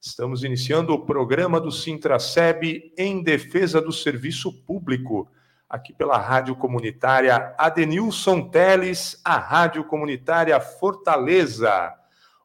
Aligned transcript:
Estamos 0.00 0.44
iniciando 0.44 0.92
o 0.92 1.04
programa 1.04 1.60
do 1.60 1.72
Sintraceb 1.72 2.92
em 2.96 3.20
defesa 3.20 3.80
do 3.80 3.92
serviço 3.92 4.52
público, 4.62 5.28
aqui 5.68 5.92
pela 5.92 6.16
Rádio 6.16 6.54
Comunitária 6.54 7.52
Adenilson 7.58 8.48
Teles, 8.48 9.20
a 9.24 9.36
Rádio 9.38 9.82
Comunitária 9.82 10.60
Fortaleza. 10.60 11.92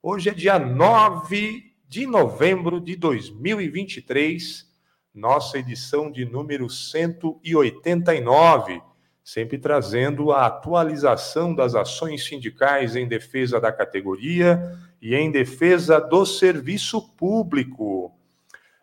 Hoje 0.02 0.30
é 0.30 0.34
dia 0.34 0.58
9 0.58 1.64
de 1.88 2.08
novembro 2.08 2.81
de 2.81 2.95
2023, 2.95 4.67
nossa 5.14 5.59
edição 5.59 6.12
de 6.12 6.26
número 6.26 6.67
189 6.67 8.81
sempre 9.23 9.58
trazendo 9.58 10.34
a 10.34 10.48
atualização 10.48 11.56
das 11.56 11.76
ações 11.76 12.26
sindicais 12.26 12.95
em 12.95 13.08
defesa 13.08 13.59
da 13.59 13.72
categoria 13.72 14.78
e 15.04 15.16
em 15.16 15.30
defesa 15.30 16.00
do 16.00 16.26
serviço 16.26 17.02
público. 17.18 18.16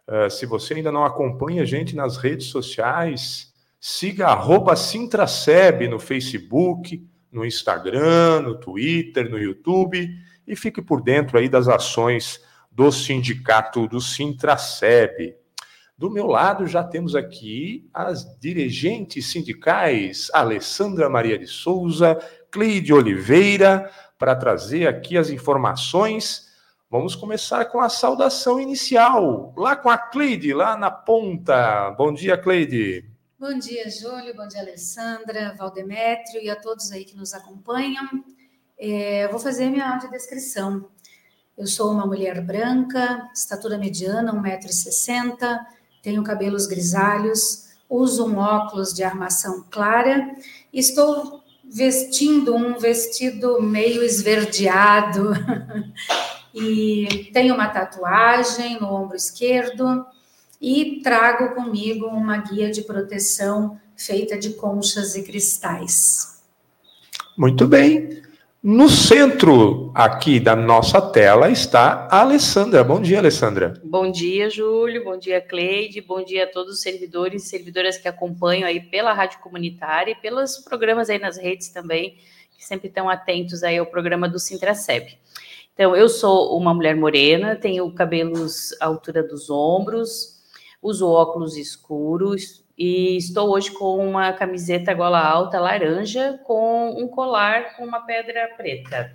Uh, 0.06 0.28
se 0.30 0.44
você 0.44 0.74
ainda 0.74 0.92
não 0.92 1.02
acompanha 1.02 1.62
a 1.62 1.64
gente 1.64 1.96
nas 1.96 2.18
redes 2.18 2.48
sociais, 2.48 3.54
siga 3.80 4.26
arroba 4.26 4.76
Sintraceb 4.76 5.88
no 5.88 5.98
Facebook, 5.98 7.02
no 7.32 7.42
Instagram, 7.42 8.42
no 8.42 8.60
Twitter, 8.60 9.30
no 9.30 9.38
YouTube 9.38 10.10
e 10.46 10.54
fique 10.54 10.82
por 10.82 11.00
dentro 11.00 11.38
aí 11.38 11.48
das 11.48 11.68
ações 11.68 12.44
do 12.70 12.92
sindicato 12.92 13.88
do 13.88 13.98
Sintraceb. 13.98 15.34
Do 15.96 16.10
meu 16.10 16.26
lado, 16.26 16.66
já 16.66 16.84
temos 16.84 17.14
aqui 17.14 17.88
as 17.94 18.38
dirigentes 18.38 19.26
sindicais, 19.26 20.30
Alessandra 20.34 21.08
Maria 21.08 21.38
de 21.38 21.46
Souza, 21.46 22.18
Cleide 22.50 22.92
Oliveira, 22.92 23.90
para 24.20 24.36
trazer 24.36 24.86
aqui 24.86 25.16
as 25.16 25.30
informações. 25.30 26.46
Vamos 26.90 27.16
começar 27.16 27.64
com 27.64 27.80
a 27.80 27.88
saudação 27.88 28.60
inicial, 28.60 29.54
lá 29.56 29.74
com 29.74 29.88
a 29.88 29.96
Cleide, 29.96 30.52
lá 30.52 30.76
na 30.76 30.90
ponta. 30.90 31.90
Bom 31.92 32.12
dia, 32.12 32.36
Cleide. 32.36 33.08
Bom 33.38 33.58
dia, 33.58 33.88
Júlio. 33.88 34.36
Bom 34.36 34.46
dia, 34.46 34.60
Alessandra, 34.60 35.54
Valdemétrio 35.56 36.42
e 36.42 36.50
a 36.50 36.56
todos 36.56 36.92
aí 36.92 37.06
que 37.06 37.16
nos 37.16 37.32
acompanham. 37.32 38.06
É, 38.78 39.26
vou 39.28 39.40
fazer 39.40 39.70
minha 39.70 39.90
audiodescrição. 39.90 40.86
Eu 41.56 41.66
sou 41.66 41.90
uma 41.90 42.04
mulher 42.04 42.44
branca, 42.44 43.26
estatura 43.34 43.78
mediana, 43.78 44.34
1,60m, 44.34 45.58
tenho 46.02 46.22
cabelos 46.22 46.66
grisalhos, 46.66 47.70
uso 47.88 48.26
um 48.26 48.36
óculos 48.36 48.92
de 48.92 49.02
armação 49.02 49.64
clara, 49.70 50.36
estou 50.70 51.39
vestindo 51.70 52.54
um 52.54 52.76
vestido 52.78 53.62
meio 53.62 54.02
esverdeado 54.02 55.32
e 56.52 57.30
tenho 57.32 57.54
uma 57.54 57.68
tatuagem 57.68 58.80
no 58.80 58.92
ombro 58.92 59.16
esquerdo 59.16 60.04
e 60.60 61.00
trago 61.02 61.54
comigo 61.54 62.06
uma 62.06 62.38
guia 62.38 62.70
de 62.70 62.82
proteção 62.82 63.80
feita 63.96 64.36
de 64.36 64.50
conchas 64.54 65.14
e 65.14 65.22
cristais. 65.22 66.42
Muito 67.36 67.66
bem. 67.66 68.22
No 68.62 68.90
centro 68.90 69.90
aqui 69.94 70.38
da 70.38 70.54
nossa 70.54 71.00
tela 71.00 71.48
está 71.48 72.06
a 72.10 72.20
Alessandra. 72.20 72.84
Bom 72.84 73.00
dia, 73.00 73.18
Alessandra. 73.18 73.72
Bom 73.82 74.12
dia, 74.12 74.50
Júlio. 74.50 75.02
Bom 75.02 75.16
dia, 75.16 75.40
Cleide. 75.40 76.02
Bom 76.02 76.22
dia 76.22 76.44
a 76.44 76.46
todos 76.46 76.74
os 76.74 76.82
servidores 76.82 77.42
e 77.42 77.48
servidoras 77.48 77.96
que 77.96 78.06
acompanham 78.06 78.68
aí 78.68 78.78
pela 78.78 79.14
rádio 79.14 79.38
comunitária 79.38 80.12
e 80.12 80.14
pelos 80.14 80.58
programas 80.58 81.08
aí 81.08 81.18
nas 81.18 81.38
redes 81.38 81.70
também, 81.70 82.18
que 82.54 82.62
sempre 82.62 82.88
estão 82.88 83.08
atentos 83.08 83.62
aí 83.62 83.78
ao 83.78 83.86
programa 83.86 84.28
do 84.28 84.38
Sintraceb. 84.38 85.18
Então, 85.72 85.96
eu 85.96 86.06
sou 86.06 86.54
uma 86.54 86.74
mulher 86.74 86.94
morena, 86.94 87.56
tenho 87.56 87.90
cabelos 87.94 88.76
à 88.78 88.84
altura 88.84 89.22
dos 89.22 89.48
ombros, 89.48 90.38
uso 90.82 91.08
óculos 91.08 91.56
escuros, 91.56 92.62
e 92.80 93.18
estou 93.18 93.50
hoje 93.50 93.70
com 93.70 93.98
uma 93.98 94.32
camiseta 94.32 94.94
gola 94.94 95.20
alta 95.20 95.60
laranja 95.60 96.40
com 96.44 96.98
um 96.98 97.06
colar 97.06 97.76
com 97.76 97.84
uma 97.84 98.00
pedra 98.00 98.48
preta. 98.56 99.12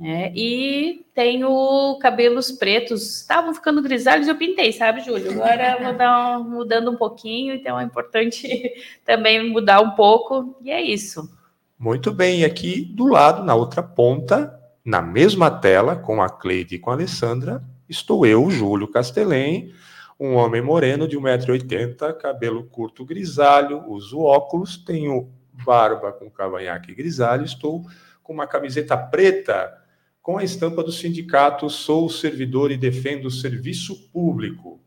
É, 0.00 0.32
e 0.34 1.04
tenho 1.14 1.98
cabelos 2.00 2.50
pretos, 2.50 3.20
estavam 3.20 3.54
ficando 3.54 3.82
grisalhos, 3.82 4.28
eu 4.28 4.36
pintei, 4.36 4.72
sabe, 4.72 5.02
Júlio? 5.02 5.30
Agora 5.30 5.78
vou 5.82 5.92
dar 5.92 6.38
um, 6.38 6.44
mudando 6.44 6.90
um 6.90 6.96
pouquinho, 6.96 7.54
então 7.54 7.78
é 7.78 7.84
importante 7.84 8.72
também 9.04 9.50
mudar 9.50 9.80
um 9.82 9.90
pouco, 9.90 10.56
e 10.62 10.70
é 10.70 10.80
isso. 10.80 11.30
Muito 11.78 12.10
bem, 12.10 12.44
aqui 12.44 12.80
do 12.80 13.06
lado, 13.06 13.44
na 13.44 13.54
outra 13.54 13.82
ponta, 13.82 14.58
na 14.82 15.02
mesma 15.02 15.50
tela, 15.50 15.96
com 15.96 16.22
a 16.22 16.30
Cleide 16.30 16.76
e 16.76 16.78
com 16.78 16.90
a 16.90 16.94
Alessandra, 16.94 17.62
estou 17.88 18.24
eu, 18.24 18.50
Júlio 18.50 18.88
Castelém, 18.88 19.72
um 20.18 20.34
homem 20.34 20.62
moreno 20.62 21.06
de 21.06 21.18
1,80m, 21.18 22.16
cabelo 22.16 22.64
curto 22.64 23.04
grisalho, 23.04 23.84
uso 23.88 24.20
óculos, 24.20 24.76
tenho 24.76 25.30
barba 25.64 26.12
com 26.12 26.30
cavanhaque 26.30 26.94
grisalho, 26.94 27.44
estou 27.44 27.84
com 28.22 28.32
uma 28.32 28.46
camiseta 28.46 28.96
preta 28.96 29.82
com 30.22 30.38
a 30.38 30.44
estampa 30.44 30.82
do 30.82 30.90
sindicato 30.90 31.70
Sou 31.70 32.08
servidor 32.10 32.72
e 32.72 32.76
defendo 32.76 33.26
o 33.26 33.30
serviço 33.30 34.10
público. 34.10 34.80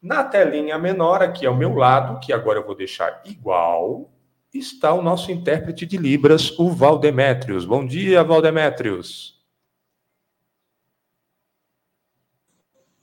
Na 0.00 0.24
telinha 0.24 0.76
menor, 0.76 1.22
aqui 1.22 1.46
ao 1.46 1.56
meu 1.56 1.74
lado, 1.76 2.18
que 2.18 2.32
agora 2.32 2.58
eu 2.58 2.66
vou 2.66 2.74
deixar 2.74 3.22
igual, 3.24 4.10
está 4.52 4.92
o 4.92 5.00
nosso 5.00 5.30
intérprete 5.30 5.86
de 5.86 5.96
Libras, 5.96 6.58
o 6.58 6.68
Valdemétrios. 6.70 7.64
Bom 7.64 7.86
dia, 7.86 8.24
Valdemétrios. 8.24 9.40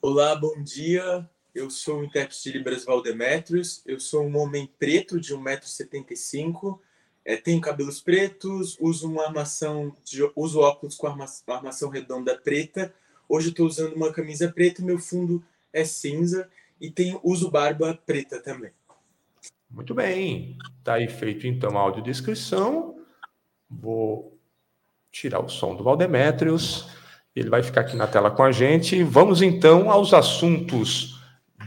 Olá, 0.02 0.36
bom 0.36 0.62
dia. 0.62 1.26
Eu 1.52 1.68
sou 1.68 2.00
o 2.00 2.04
intérprete 2.04 2.44
de 2.44 2.58
Libras 2.58 2.84
Valdemetrios, 2.84 3.82
eu 3.84 3.98
sou 3.98 4.24
um 4.24 4.38
homem 4.38 4.70
preto 4.78 5.20
de 5.20 5.34
1,75m, 5.34 6.78
é, 7.24 7.36
tenho 7.36 7.60
cabelos 7.60 8.00
pretos, 8.00 8.76
uso 8.80 9.10
uma 9.10 9.24
armação, 9.26 9.92
uso 10.36 10.60
óculos 10.60 10.96
com 10.96 11.08
armação, 11.08 11.54
armação 11.54 11.90
redonda 11.90 12.38
preta. 12.38 12.94
Hoje 13.28 13.48
estou 13.48 13.66
usando 13.66 13.94
uma 13.94 14.12
camisa 14.12 14.50
preta, 14.50 14.82
meu 14.82 14.98
fundo 14.98 15.42
é 15.72 15.84
cinza 15.84 16.48
e 16.80 16.88
tenho 16.88 17.20
uso 17.22 17.50
barba 17.50 17.98
preta 18.06 18.40
também. 18.40 18.70
Muito 19.68 19.92
bem, 19.92 20.56
está 20.78 20.94
aí 20.94 21.08
feito 21.08 21.48
então 21.48 21.76
a 21.76 21.80
audiodescrição. 21.80 22.96
Vou 23.68 24.38
tirar 25.10 25.40
o 25.40 25.48
som 25.48 25.74
do 25.74 25.82
Valdemetrios, 25.82 26.88
ele 27.34 27.50
vai 27.50 27.62
ficar 27.62 27.80
aqui 27.82 27.96
na 27.96 28.06
tela 28.06 28.30
com 28.30 28.44
a 28.44 28.52
gente. 28.52 29.02
Vamos 29.02 29.42
então 29.42 29.90
aos 29.90 30.14
assuntos 30.14 31.09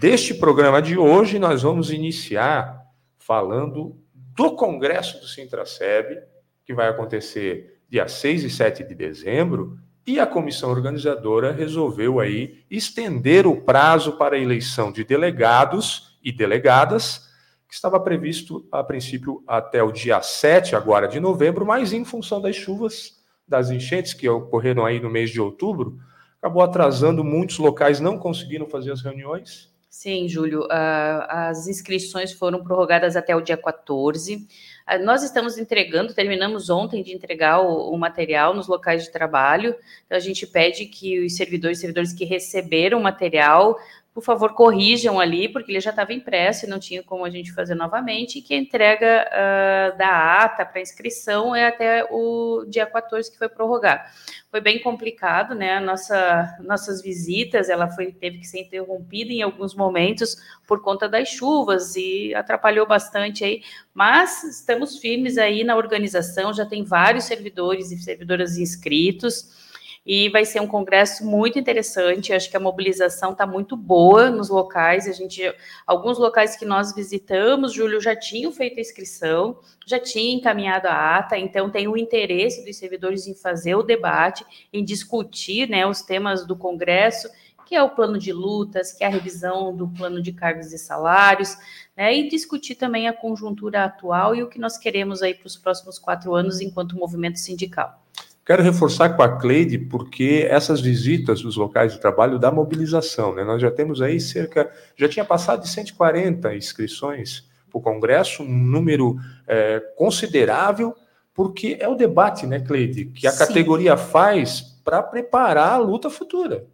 deste 0.04 0.34
programa 0.34 0.82
de 0.82 0.98
hoje, 0.98 1.40
nós 1.40 1.62
vamos 1.62 1.90
iniciar 1.90 2.86
falando 3.18 3.96
do 4.14 4.52
Congresso 4.54 5.18
do 5.22 5.28
Sintraceb, 5.28 6.20
que 6.66 6.74
vai 6.74 6.90
acontecer 6.90 7.80
dia 7.88 8.06
6 8.06 8.44
e 8.44 8.50
7 8.50 8.84
de 8.84 8.96
dezembro, 8.96 9.80
e 10.06 10.20
a 10.20 10.28
comissão 10.28 10.72
organizadora 10.72 11.54
resolveu 11.54 12.20
aí 12.20 12.66
estender 12.70 13.48
o 13.48 13.62
prazo 13.62 14.18
para 14.18 14.36
a 14.36 14.40
eleição 14.40 14.92
de 14.92 15.06
delegados 15.06 16.18
e 16.22 16.34
delegadas, 16.34 17.30
que 17.66 17.74
estava 17.74 17.98
previsto 17.98 18.68
a 18.74 18.84
princípio 18.84 19.42
até 19.48 19.82
o 19.82 19.90
dia 19.90 20.22
7 20.22 20.76
agora 20.76 21.08
de 21.08 21.22
novembro, 21.22 21.66
mas 21.66 21.94
em 21.94 22.04
função 22.04 22.42
das 22.42 22.58
chuvas, 22.58 23.24
das 23.48 23.72
enchentes 23.72 24.14
que 24.14 24.28
ocorreram 24.28 24.86
aí 24.86 25.00
no 25.00 25.10
mês 25.10 25.30
de 25.30 25.40
outubro, 25.40 25.98
acabou 26.42 26.62
atrasando 26.62 27.24
muitos 27.24 27.58
locais 27.58 28.02
não 28.02 28.18
conseguiram 28.18 28.68
fazer 28.68 28.92
as 28.92 29.02
reuniões 29.02 29.72
Sim, 29.94 30.28
Júlio, 30.28 30.68
as 30.72 31.68
inscrições 31.68 32.34
foram 32.34 32.64
prorrogadas 32.64 33.16
até 33.16 33.36
o 33.36 33.42
dia 33.42 33.56
14. 33.56 34.48
Ah, 34.88 34.98
nós 34.98 35.22
estamos 35.22 35.56
entregando, 35.56 36.16
terminamos 36.16 36.68
ontem 36.72 37.04
de 37.04 37.14
entregar 37.14 37.62
o, 37.62 37.92
o, 37.94 37.98
material 37.98 38.56
nos 38.56 38.68
locais 38.68 39.04
de 39.04 39.12
trabalho. 39.12 39.76
Então, 40.04 40.18
a 40.18 40.20
gente 40.20 40.48
pede 40.48 40.88
que 40.88 41.24
os 41.24 41.36
servidores 41.36 41.80
servidores 41.80 42.12
que 42.12 42.26
receberam 42.26 42.98
o 43.00 43.04
material 43.04 43.78
por 44.14 44.24
favor, 44.24 44.54
corrijam 44.54 45.20
ali, 45.20 45.50
porque 45.50 45.72
ele 45.72 45.80
já 45.80 45.90
estava 45.90 46.14
impresso 46.14 46.66
e 46.66 46.70
não 46.70 46.78
tinha 46.78 47.02
como 47.02 47.26
a 47.26 47.32
gente 47.32 47.52
fazer 47.52 47.74
novamente, 47.74 48.38
e 48.38 48.42
que 48.44 48.54
a 48.54 48.58
entrega 48.58 49.28
uh, 49.28 49.98
da 49.98 50.44
ata 50.44 50.64
para 50.64 50.80
inscrição 50.80 51.56
é 51.56 51.66
até 51.66 52.06
o 52.12 52.64
dia 52.68 52.86
14 52.86 53.32
que 53.32 53.38
foi 53.40 53.50
prorrogar. 53.50 54.14
Foi 54.52 54.62
bem 54.62 54.80
complicado, 54.80 55.56
né? 55.56 55.80
Nossa, 55.80 56.58
nossas 56.62 57.02
visitas, 57.02 57.70
ela 57.70 57.90
foi, 57.90 58.12
teve 58.12 58.38
que 58.38 58.46
ser 58.46 58.60
interrompida 58.62 59.34
em 59.34 59.42
alguns 59.42 59.74
momentos 59.74 60.38
por 60.68 60.84
conta 60.84 61.10
das 61.10 61.30
chuvas 61.30 61.96
e 61.96 62.36
atrapalhou 62.36 62.86
bastante 62.86 63.44
aí, 63.44 63.64
mas 63.96 64.44
estamos 64.44 65.00
firmes 65.00 65.40
aí 65.40 65.64
na 65.64 65.76
organização, 65.76 66.54
já 66.54 66.68
tem 66.68 66.84
vários 66.84 67.24
servidores 67.24 67.92
e 67.92 67.98
servidoras 67.98 68.60
inscritos, 68.60 69.63
e 70.06 70.30
vai 70.30 70.44
ser 70.44 70.60
um 70.60 70.68
congresso 70.68 71.26
muito 71.26 71.58
interessante. 71.58 72.34
Acho 72.34 72.50
que 72.50 72.58
a 72.58 72.60
mobilização 72.60 73.32
está 73.32 73.48
muito 73.48 73.78
boa 73.78 74.30
nos 74.30 74.50
locais. 74.50 75.08
A 75.08 75.14
gente, 75.14 75.42
alguns 75.88 76.18
locais 76.18 76.56
que 76.58 76.66
nós 76.66 76.94
visitamos, 76.94 77.74
Júlio 77.74 78.02
já 78.02 78.16
tinham 78.16 78.52
feito 78.52 78.78
a 78.78 78.82
inscrição, 78.82 79.58
já 79.86 80.00
tinha 80.00 80.36
encaminhado 80.36 80.88
a 80.88 81.18
ata, 81.18 81.38
então 81.38 81.70
tem 81.70 81.88
o 81.88 81.98
interesse 81.98 82.66
dos 82.66 82.76
servidores 82.76 83.28
em 83.28 83.34
fazer 83.34 83.76
o 83.76 83.84
debate, 83.84 84.46
em 84.72 84.84
discutir, 84.84 85.70
né, 85.70 85.86
os 85.86 86.02
temas 86.02 86.46
do 86.46 86.56
congresso 86.56 87.30
que 87.66 87.76
é 87.76 87.82
o 87.82 87.90
plano 87.90 88.20
de 88.20 88.32
lutas, 88.32 88.92
que 88.92 89.04
é 89.04 89.08
a 89.08 89.10
revisão 89.10 89.76
do 89.76 89.88
plano 89.88 90.22
de 90.22 90.34
cargos 90.34 90.74
e 90.74 90.78
salários, 90.78 91.58
né, 91.96 92.14
e 92.14 92.28
discutir 92.28 92.76
também 92.76 93.08
a 93.08 93.14
conjuntura 93.14 93.86
atual 93.86 94.36
e 94.36 94.44
o 94.44 94.50
que 94.50 94.60
nós 94.60 94.78
queremos 94.78 95.22
aí 95.22 95.34
para 95.34 95.48
os 95.48 95.56
próximos 95.56 95.98
quatro 95.98 96.36
anos 96.36 96.60
enquanto 96.60 96.98
movimento 96.98 97.40
sindical. 97.40 98.03
Quero 98.46 98.62
reforçar 98.62 99.16
com 99.16 99.24
a 99.24 99.38
Cleide, 99.38 99.78
porque 99.78 100.46
essas 100.50 100.82
visitas 100.82 101.42
dos 101.42 101.56
locais 101.56 101.94
de 101.94 102.00
trabalho 102.02 102.38
da 102.38 102.52
mobilização, 102.52 103.34
né? 103.34 103.44
Nós 103.44 103.62
já 103.62 103.72
temos 103.72 104.02
aí 104.02 104.20
cerca, 104.20 104.70
já 104.98 105.08
tinha 105.08 105.24
passado 105.24 105.62
de 105.62 105.70
140 105.70 106.54
inscrições 106.54 107.48
para 107.72 107.80
o 107.80 107.82
Congresso, 107.82 108.44
um 108.44 108.58
número 108.58 109.16
é, 109.48 109.80
considerável, 109.96 110.94
porque 111.34 111.78
é 111.80 111.88
o 111.88 111.96
debate, 111.96 112.46
né, 112.46 112.60
Cleide, 112.60 113.06
que 113.06 113.26
a 113.26 113.32
Sim. 113.32 113.40
categoria 113.40 113.96
faz 113.96 114.62
para 114.84 115.02
preparar 115.02 115.74
a 115.74 115.78
luta 115.78 116.10
futura. 116.10 116.68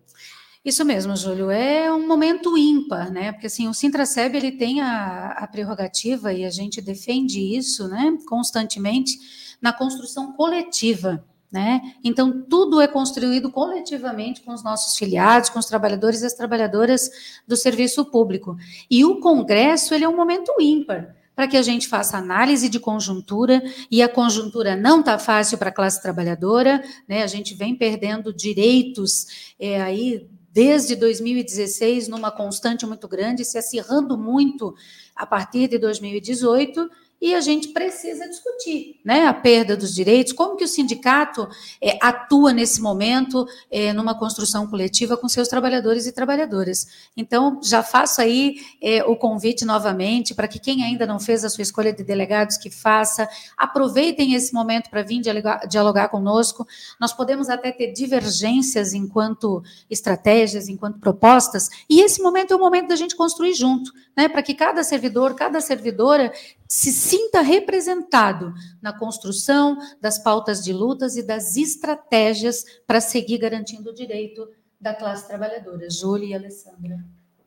Isso 0.66 0.84
mesmo, 0.84 1.16
Júlio. 1.16 1.52
É 1.52 1.94
um 1.94 2.06
momento 2.06 2.58
ímpar, 2.58 3.12
né? 3.12 3.32
Porque 3.32 3.48
assim, 3.48 3.68
o 3.68 3.74
Sintraceb 3.76 4.36
ele 4.36 4.52
tem 4.52 4.82
a, 4.82 5.36
a 5.38 5.48
prerrogativa 5.48 6.34
e 6.34 6.44
a 6.44 6.50
gente 6.50 6.82
defende 6.82 7.40
isso, 7.40 7.88
né, 7.88 8.18
constantemente 8.28 9.18
na 9.62 9.72
construção 9.72 10.34
coletiva 10.34 11.24
né? 11.52 11.82
Então, 12.04 12.44
tudo 12.48 12.80
é 12.80 12.88
construído 12.88 13.52
coletivamente 13.52 14.42
com 14.42 14.54
os 14.54 14.64
nossos 14.64 14.98
filiados, 14.98 15.50
com 15.50 15.60
os 15.60 15.66
trabalhadores 15.66 16.22
e 16.22 16.26
as 16.26 16.34
trabalhadoras 16.34 17.10
do 17.48 17.58
serviço 17.58 18.06
público. 18.06 18.56
E 18.90 19.04
o 19.04 19.20
Congresso 19.20 19.94
ele 19.94 20.04
é 20.04 20.10
um 20.10 20.16
momento 20.16 20.54
ímpar 20.60 21.16
para 21.40 21.48
que 21.48 21.56
a 21.56 21.62
gente 21.62 21.88
faça 21.88 22.18
análise 22.18 22.68
de 22.68 22.82
conjuntura, 22.82 23.64
e 23.90 24.02
a 24.02 24.10
conjuntura 24.10 24.76
não 24.76 25.00
está 25.00 25.18
fácil 25.18 25.58
para 25.58 25.70
a 25.70 25.72
classe 25.72 26.02
trabalhadora, 26.02 26.84
né? 27.08 27.24
a 27.24 27.28
gente 27.28 27.54
vem 27.54 27.74
perdendo 27.74 28.34
direitos 28.34 29.54
é, 29.58 29.82
aí 29.82 30.28
desde 30.52 30.98
2016 30.98 32.10
numa 32.10 32.30
constante 32.30 32.86
muito 32.86 33.08
grande, 33.08 33.46
se 33.46 33.58
acirrando 33.58 34.18
muito 34.18 34.76
a 35.16 35.26
partir 35.26 35.70
de 35.70 35.78
2018, 35.78 36.90
e 37.22 37.36
a 37.36 37.42
gente 37.42 37.70
precisa 37.70 38.28
discutir 38.28 39.00
né, 39.04 39.26
a 39.26 39.34
perda 39.34 39.76
dos 39.76 39.94
direitos, 39.94 40.32
como 40.32 40.56
que 40.56 40.64
o 40.64 40.68
sindicato 40.68 41.48
é, 41.82 41.98
atua 42.02 42.54
nesse 42.54 42.82
momento 42.82 43.46
é, 43.70 43.92
numa 43.92 44.18
construção 44.18 44.68
coletiva 44.68 45.18
com 45.18 45.28
seus 45.28 45.48
trabalhadores 45.48 46.08
e 46.08 46.12
trabalhadoras. 46.12 46.88
Então, 47.18 47.60
já 47.62 47.84
faço 47.84 48.22
aí 48.22 48.58
é, 48.82 49.04
o 49.04 49.16
convite 49.16 49.66
novamente 49.66 50.34
para 50.34 50.48
que 50.48 50.60
quem 50.60 50.84
ainda 50.84 51.06
não 51.06 51.20
fez 51.20 51.44
a 51.44 51.50
sua 51.50 51.62
escolha 51.62 51.92
de 51.92 52.04
delegados, 52.04 52.58
que 52.58 52.70
faça, 52.70 53.28
aproveitem 53.58 54.34
esse 54.34 54.54
momento 54.54 54.90
para 54.90 55.04
vir 55.04 55.20
dialogar, 55.22 55.68
dialogar 55.68 56.08
conosco. 56.10 56.66
Nós 57.00 57.12
podemos 57.12 57.50
até 57.50 57.72
ter 57.72 57.92
divergências 57.92 58.94
enquanto 58.94 59.62
estratégias, 59.90 60.70
enquanto 60.70 61.00
propostas, 61.00 61.70
e 61.90 62.02
esse 62.02 62.22
momento 62.22 62.54
é 62.54 62.56
o 62.56 62.60
momento 62.60 62.88
da 62.88 62.96
gente 62.96 63.16
construir 63.16 63.54
junto, 63.54 63.92
né, 64.16 64.30
para 64.30 64.42
que 64.42 64.54
cada 64.54 64.84
servidor, 64.84 65.36
cada 65.36 65.60
servidora 65.60 66.32
se 66.72 66.94
sinta 66.94 67.42
representado 67.42 68.54
na 68.80 68.94
construção 68.94 69.76
das 70.00 70.20
pautas 70.20 70.64
de 70.64 70.72
lutas 70.72 71.18
e 71.18 71.26
das 71.26 71.58
estratégias 71.58 72.64
para 72.86 73.02
seguir 73.02 73.40
garantindo 73.40 73.90
o 73.90 73.94
direito 73.94 74.48
da 74.80 74.94
classe 74.94 75.28
trabalhadora. 75.28 75.90
Júlia 75.90 76.28
e 76.28 76.34
Alessandra. 76.36 77.04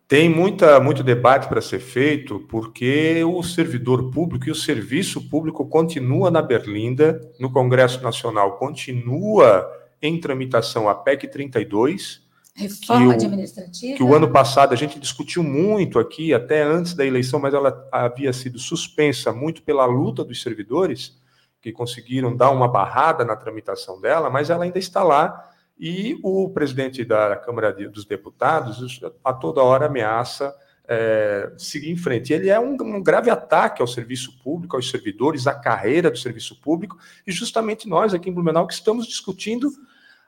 Tem 0.09 0.29
muita, 0.29 0.79
muito 0.81 1.05
debate 1.05 1.49
para 1.49 1.63
ser 1.63 1.79
feito, 1.79 2.41
porque 2.41 3.23
o 3.25 3.43
servidor 3.45 4.11
público 4.11 4.49
e 4.49 4.51
o 4.51 4.57
serviço 4.57 5.31
público 5.31 5.65
continua 5.67 6.29
na 6.29 6.43
Berlinda, 6.43 7.21
no 7.39 7.51
Congresso 7.51 8.03
Nacional 8.03 8.59
continua 8.59 9.71
em 10.03 10.21
tramitação 10.21 10.89
a 10.89 10.95
PEC 10.97 11.29
32, 11.29 12.21
Reforma 12.55 13.17
que 13.17 13.25
administrativa. 13.25 13.97
que 13.97 14.03
o 14.03 14.15
ano 14.15 14.31
passado 14.31 14.75
a 14.75 14.77
gente 14.77 15.01
discutiu 15.01 15.43
muito 15.43 15.99
aqui, 15.99 16.35
até 16.35 16.63
antes 16.63 16.93
da 16.93 17.05
eleição, 17.05 17.41
mas 17.41 17.55
ela 17.55 17.89
havia 17.91 18.33
sido 18.33 18.59
suspensa 18.59 19.33
muito 19.33 19.63
pela 19.63 19.87
luta 19.87 20.23
dos 20.23 20.43
servidores, 20.43 21.19
que 21.63 21.73
conseguiram 21.73 22.37
dar 22.37 22.51
uma 22.51 22.69
barrada 22.69 23.25
na 23.25 23.37
tramitação 23.37 24.01
dela, 24.01 24.29
mas 24.29 24.51
ela 24.51 24.65
ainda 24.65 24.79
está 24.79 25.03
lá. 25.03 25.51
E 25.79 26.19
o 26.23 26.51
presidente 26.51 27.05
da 27.05 27.37
Câmara 27.37 27.73
dos 27.73 28.05
Deputados 28.05 29.01
a 29.25 29.33
toda 29.33 29.63
hora 29.63 29.87
ameaça 29.87 30.55
é, 30.87 31.53
seguir 31.57 31.91
em 31.91 31.97
frente. 31.97 32.33
Ele 32.33 32.51
é 32.51 32.61
um, 32.61 32.75
um, 32.75 33.03
grave 33.03 33.31
ataque 33.31 33.81
ao 33.81 33.89
serviço 33.89 34.39
público, 34.43 34.77
aos 34.77 34.91
servidores, 34.91 35.47
à 35.47 35.55
carreira 35.55 36.11
do 36.11 36.19
serviço 36.19 36.61
público, 36.61 36.99
e 37.27 37.33
justamente 37.33 37.89
nós 37.89 38.13
aqui 38.13 38.29
em 38.29 38.33
Blumenau 38.33 38.67
que 38.67 38.75
estamos 38.75 39.07
discutindo 39.07 39.73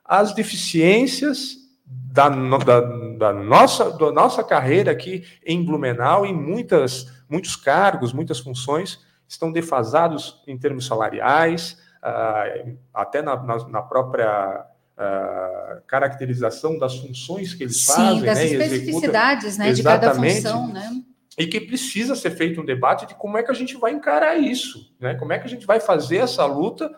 as 0.04 0.34
deficiências 0.34 1.63
da, 1.84 2.28
da, 2.28 2.80
da, 3.18 3.32
nossa, 3.32 3.90
da 3.90 4.12
nossa 4.12 4.42
carreira 4.42 4.92
aqui 4.92 5.24
em 5.44 5.64
Blumenau, 5.64 6.24
em 6.24 6.34
muitas, 6.34 7.12
muitos 7.28 7.56
cargos, 7.56 8.12
muitas 8.12 8.38
funções, 8.38 9.00
estão 9.28 9.52
defasados 9.52 10.42
em 10.46 10.56
termos 10.56 10.86
salariais, 10.86 11.78
uh, 12.02 12.76
até 12.92 13.20
na, 13.20 13.36
na, 13.42 13.68
na 13.68 13.82
própria 13.82 14.64
uh, 14.96 15.82
caracterização 15.86 16.78
das 16.78 16.96
funções 16.96 17.52
que 17.52 17.64
eles 17.64 17.80
Sim, 17.80 17.92
fazem. 17.92 18.22
das 18.22 18.38
né, 18.38 18.46
especificidades 18.46 19.58
né, 19.58 19.72
de 19.72 19.82
cada 19.82 20.14
função. 20.14 20.72
Né? 20.72 21.02
E 21.36 21.46
que 21.46 21.60
precisa 21.60 22.14
ser 22.14 22.30
feito 22.30 22.60
um 22.60 22.64
debate 22.64 23.06
de 23.06 23.14
como 23.16 23.36
é 23.36 23.42
que 23.42 23.50
a 23.50 23.54
gente 23.54 23.76
vai 23.76 23.92
encarar 23.92 24.36
isso, 24.36 24.94
né? 25.00 25.14
como 25.16 25.32
é 25.32 25.38
que 25.38 25.46
a 25.46 25.50
gente 25.50 25.66
vai 25.66 25.80
fazer 25.80 26.18
essa 26.18 26.46
luta 26.46 26.90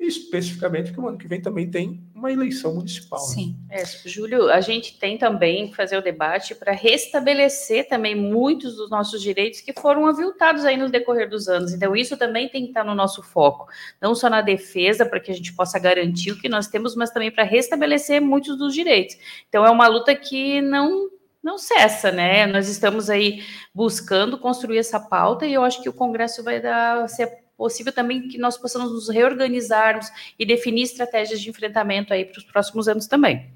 especificamente 0.00 0.92
que 0.92 1.00
o 1.00 1.06
ano 1.06 1.18
que 1.18 1.28
vem 1.28 1.40
também 1.40 1.70
tem 1.70 2.02
uma 2.14 2.32
eleição 2.32 2.74
municipal. 2.74 3.20
Né? 3.20 3.34
Sim. 3.34 3.56
Né? 3.68 3.82
É, 3.82 4.08
Júlio, 4.08 4.50
a 4.50 4.60
gente 4.60 4.98
tem 4.98 5.18
também 5.18 5.68
que 5.68 5.76
fazer 5.76 5.96
o 5.96 6.02
debate 6.02 6.54
para 6.54 6.72
restabelecer 6.72 7.86
também 7.88 8.14
muitos 8.14 8.76
dos 8.76 8.90
nossos 8.90 9.20
direitos 9.20 9.60
que 9.60 9.72
foram 9.72 10.06
aviltados 10.06 10.64
aí 10.64 10.76
no 10.76 10.88
decorrer 10.88 11.28
dos 11.28 11.48
anos. 11.48 11.72
Então, 11.72 11.94
isso 11.94 12.16
também 12.16 12.48
tem 12.48 12.62
que 12.62 12.70
estar 12.70 12.84
no 12.84 12.94
nosso 12.94 13.22
foco, 13.22 13.68
não 14.00 14.14
só 14.14 14.30
na 14.30 14.40
defesa, 14.40 15.04
para 15.04 15.20
que 15.20 15.30
a 15.30 15.34
gente 15.34 15.54
possa 15.54 15.78
garantir 15.78 16.32
o 16.32 16.38
que 16.38 16.48
nós 16.48 16.66
temos, 16.66 16.96
mas 16.96 17.10
também 17.10 17.30
para 17.30 17.44
restabelecer 17.44 18.22
muitos 18.22 18.56
dos 18.56 18.74
direitos. 18.74 19.16
Então, 19.48 19.64
é 19.64 19.70
uma 19.70 19.86
luta 19.86 20.14
que 20.14 20.60
não 20.62 21.10
não 21.42 21.56
cessa, 21.56 22.12
né? 22.12 22.46
Nós 22.46 22.68
estamos 22.68 23.08
aí 23.08 23.42
buscando 23.74 24.38
construir 24.38 24.76
essa 24.76 25.00
pauta 25.00 25.46
e 25.46 25.54
eu 25.54 25.64
acho 25.64 25.82
que 25.82 25.88
o 25.88 25.92
Congresso 25.92 26.44
vai 26.44 26.60
dar 26.60 27.08
ser 27.08 27.49
possível 27.60 27.92
também 27.92 28.26
que 28.26 28.38
nós 28.38 28.56
possamos 28.56 28.90
nos 28.90 29.10
reorganizarmos 29.10 30.10
e 30.38 30.46
definir 30.46 30.84
estratégias 30.84 31.38
de 31.38 31.50
enfrentamento 31.50 32.14
aí 32.14 32.24
para 32.24 32.38
os 32.38 32.44
próximos 32.44 32.88
anos 32.88 33.06
também. 33.06 33.50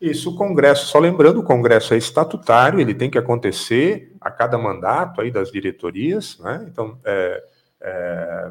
Isso, 0.00 0.30
o 0.30 0.34
Congresso, 0.34 0.86
só 0.86 0.98
lembrando, 0.98 1.40
o 1.40 1.42
Congresso 1.42 1.92
é 1.92 1.98
estatutário, 1.98 2.80
ele 2.80 2.94
tem 2.94 3.10
que 3.10 3.18
acontecer 3.18 4.16
a 4.18 4.30
cada 4.30 4.56
mandato 4.56 5.20
aí 5.20 5.30
das 5.30 5.52
diretorias, 5.52 6.38
né? 6.38 6.66
Então, 6.72 6.98
é, 7.04 7.44
é, 7.82 8.50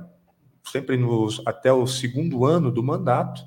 sempre 0.63 0.95
nos, 0.95 1.41
até 1.43 1.73
o 1.73 1.87
segundo 1.87 2.45
ano 2.45 2.71
do 2.71 2.83
mandato, 2.83 3.41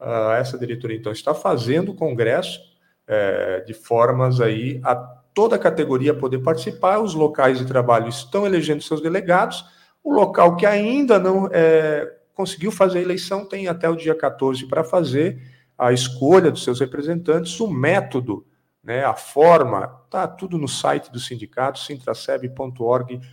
uh, 0.00 0.32
essa 0.38 0.58
diretoria, 0.58 0.96
então, 0.96 1.12
está 1.12 1.34
fazendo 1.34 1.92
o 1.92 1.94
Congresso 1.94 2.58
é, 3.06 3.60
de 3.60 3.74
formas 3.74 4.40
aí 4.40 4.80
a 4.82 4.94
toda 5.34 5.56
a 5.56 5.58
categoria 5.58 6.14
poder 6.14 6.38
participar, 6.38 7.00
os 7.00 7.12
locais 7.12 7.58
de 7.58 7.66
trabalho 7.66 8.08
estão 8.08 8.46
elegendo 8.46 8.82
seus 8.82 9.02
delegados, 9.02 9.66
o 10.04 10.12
local 10.12 10.54
que 10.54 10.66
ainda 10.66 11.18
não 11.18 11.48
é, 11.50 12.14
conseguiu 12.34 12.70
fazer 12.70 12.98
a 12.98 13.02
eleição 13.02 13.48
tem 13.48 13.66
até 13.66 13.88
o 13.88 13.96
dia 13.96 14.14
14 14.14 14.66
para 14.66 14.84
fazer 14.84 15.40
a 15.76 15.92
escolha 15.92 16.50
dos 16.50 16.62
seus 16.62 16.78
representantes, 16.78 17.58
o 17.58 17.66
método, 17.66 18.46
né, 18.82 19.02
a 19.02 19.14
forma, 19.14 20.02
está 20.04 20.28
tudo 20.28 20.58
no 20.58 20.68
site 20.68 21.10
do 21.10 21.18
sindicato, 21.18 21.78
sintraceb.org.br. 21.80 23.24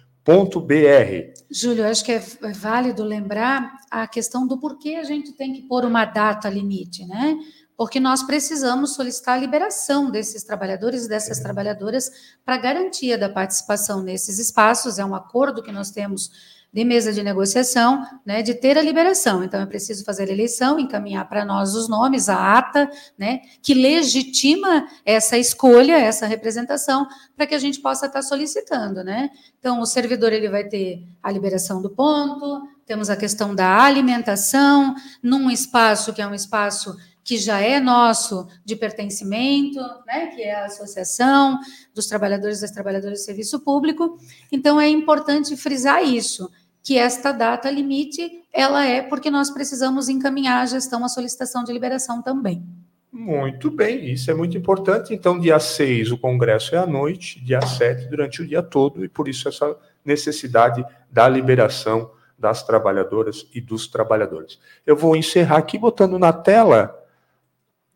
Júlio, 1.51 1.85
acho 1.85 2.05
que 2.05 2.13
é, 2.13 2.23
é 2.43 2.51
válido 2.53 3.03
lembrar 3.03 3.73
a 3.91 4.07
questão 4.07 4.47
do 4.47 4.57
porquê 4.57 4.95
a 4.95 5.03
gente 5.03 5.33
tem 5.33 5.53
que 5.53 5.63
pôr 5.63 5.83
uma 5.83 6.05
data 6.05 6.49
limite, 6.49 7.05
né? 7.05 7.37
porque 7.81 7.99
nós 7.99 8.21
precisamos 8.21 8.93
solicitar 8.93 9.35
a 9.35 9.39
liberação 9.39 10.11
desses 10.11 10.43
trabalhadores 10.43 11.05
e 11.05 11.09
dessas 11.09 11.39
é. 11.39 11.41
trabalhadoras 11.41 12.11
para 12.45 12.55
garantia 12.55 13.17
da 13.17 13.27
participação 13.27 14.03
nesses 14.03 14.37
espaços. 14.37 14.99
É 14.99 15.03
um 15.03 15.15
acordo 15.15 15.63
que 15.63 15.71
nós 15.71 15.89
temos 15.89 16.29
de 16.73 16.85
mesa 16.85 17.11
de 17.11 17.21
negociação, 17.21 18.05
né, 18.25 18.41
de 18.41 18.53
ter 18.53 18.77
a 18.77 18.81
liberação. 18.81 19.43
Então, 19.43 19.59
é 19.59 19.65
preciso 19.65 20.05
fazer 20.05 20.29
a 20.29 20.31
eleição, 20.31 20.79
encaminhar 20.79 21.27
para 21.27 21.43
nós 21.43 21.75
os 21.75 21.89
nomes, 21.89 22.29
a 22.29 22.57
ata, 22.57 22.89
né, 23.17 23.41
que 23.61 23.73
legitima 23.73 24.87
essa 25.05 25.37
escolha, 25.37 25.97
essa 25.97 26.25
representação, 26.25 27.05
para 27.35 27.45
que 27.45 27.55
a 27.55 27.59
gente 27.59 27.81
possa 27.81 28.05
estar 28.05 28.21
solicitando, 28.21 29.03
né. 29.03 29.29
Então, 29.59 29.81
o 29.81 29.85
servidor 29.85 30.31
ele 30.31 30.49
vai 30.49 30.63
ter 30.63 31.05
a 31.21 31.29
liberação 31.29 31.81
do 31.81 31.89
ponto, 31.89 32.61
temos 32.85 33.09
a 33.09 33.17
questão 33.17 33.53
da 33.53 33.83
alimentação, 33.83 34.95
num 35.21 35.51
espaço 35.51 36.13
que 36.13 36.21
é 36.21 36.27
um 36.27 36.33
espaço 36.33 36.95
que 37.23 37.37
já 37.37 37.59
é 37.59 37.79
nosso 37.79 38.47
de 38.65 38.75
pertencimento, 38.75 39.79
né, 40.07 40.27
que 40.27 40.41
é 40.41 40.55
a 40.55 40.65
Associação 40.65 41.59
dos 41.93 42.07
Trabalhadores 42.07 42.57
e 42.57 42.61
das 42.61 42.71
Trabalhadoras 42.71 43.19
do 43.19 43.23
Serviço 43.23 43.59
Público. 43.59 44.17
Então, 44.51 44.79
é 44.79 44.87
importante 44.87 45.55
frisar 45.55 46.03
isso 46.03 46.49
que 46.83 46.97
esta 46.97 47.31
data 47.31 47.69
limite, 47.69 48.43
ela 48.51 48.85
é 48.85 49.01
porque 49.01 49.29
nós 49.29 49.49
precisamos 49.49 50.09
encaminhar 50.09 50.61
a 50.61 50.65
gestão 50.65 51.03
à 51.05 51.09
solicitação 51.09 51.63
de 51.63 51.71
liberação 51.71 52.21
também. 52.21 52.63
Muito 53.11 53.69
bem, 53.69 54.11
isso 54.11 54.31
é 54.31 54.33
muito 54.33 54.57
importante. 54.57 55.13
Então, 55.13 55.37
dia 55.37 55.59
6 55.59 56.11
o 56.11 56.17
congresso 56.17 56.73
é 56.75 56.77
à 56.77 56.87
noite, 56.87 57.43
dia 57.43 57.61
7 57.61 58.07
durante 58.07 58.41
o 58.41 58.47
dia 58.47 58.63
todo, 58.63 59.03
e 59.03 59.09
por 59.09 59.27
isso 59.27 59.49
essa 59.49 59.75
necessidade 60.03 60.83
da 61.11 61.27
liberação 61.27 62.11
das 62.39 62.63
trabalhadoras 62.63 63.45
e 63.53 63.61
dos 63.61 63.87
trabalhadores. 63.87 64.59
Eu 64.85 64.95
vou 64.95 65.15
encerrar 65.15 65.57
aqui 65.57 65.77
botando 65.77 66.17
na 66.17 66.33
tela 66.33 66.97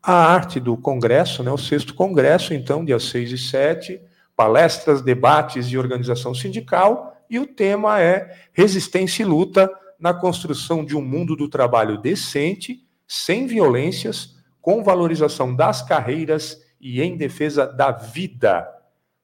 a 0.02 0.12
arte 0.12 0.60
do 0.60 0.76
congresso, 0.76 1.42
né, 1.42 1.50
o 1.50 1.58
sexto 1.58 1.94
congresso, 1.94 2.54
então, 2.54 2.84
dia 2.84 3.00
6 3.00 3.32
e 3.32 3.38
7, 3.38 4.00
palestras, 4.36 5.02
debates 5.02 5.66
e 5.66 5.78
organização 5.78 6.34
sindical, 6.34 7.15
e 7.28 7.38
o 7.38 7.46
tema 7.46 8.00
é 8.00 8.46
resistência 8.52 9.22
e 9.22 9.26
luta 9.26 9.70
na 9.98 10.12
construção 10.12 10.84
de 10.84 10.96
um 10.96 11.02
mundo 11.02 11.34
do 11.34 11.48
trabalho 11.48 11.98
decente, 11.98 12.86
sem 13.06 13.46
violências, 13.46 14.36
com 14.60 14.82
valorização 14.82 15.54
das 15.54 15.82
carreiras 15.82 16.60
e 16.80 17.00
em 17.00 17.16
defesa 17.16 17.66
da 17.66 17.90
vida. 17.90 18.68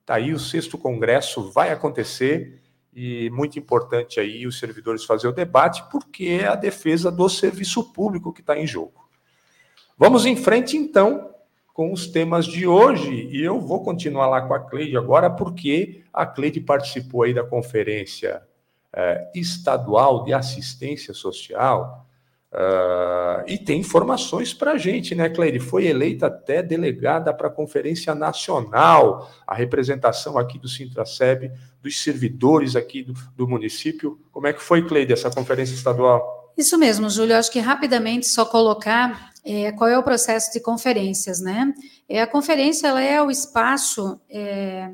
Tá 0.04 0.14
aí 0.14 0.32
o 0.32 0.38
sexto 0.38 0.78
congresso 0.78 1.50
vai 1.50 1.71
acontecer 1.71 2.61
e 2.94 3.30
muito 3.30 3.59
importante 3.59 4.21
aí 4.21 4.47
os 4.47 4.59
servidores 4.59 5.04
fazer 5.04 5.26
o 5.26 5.32
debate 5.32 5.82
porque 5.90 6.26
é 6.42 6.47
a 6.47 6.54
defesa 6.54 7.11
do 7.11 7.28
serviço 7.28 7.92
público 7.92 8.32
que 8.32 8.40
está 8.40 8.56
em 8.56 8.66
jogo. 8.66 9.09
Vamos 9.97 10.26
em 10.26 10.37
frente 10.37 10.76
então 10.76 11.31
com 11.72 11.92
os 11.92 12.06
temas 12.06 12.46
de 12.46 12.66
hoje. 12.66 13.28
E 13.30 13.42
eu 13.42 13.60
vou 13.60 13.82
continuar 13.82 14.26
lá 14.26 14.42
com 14.42 14.54
a 14.54 14.60
Cleide 14.60 14.96
agora, 14.96 15.30
porque 15.30 16.02
a 16.12 16.26
Cleide 16.26 16.60
participou 16.60 17.22
aí 17.22 17.32
da 17.34 17.44
conferência 17.44 18.42
é, 18.92 19.30
estadual 19.34 20.24
de 20.24 20.32
assistência 20.32 21.14
social. 21.14 22.06
Uh, 22.52 23.48
e 23.48 23.56
tem 23.56 23.80
informações 23.80 24.52
para 24.52 24.72
a 24.72 24.76
gente, 24.76 25.14
né, 25.14 25.30
Cleide? 25.30 25.58
Foi 25.58 25.86
eleita 25.86 26.26
até 26.26 26.62
delegada 26.62 27.32
para 27.32 27.48
a 27.48 27.50
Conferência 27.50 28.14
Nacional, 28.14 29.32
a 29.46 29.54
representação 29.54 30.36
aqui 30.36 30.58
do 30.58 30.68
Sintraceb, 30.68 31.50
dos 31.80 32.02
servidores 32.02 32.76
aqui 32.76 33.02
do, 33.02 33.14
do 33.34 33.48
município. 33.48 34.20
Como 34.30 34.46
é 34.46 34.52
que 34.52 34.60
foi, 34.60 34.86
Cleide, 34.86 35.14
essa 35.14 35.30
conferência 35.30 35.74
estadual? 35.74 36.52
Isso 36.54 36.76
mesmo, 36.76 37.08
Júlio. 37.08 37.38
Acho 37.38 37.50
que 37.50 37.58
rapidamente 37.58 38.26
só 38.26 38.44
colocar 38.44 39.31
é, 39.44 39.72
qual 39.72 39.90
é 39.90 39.99
o 39.99 40.02
processo 40.02 40.52
de 40.52 40.61
conferências, 40.61 41.40
né? 41.40 41.72
É, 42.08 42.22
a 42.22 42.26
conferência 42.26 42.88
ela 42.88 43.02
é 43.02 43.20
o 43.20 43.30
espaço, 43.30 44.20
é, 44.30 44.92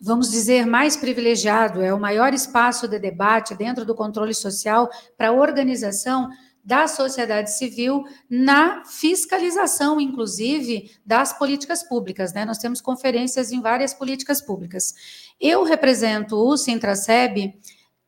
vamos 0.00 0.30
dizer, 0.30 0.66
mais 0.66 0.96
privilegiado, 0.96 1.82
é 1.82 1.92
o 1.92 2.00
maior 2.00 2.32
espaço 2.32 2.86
de 2.86 2.98
debate 2.98 3.54
dentro 3.54 3.84
do 3.84 3.94
controle 3.94 4.34
social 4.34 4.88
para 5.16 5.28
a 5.28 5.32
organização 5.32 6.28
da 6.62 6.88
sociedade 6.88 7.56
civil 7.56 8.04
na 8.28 8.84
fiscalização, 8.84 10.00
inclusive, 10.00 10.90
das 11.06 11.32
políticas 11.32 11.84
públicas. 11.84 12.32
Né? 12.32 12.44
Nós 12.44 12.58
temos 12.58 12.80
conferências 12.80 13.52
em 13.52 13.60
várias 13.60 13.94
políticas 13.94 14.40
públicas. 14.40 14.92
Eu 15.40 15.62
represento 15.62 16.36
o 16.36 16.56
Sintraceb 16.56 17.54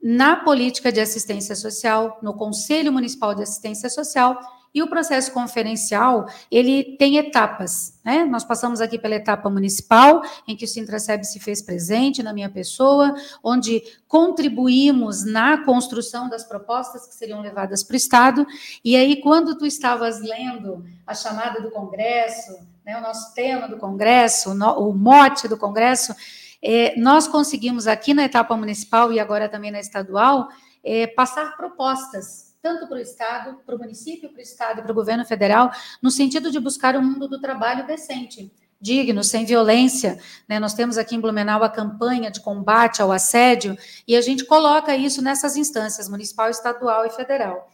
na 0.02 0.36
política 0.36 0.90
de 0.90 1.00
assistência 1.00 1.54
social, 1.54 2.18
no 2.20 2.34
Conselho 2.34 2.92
Municipal 2.92 3.32
de 3.32 3.44
Assistência 3.44 3.88
Social 3.88 4.36
e 4.74 4.82
o 4.82 4.88
processo 4.88 5.32
conferencial, 5.32 6.26
ele 6.50 6.96
tem 6.98 7.16
etapas, 7.16 7.98
né? 8.04 8.24
Nós 8.24 8.44
passamos 8.44 8.80
aqui 8.80 8.98
pela 8.98 9.14
etapa 9.14 9.48
municipal, 9.48 10.22
em 10.46 10.56
que 10.56 10.64
o 10.64 10.68
Sintraceb 10.68 11.24
se 11.24 11.40
fez 11.40 11.62
presente 11.62 12.22
na 12.22 12.32
minha 12.32 12.48
pessoa, 12.48 13.14
onde 13.42 13.82
contribuímos 14.06 15.24
na 15.24 15.64
construção 15.64 16.28
das 16.28 16.44
propostas 16.44 17.06
que 17.06 17.14
seriam 17.14 17.40
levadas 17.40 17.82
para 17.82 17.94
o 17.94 17.96
Estado, 17.96 18.46
e 18.84 18.96
aí, 18.96 19.20
quando 19.20 19.56
tu 19.56 19.66
estavas 19.66 20.20
lendo 20.20 20.84
a 21.06 21.14
chamada 21.14 21.60
do 21.60 21.70
Congresso, 21.70 22.52
né, 22.84 22.96
o 22.98 23.02
nosso 23.02 23.34
tema 23.34 23.68
do 23.68 23.76
Congresso, 23.76 24.50
o 24.50 24.92
mote 24.94 25.48
do 25.48 25.56
Congresso, 25.56 26.14
é, 26.62 26.98
nós 26.98 27.28
conseguimos 27.28 27.86
aqui 27.86 28.12
na 28.12 28.24
etapa 28.24 28.56
municipal 28.56 29.12
e 29.12 29.20
agora 29.20 29.48
também 29.48 29.70
na 29.70 29.80
estadual, 29.80 30.48
é, 30.82 31.06
passar 31.06 31.56
propostas 31.56 32.47
tanto 32.62 32.86
para 32.86 32.98
o 32.98 33.00
Estado, 33.00 33.60
para 33.64 33.74
o 33.74 33.78
município, 33.78 34.30
para 34.30 34.38
o 34.38 34.42
Estado 34.42 34.80
e 34.80 34.82
para 34.82 34.92
o 34.92 34.94
governo 34.94 35.24
federal, 35.24 35.70
no 36.02 36.10
sentido 36.10 36.50
de 36.50 36.58
buscar 36.58 36.96
um 36.96 37.02
mundo 37.02 37.28
do 37.28 37.40
trabalho 37.40 37.86
decente, 37.86 38.52
digno, 38.80 39.22
sem 39.22 39.44
violência. 39.44 40.18
Né? 40.48 40.58
Nós 40.58 40.74
temos 40.74 40.98
aqui 40.98 41.16
em 41.16 41.20
Blumenau 41.20 41.62
a 41.62 41.68
campanha 41.68 42.30
de 42.30 42.40
combate 42.40 43.00
ao 43.00 43.12
assédio, 43.12 43.76
e 44.06 44.16
a 44.16 44.20
gente 44.20 44.44
coloca 44.44 44.96
isso 44.96 45.22
nessas 45.22 45.56
instâncias, 45.56 46.08
municipal, 46.08 46.50
estadual 46.50 47.06
e 47.06 47.10
federal. 47.10 47.70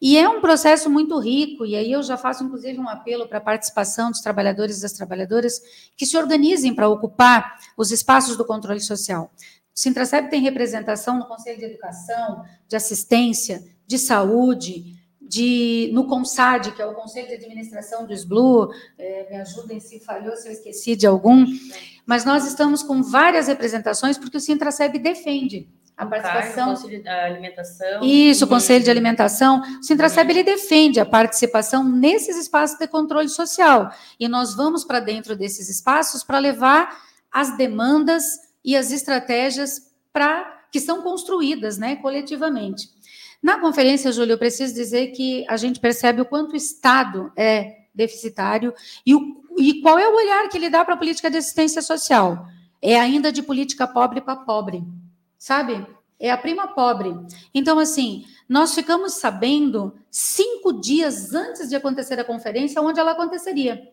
E 0.00 0.18
é 0.18 0.28
um 0.28 0.40
processo 0.40 0.90
muito 0.90 1.18
rico, 1.18 1.64
e 1.64 1.76
aí 1.76 1.92
eu 1.92 2.02
já 2.02 2.16
faço, 2.16 2.44
inclusive, 2.44 2.78
um 2.78 2.88
apelo 2.88 3.26
para 3.28 3.38
a 3.38 3.40
participação 3.40 4.10
dos 4.10 4.20
trabalhadores 4.20 4.78
e 4.78 4.82
das 4.82 4.92
trabalhadoras 4.92 5.60
que 5.96 6.04
se 6.04 6.16
organizem 6.16 6.74
para 6.74 6.88
ocupar 6.88 7.58
os 7.76 7.90
espaços 7.90 8.36
do 8.36 8.44
controle 8.44 8.80
social. 8.80 9.30
O 9.74 9.80
Sintraceb 9.80 10.30
tem 10.30 10.40
representação 10.40 11.18
no 11.18 11.26
Conselho 11.26 11.58
de 11.58 11.64
Educação, 11.64 12.44
de 12.68 12.76
Assistência, 12.76 13.60
de 13.86 13.98
saúde, 13.98 14.94
de, 15.20 15.90
no 15.92 16.06
CONSAD, 16.06 16.72
que 16.72 16.82
é 16.82 16.86
o 16.86 16.94
Conselho 16.94 17.26
de 17.26 17.34
Administração 17.34 18.06
do 18.06 18.12
SBLU, 18.12 18.70
é, 18.96 19.28
me 19.28 19.36
ajudem 19.40 19.80
se 19.80 19.98
falhou, 19.98 20.36
se 20.36 20.46
eu 20.46 20.52
esqueci 20.52 20.94
de 20.94 21.06
algum, 21.06 21.44
mas 22.06 22.24
nós 22.24 22.46
estamos 22.46 22.84
com 22.84 23.02
várias 23.02 23.48
representações, 23.48 24.16
porque 24.16 24.36
o 24.36 24.40
Sintraceb 24.40 24.96
defende 24.98 25.68
a 25.96 26.06
participação. 26.06 26.72
o 26.72 26.76
Conselho 26.76 27.02
de 27.02 27.08
Alimentação. 27.08 28.04
Isso, 28.04 28.44
o 28.44 28.48
Conselho 28.48 28.84
de 28.84 28.90
Alimentação. 28.90 29.60
O 29.80 29.82
Sintraceb, 29.82 30.30
ele 30.30 30.42
defende 30.44 31.00
a 31.00 31.06
participação 31.06 31.82
nesses 31.82 32.36
espaços 32.36 32.78
de 32.78 32.86
controle 32.86 33.28
social, 33.28 33.90
e 34.20 34.28
nós 34.28 34.54
vamos 34.54 34.84
para 34.84 35.00
dentro 35.00 35.34
desses 35.34 35.68
espaços 35.68 36.22
para 36.22 36.38
levar 36.38 36.96
as 37.32 37.56
demandas 37.56 38.24
e 38.64 38.76
as 38.76 38.90
estratégias 38.90 39.92
para 40.12 40.64
que 40.72 40.80
são 40.80 41.02
construídas 41.02 41.78
né, 41.78 41.96
coletivamente. 41.96 42.88
Na 43.42 43.60
conferência, 43.60 44.10
Júlio, 44.10 44.32
eu 44.32 44.38
preciso 44.38 44.74
dizer 44.74 45.08
que 45.08 45.44
a 45.48 45.56
gente 45.56 45.78
percebe 45.78 46.22
o 46.22 46.24
quanto 46.24 46.52
o 46.52 46.56
Estado 46.56 47.30
é 47.36 47.84
deficitário 47.94 48.72
e, 49.04 49.14
o, 49.14 49.44
e 49.58 49.80
qual 49.82 49.98
é 49.98 50.08
o 50.08 50.16
olhar 50.16 50.48
que 50.48 50.56
ele 50.56 50.70
dá 50.70 50.84
para 50.84 50.94
a 50.94 50.96
política 50.96 51.30
de 51.30 51.36
assistência 51.36 51.82
social. 51.82 52.46
É 52.80 52.98
ainda 52.98 53.30
de 53.30 53.42
política 53.42 53.86
pobre 53.86 54.20
para 54.20 54.36
pobre, 54.36 54.82
sabe? 55.38 55.86
É 56.18 56.30
a 56.30 56.38
prima 56.38 56.68
pobre. 56.68 57.14
Então, 57.52 57.78
assim, 57.78 58.24
nós 58.48 58.74
ficamos 58.74 59.14
sabendo 59.14 59.94
cinco 60.10 60.80
dias 60.80 61.34
antes 61.34 61.68
de 61.68 61.76
acontecer 61.76 62.18
a 62.18 62.24
conferência 62.24 62.80
onde 62.80 62.98
ela 62.98 63.12
aconteceria. 63.12 63.92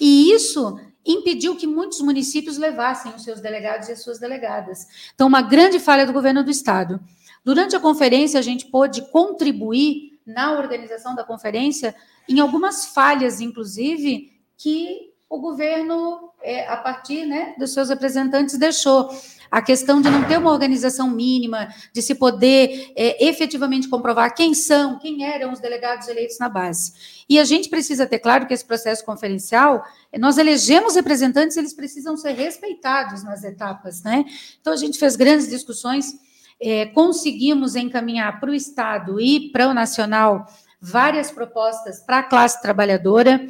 E 0.00 0.32
isso 0.32 0.80
impediu 1.04 1.56
que 1.56 1.66
muitos 1.66 2.00
municípios 2.00 2.56
levassem 2.56 3.12
os 3.14 3.22
seus 3.22 3.40
delegados 3.40 3.88
e 3.88 3.92
as 3.92 4.02
suas 4.02 4.18
delegadas. 4.18 4.86
Então, 5.14 5.26
uma 5.26 5.42
grande 5.42 5.78
falha 5.78 6.06
do 6.06 6.12
governo 6.12 6.42
do 6.42 6.50
Estado. 6.50 7.00
Durante 7.44 7.74
a 7.74 7.80
conferência, 7.80 8.38
a 8.38 8.42
gente 8.42 8.66
pôde 8.66 9.02
contribuir 9.10 10.18
na 10.26 10.52
organização 10.52 11.14
da 11.14 11.24
conferência 11.24 11.94
em 12.28 12.38
algumas 12.38 12.86
falhas, 12.86 13.40
inclusive, 13.40 14.32
que 14.56 15.10
o 15.28 15.38
governo, 15.38 16.30
é, 16.42 16.66
a 16.68 16.76
partir 16.76 17.24
né, 17.24 17.54
dos 17.58 17.72
seus 17.72 17.88
representantes, 17.88 18.58
deixou. 18.58 19.10
A 19.50 19.60
questão 19.60 20.00
de 20.00 20.08
não 20.08 20.24
ter 20.24 20.38
uma 20.38 20.50
organização 20.50 21.10
mínima, 21.10 21.68
de 21.92 22.00
se 22.00 22.14
poder 22.14 22.92
é, 22.96 23.26
efetivamente 23.26 23.88
comprovar 23.88 24.34
quem 24.34 24.54
são, 24.54 24.98
quem 24.98 25.24
eram 25.24 25.52
os 25.52 25.60
delegados 25.60 26.06
eleitos 26.08 26.38
na 26.38 26.48
base. 26.48 26.92
E 27.28 27.38
a 27.38 27.44
gente 27.44 27.68
precisa 27.68 28.06
ter 28.06 28.18
claro 28.18 28.46
que 28.46 28.54
esse 28.54 28.64
processo 28.64 29.04
conferencial, 29.04 29.82
nós 30.18 30.38
elegemos 30.38 30.94
representantes, 30.94 31.56
eles 31.56 31.74
precisam 31.74 32.16
ser 32.16 32.32
respeitados 32.32 33.24
nas 33.24 33.42
etapas, 33.44 34.02
né? 34.02 34.24
Então, 34.60 34.72
a 34.72 34.76
gente 34.76 34.98
fez 34.98 35.16
grandes 35.16 35.48
discussões 35.48 36.14
é, 36.60 36.86
conseguimos 36.86 37.74
encaminhar 37.74 38.38
para 38.38 38.50
o 38.50 38.54
Estado 38.54 39.18
e 39.18 39.50
para 39.50 39.68
o 39.68 39.74
Nacional 39.74 40.46
várias 40.80 41.30
propostas 41.30 42.00
para 42.00 42.18
a 42.18 42.22
classe 42.22 42.60
trabalhadora, 42.60 43.46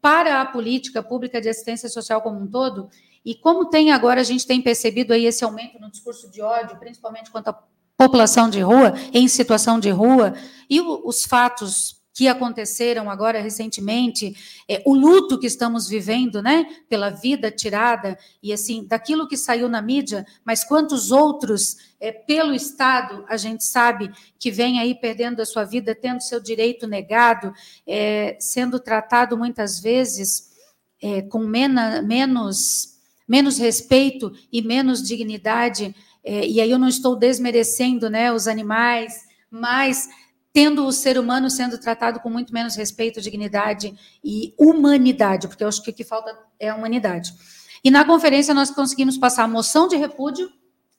para 0.00 0.40
a 0.40 0.46
política 0.46 1.02
pública 1.02 1.40
de 1.40 1.48
assistência 1.48 1.88
social 1.88 2.22
como 2.22 2.40
um 2.40 2.46
todo. 2.46 2.88
E 3.24 3.34
como 3.34 3.70
tem 3.70 3.90
agora, 3.90 4.20
a 4.20 4.24
gente 4.24 4.46
tem 4.46 4.60
percebido 4.60 5.12
aí 5.12 5.24
esse 5.24 5.44
aumento 5.44 5.78
no 5.80 5.90
discurso 5.90 6.30
de 6.30 6.42
ódio, 6.42 6.78
principalmente 6.78 7.30
quanto 7.30 7.48
à 7.48 7.62
população 7.96 8.50
de 8.50 8.60
rua, 8.60 8.94
em 9.12 9.26
situação 9.28 9.80
de 9.80 9.90
rua, 9.90 10.34
e 10.68 10.80
os 10.80 11.24
fatos 11.24 12.02
que 12.14 12.28
aconteceram 12.28 13.10
agora 13.10 13.42
recentemente, 13.42 14.36
é, 14.68 14.80
o 14.86 14.94
luto 14.94 15.38
que 15.38 15.48
estamos 15.48 15.88
vivendo, 15.88 16.40
né, 16.40 16.64
pela 16.88 17.10
vida 17.10 17.50
tirada 17.50 18.16
e 18.40 18.52
assim 18.52 18.86
daquilo 18.86 19.26
que 19.26 19.36
saiu 19.36 19.68
na 19.68 19.82
mídia, 19.82 20.24
mas 20.44 20.62
quantos 20.62 21.10
outros 21.10 21.76
é, 21.98 22.12
pelo 22.12 22.54
Estado 22.54 23.24
a 23.28 23.36
gente 23.36 23.64
sabe 23.64 24.12
que 24.38 24.52
vem 24.52 24.78
aí 24.78 24.94
perdendo 24.94 25.42
a 25.42 25.46
sua 25.46 25.64
vida, 25.64 25.92
tendo 25.92 26.22
seu 26.22 26.40
direito 26.40 26.86
negado, 26.86 27.52
é, 27.84 28.36
sendo 28.38 28.78
tratado 28.78 29.36
muitas 29.36 29.80
vezes 29.80 30.52
é, 31.02 31.20
com 31.22 31.40
mena, 31.40 32.00
menos 32.00 32.93
menos 33.26 33.58
respeito 33.58 34.32
e 34.52 34.62
menos 34.62 35.02
dignidade. 35.02 35.94
É, 36.22 36.46
e 36.46 36.60
aí 36.60 36.70
eu 36.70 36.78
não 36.78 36.88
estou 36.88 37.16
desmerecendo, 37.16 38.08
né, 38.08 38.32
os 38.32 38.46
animais, 38.46 39.24
mas 39.50 40.08
tendo 40.52 40.86
o 40.86 40.92
ser 40.92 41.18
humano 41.18 41.50
sendo 41.50 41.76
tratado 41.78 42.20
com 42.20 42.30
muito 42.30 42.54
menos 42.54 42.76
respeito, 42.76 43.20
dignidade 43.20 43.92
e 44.22 44.54
humanidade, 44.56 45.48
porque 45.48 45.64
eu 45.64 45.68
acho 45.68 45.82
que 45.82 45.90
o 45.90 45.94
que 45.94 46.04
falta 46.04 46.32
é 46.60 46.68
a 46.68 46.76
humanidade. 46.76 47.34
E 47.82 47.90
na 47.90 48.04
conferência 48.04 48.54
nós 48.54 48.70
conseguimos 48.70 49.18
passar 49.18 49.42
a 49.42 49.48
moção 49.48 49.88
de 49.88 49.96
repúdio 49.96 50.50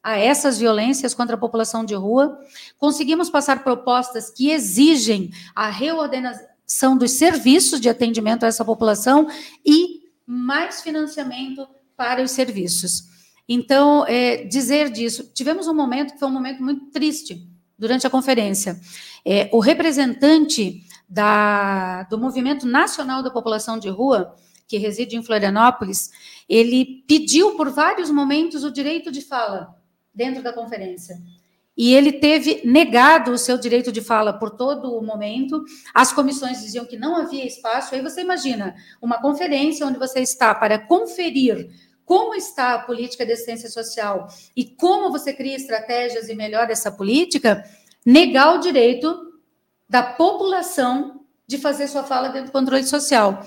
a 0.03 0.19
essas 0.19 0.59
violências 0.59 1.15
contra 1.15 1.35
a 1.35 1.39
população 1.39 1.83
de 1.83 1.95
rua, 1.95 2.37
conseguimos 2.77 3.29
passar 3.29 3.63
propostas 3.63 4.29
que 4.29 4.51
exigem 4.51 5.31
a 5.55 5.69
reordenação 5.69 6.95
dos 6.95 7.11
serviços 7.11 7.81
de 7.81 7.89
atendimento 7.89 8.43
a 8.43 8.47
essa 8.47 8.63
população 8.63 9.27
e 9.65 10.01
mais 10.27 10.81
financiamento 10.81 11.67
para 11.95 12.21
os 12.21 12.31
serviços. 12.31 13.03
Então, 13.47 14.05
é, 14.07 14.43
dizer 14.43 14.89
disso, 14.89 15.31
tivemos 15.33 15.67
um 15.67 15.73
momento 15.73 16.13
que 16.13 16.19
foi 16.19 16.27
um 16.27 16.33
momento 16.33 16.63
muito 16.63 16.87
triste 16.91 17.47
durante 17.77 18.07
a 18.07 18.09
conferência. 18.09 18.79
É, 19.23 19.49
o 19.51 19.59
representante 19.59 20.83
da, 21.07 22.03
do 22.03 22.17
Movimento 22.17 22.65
Nacional 22.65 23.21
da 23.21 23.29
População 23.29 23.77
de 23.77 23.89
Rua, 23.89 24.35
que 24.67 24.77
reside 24.77 25.15
em 25.15 25.23
Florianópolis, 25.23 26.09
ele 26.49 27.03
pediu 27.07 27.55
por 27.55 27.69
vários 27.69 28.09
momentos 28.09 28.63
o 28.63 28.71
direito 28.71 29.11
de 29.11 29.21
fala 29.21 29.75
dentro 30.13 30.41
da 30.41 30.53
conferência. 30.53 31.21
E 31.77 31.93
ele 31.93 32.13
teve 32.13 32.61
negado 32.63 33.31
o 33.31 33.37
seu 33.37 33.57
direito 33.57 33.91
de 33.91 34.01
fala 34.01 34.31
por 34.31 34.51
todo 34.51 34.93
o 34.93 35.03
momento. 35.03 35.63
As 35.93 36.13
comissões 36.13 36.61
diziam 36.61 36.85
que 36.85 36.97
não 36.97 37.17
havia 37.17 37.45
espaço. 37.45 37.93
Aí 37.93 38.01
você 38.01 38.21
imagina 38.21 38.75
uma 39.01 39.21
conferência 39.21 39.85
onde 39.85 39.99
você 39.99 40.21
está 40.21 40.55
para 40.55 40.79
conferir 40.79 41.69
como 42.05 42.35
está 42.35 42.75
a 42.75 42.79
política 42.79 43.25
de 43.25 43.33
assistência 43.33 43.69
social 43.69 44.27
e 44.55 44.63
como 44.63 45.11
você 45.11 45.33
cria 45.33 45.55
estratégias 45.55 46.29
e 46.29 46.35
melhora 46.35 46.71
essa 46.71 46.91
política, 46.91 47.67
negar 48.05 48.55
o 48.55 48.59
direito 48.59 49.33
da 49.89 50.03
população 50.03 51.25
de 51.47 51.57
fazer 51.57 51.87
sua 51.87 52.03
fala 52.03 52.29
dentro 52.29 52.47
do 52.47 52.51
controle 52.51 52.83
social. 52.83 53.45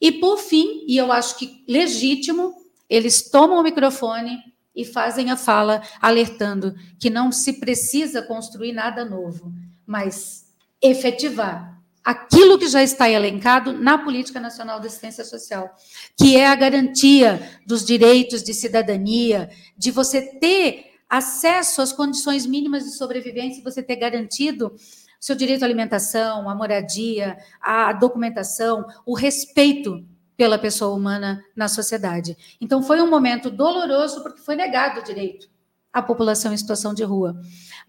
E, 0.00 0.12
por 0.12 0.38
fim, 0.38 0.84
e 0.86 0.96
eu 0.96 1.10
acho 1.10 1.36
que 1.36 1.64
legítimo, 1.68 2.54
eles 2.88 3.30
tomam 3.30 3.58
o 3.58 3.62
microfone 3.62 4.38
e 4.78 4.84
fazem 4.84 5.32
a 5.32 5.36
fala 5.36 5.82
alertando 6.00 6.72
que 7.00 7.10
não 7.10 7.32
se 7.32 7.54
precisa 7.54 8.22
construir 8.22 8.72
nada 8.72 9.04
novo, 9.04 9.52
mas 9.84 10.46
efetivar 10.80 11.82
aquilo 12.04 12.56
que 12.56 12.68
já 12.68 12.80
está 12.80 13.10
elencado 13.10 13.72
na 13.72 13.98
Política 13.98 14.38
Nacional 14.38 14.78
de 14.78 14.86
Assistência 14.86 15.24
Social, 15.24 15.74
que 16.16 16.36
é 16.36 16.46
a 16.46 16.54
garantia 16.54 17.60
dos 17.66 17.84
direitos 17.84 18.40
de 18.44 18.54
cidadania, 18.54 19.50
de 19.76 19.90
você 19.90 20.22
ter 20.22 20.92
acesso 21.10 21.82
às 21.82 21.92
condições 21.92 22.46
mínimas 22.46 22.84
de 22.84 22.92
sobrevivência, 22.92 23.64
você 23.64 23.82
ter 23.82 23.96
garantido 23.96 24.76
seu 25.18 25.34
direito 25.34 25.64
à 25.64 25.66
alimentação, 25.66 26.48
à 26.48 26.54
moradia, 26.54 27.36
à 27.60 27.92
documentação, 27.92 28.86
o 29.04 29.16
respeito 29.16 30.06
pela 30.38 30.58
pessoa 30.58 30.96
humana 30.96 31.44
na 31.54 31.68
sociedade. 31.68 32.34
Então 32.58 32.82
foi 32.82 33.02
um 33.02 33.10
momento 33.10 33.50
doloroso 33.50 34.22
porque 34.22 34.40
foi 34.40 34.56
negado 34.56 35.00
o 35.00 35.04
direito 35.04 35.50
à 35.92 36.00
população 36.00 36.54
em 36.54 36.56
situação 36.56 36.94
de 36.94 37.04
rua 37.04 37.38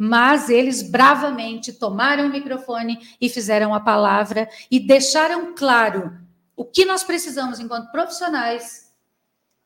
mas 0.01 0.49
eles 0.49 0.81
bravamente 0.81 1.73
tomaram 1.73 2.27
o 2.27 2.31
microfone 2.31 2.97
e 3.19 3.27
fizeram 3.27 3.73
a 3.73 3.81
palavra 3.81 4.47
e 4.71 4.79
deixaram 4.79 5.53
claro 5.53 6.17
o 6.55 6.63
que 6.63 6.85
nós 6.85 7.03
precisamos, 7.03 7.59
enquanto 7.59 7.91
profissionais 7.91 8.93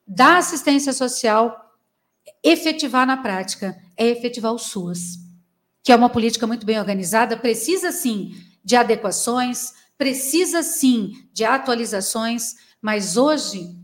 da 0.04 0.38
assistência 0.38 0.92
social, 0.92 1.72
efetivar 2.42 3.06
na 3.06 3.16
prática 3.16 3.80
é 3.96 4.08
efetivar 4.08 4.52
o 4.52 4.58
SUAS, 4.58 5.18
que 5.84 5.92
é 5.92 5.96
uma 5.96 6.10
política 6.10 6.48
muito 6.48 6.66
bem 6.66 6.80
organizada, 6.80 7.36
precisa 7.36 7.92
sim 7.92 8.34
de 8.64 8.74
adequações, 8.74 9.72
precisa 9.96 10.64
sim 10.64 11.12
de 11.32 11.44
atualizações, 11.44 12.56
mas 12.84 13.16
hoje, 13.16 13.74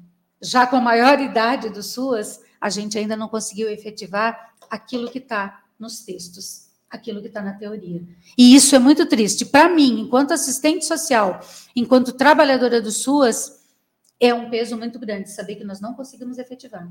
já 0.42 0.66
com 0.66 0.76
a 0.76 0.80
maior 0.80 1.18
idade 1.18 1.70
do 1.70 1.82
SUAS, 1.82 2.38
a 2.60 2.68
gente 2.68 2.98
ainda 2.98 3.16
não 3.16 3.28
conseguiu 3.28 3.70
efetivar 3.70 4.52
aquilo 4.68 5.10
que 5.10 5.16
está 5.16 5.62
nos 5.78 6.00
textos 6.00 6.68
aquilo 6.90 7.20
que 7.20 7.28
está 7.28 7.40
na 7.40 7.52
teoria. 7.52 8.02
E 8.36 8.54
isso 8.54 8.74
é 8.74 8.78
muito 8.78 9.06
triste. 9.06 9.46
Para 9.46 9.68
mim, 9.68 10.00
enquanto 10.00 10.32
assistente 10.32 10.84
social, 10.84 11.40
enquanto 11.74 12.12
trabalhadora 12.12 12.82
do 12.82 12.90
SUAS, 12.90 13.60
é 14.18 14.34
um 14.34 14.50
peso 14.50 14.76
muito 14.76 14.98
grande 14.98 15.30
saber 15.30 15.54
que 15.54 15.64
nós 15.64 15.80
não 15.80 15.94
conseguimos 15.94 16.36
efetivar. 16.36 16.86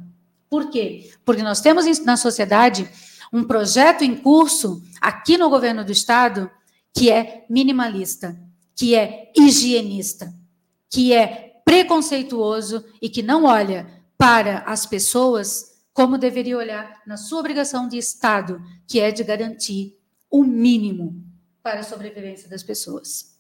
Por 0.50 0.72
quê? 0.72 1.12
Porque 1.26 1.44
nós 1.44 1.60
temos 1.60 2.00
na 2.06 2.16
sociedade 2.16 2.90
um 3.32 3.44
projeto 3.44 4.04
em 4.04 4.16
curso 4.16 4.82
aqui 5.02 5.38
no 5.38 5.50
governo 5.50 5.84
do 5.84 5.92
estado 5.92 6.50
que 6.92 7.12
é 7.12 7.46
minimalista, 7.50 8.40
que 8.74 8.96
é 8.96 9.32
higienista, 9.38 10.34
que 10.90 11.14
é 11.14 11.49
preconceituoso 11.70 12.84
e 13.00 13.08
que 13.08 13.22
não 13.22 13.46
olha 13.46 13.86
para 14.18 14.64
as 14.66 14.88
pessoas 14.88 15.84
como 15.94 16.18
deveria 16.18 16.58
olhar 16.58 17.00
na 17.06 17.16
sua 17.16 17.42
obrigação 17.42 17.88
de 17.88 17.96
Estado, 17.96 18.60
que 18.88 19.00
é 19.00 19.12
de 19.12 19.24
garantir 19.24 19.96
o 20.32 20.44
mínimo 20.44 21.24
para 21.62 21.82
a 21.82 21.84
sobrevivência 21.84 22.50
das 22.50 22.64
pessoas. 22.64 23.38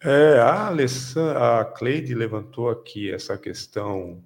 É, 0.00 0.38
a 0.38 0.68
Alessandra, 0.68 1.60
a 1.60 1.64
Cleide 1.64 2.14
levantou 2.14 2.70
aqui 2.70 3.10
essa 3.10 3.36
questão, 3.36 4.22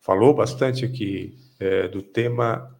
falou 0.00 0.34
bastante 0.34 0.84
aqui 0.84 1.38
é, 1.60 1.86
do 1.86 2.02
tema 2.02 2.76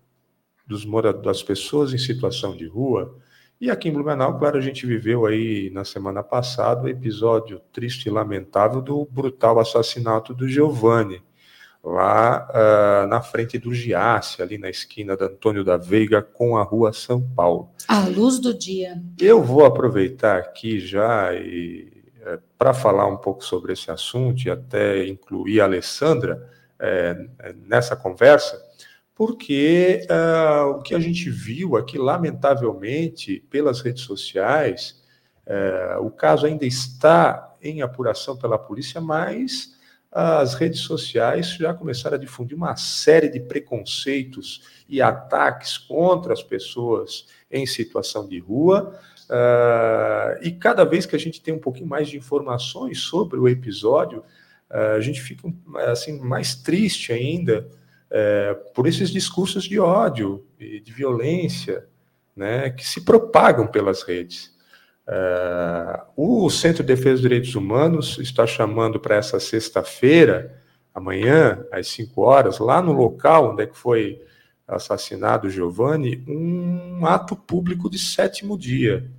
dos 0.66 0.84
moradores, 0.84 1.24
das 1.24 1.40
pessoas 1.40 1.94
em 1.94 1.98
situação 1.98 2.56
de 2.56 2.66
rua. 2.66 3.16
E 3.62 3.70
aqui 3.70 3.88
em 3.88 3.92
Blumenau, 3.92 4.36
claro, 4.40 4.58
a 4.58 4.60
gente 4.60 4.84
viveu 4.84 5.24
aí 5.24 5.70
na 5.70 5.84
semana 5.84 6.20
passada 6.20 6.82
o 6.82 6.88
episódio 6.88 7.60
triste 7.72 8.06
e 8.06 8.10
lamentável 8.10 8.82
do 8.82 9.04
brutal 9.08 9.60
assassinato 9.60 10.34
do 10.34 10.48
Giovanni 10.48 11.22
lá 11.80 12.48
uh, 12.50 13.06
na 13.06 13.20
frente 13.20 13.60
do 13.60 13.72
Giasse, 13.72 14.42
ali 14.42 14.58
na 14.58 14.68
esquina 14.68 15.16
da 15.16 15.26
Antônio 15.26 15.62
da 15.62 15.76
Veiga 15.76 16.20
com 16.20 16.56
a 16.56 16.64
rua 16.64 16.92
São 16.92 17.22
Paulo. 17.36 17.70
À 17.86 18.00
luz 18.00 18.40
do 18.40 18.52
dia. 18.52 19.00
Eu 19.20 19.40
vou 19.40 19.64
aproveitar 19.64 20.38
aqui 20.38 20.80
já 20.80 21.32
e 21.32 22.02
é, 22.26 22.40
para 22.58 22.74
falar 22.74 23.06
um 23.06 23.16
pouco 23.16 23.44
sobre 23.44 23.74
esse 23.74 23.92
assunto 23.92 24.42
e 24.42 24.50
até 24.50 25.06
incluir 25.06 25.60
a 25.60 25.66
Alessandra 25.66 26.50
é, 26.80 27.16
nessa 27.64 27.94
conversa, 27.94 28.60
porque 29.14 30.06
uh, 30.10 30.70
o 30.70 30.82
que 30.82 30.94
a 30.94 30.98
gente 30.98 31.28
viu 31.28 31.76
aqui, 31.76 31.98
lamentavelmente, 31.98 33.44
pelas 33.50 33.80
redes 33.80 34.02
sociais, 34.02 35.02
uh, 35.46 36.00
o 36.04 36.10
caso 36.10 36.46
ainda 36.46 36.64
está 36.64 37.54
em 37.62 37.82
apuração 37.82 38.36
pela 38.36 38.58
polícia, 38.58 39.00
mas 39.00 39.76
as 40.10 40.52
redes 40.54 40.80
sociais 40.80 41.54
já 41.54 41.72
começaram 41.72 42.16
a 42.16 42.20
difundir 42.20 42.54
uma 42.54 42.76
série 42.76 43.30
de 43.30 43.40
preconceitos 43.40 44.62
e 44.86 45.00
ataques 45.00 45.78
contra 45.78 46.34
as 46.34 46.42
pessoas 46.42 47.26
em 47.50 47.64
situação 47.64 48.28
de 48.28 48.38
rua. 48.38 48.98
Uh, 49.30 50.42
e 50.42 50.52
cada 50.52 50.84
vez 50.84 51.06
que 51.06 51.16
a 51.16 51.18
gente 51.18 51.40
tem 51.40 51.54
um 51.54 51.58
pouquinho 51.58 51.86
mais 51.86 52.08
de 52.08 52.18
informações 52.18 52.98
sobre 52.98 53.38
o 53.38 53.48
episódio, 53.48 54.20
uh, 54.70 54.96
a 54.96 55.00
gente 55.00 55.22
fica 55.22 55.50
assim 55.90 56.20
mais 56.20 56.54
triste 56.54 57.10
ainda 57.12 57.66
uh, 58.12 58.72
por 58.74 58.86
esses 58.86 59.10
discursos 59.10 59.64
de 59.64 59.80
ódio 59.80 60.44
e 60.60 60.78
de 60.78 60.92
violência 60.92 61.86
né, 62.36 62.70
que 62.70 62.86
se 62.86 63.04
propagam 63.04 63.66
pelas 63.66 64.02
redes. 64.02 64.52
Uh, 65.08 66.44
o 66.44 66.50
Centro 66.50 66.82
de 66.84 66.94
Defesa 66.94 67.14
dos 67.14 67.22
Direitos 67.22 67.54
Humanos 67.54 68.18
está 68.18 68.46
chamando 68.46 69.00
para 69.00 69.16
essa 69.16 69.40
sexta-feira, 69.40 70.60
amanhã, 70.94 71.64
às 71.72 71.88
5 71.88 72.20
horas, 72.20 72.58
lá 72.58 72.80
no 72.80 72.92
local 72.92 73.52
onde 73.52 73.64
é 73.64 73.66
que 73.66 73.76
foi 73.76 74.22
assassinado 74.66 75.50
Giovanni, 75.50 76.24
um 76.26 77.04
ato 77.04 77.34
público 77.34 77.90
de 77.90 77.98
sétimo 77.98 78.56
dia. 78.56 79.10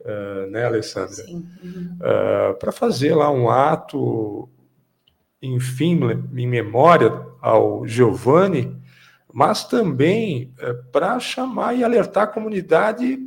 uh, 0.00 0.50
né, 0.50 0.64
Alessandra? 0.64 1.14
Sim. 1.14 1.46
Uhum. 1.62 1.98
Uh, 2.00 2.58
Para 2.58 2.72
fazer 2.72 3.14
lá 3.14 3.30
um 3.30 3.50
ato, 3.50 4.48
enfim, 5.46 6.00
em 6.34 6.46
memória 6.46 7.12
ao 7.40 7.86
Giovanni, 7.86 8.76
mas 9.32 9.64
também 9.64 10.54
uh, 10.60 10.90
para 10.90 11.18
chamar 11.20 11.74
e 11.74 11.84
alertar 11.84 12.24
a 12.24 12.28
comunidade 12.28 13.18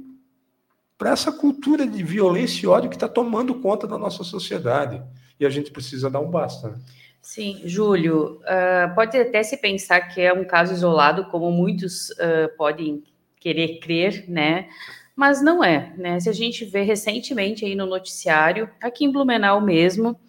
para 0.97 1.11
essa 1.11 1.31
cultura 1.31 1.87
de 1.87 2.03
violência 2.03 2.65
e 2.65 2.67
ódio 2.67 2.89
que 2.89 2.95
está 2.95 3.07
tomando 3.07 3.55
conta 3.55 3.87
da 3.87 3.97
nossa 3.97 4.23
sociedade. 4.23 5.01
E 5.39 5.45
a 5.45 5.49
gente 5.49 5.71
precisa 5.71 6.09
dar 6.09 6.19
um 6.19 6.29
basta. 6.29 6.69
Né? 6.69 6.79
Sim, 7.21 7.61
Júlio, 7.63 8.41
uh, 8.41 8.95
pode 8.95 9.17
até 9.17 9.43
se 9.43 9.55
pensar 9.57 10.01
que 10.01 10.19
é 10.19 10.33
um 10.33 10.43
caso 10.43 10.73
isolado, 10.73 11.25
como 11.25 11.51
muitos 11.51 12.09
uh, 12.11 12.55
podem 12.57 13.03
querer 13.39 13.79
crer, 13.79 14.25
né? 14.27 14.67
Mas 15.15 15.41
não 15.41 15.63
é, 15.63 15.93
né? 15.97 16.19
Se 16.19 16.29
a 16.29 16.33
gente 16.33 16.65
vê 16.65 16.81
recentemente 16.81 17.65
aí 17.65 17.75
no 17.75 17.85
noticiário, 17.85 18.69
aqui 18.81 19.05
em 19.05 19.11
Blumenau 19.11 19.61
mesmo, 19.61 20.19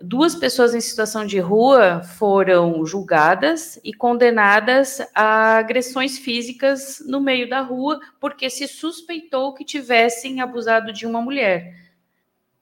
duas 0.00 0.34
pessoas 0.34 0.74
em 0.74 0.80
situação 0.80 1.26
de 1.26 1.38
rua 1.38 2.02
foram 2.02 2.84
julgadas 2.86 3.78
e 3.84 3.92
condenadas 3.92 5.00
a 5.14 5.58
agressões 5.58 6.18
físicas 6.18 7.02
no 7.06 7.20
meio 7.20 7.48
da 7.48 7.60
rua, 7.60 8.00
porque 8.18 8.48
se 8.48 8.66
suspeitou 8.66 9.54
que 9.54 9.64
tivessem 9.64 10.40
abusado 10.40 10.92
de 10.92 11.06
uma 11.06 11.20
mulher. 11.20 11.74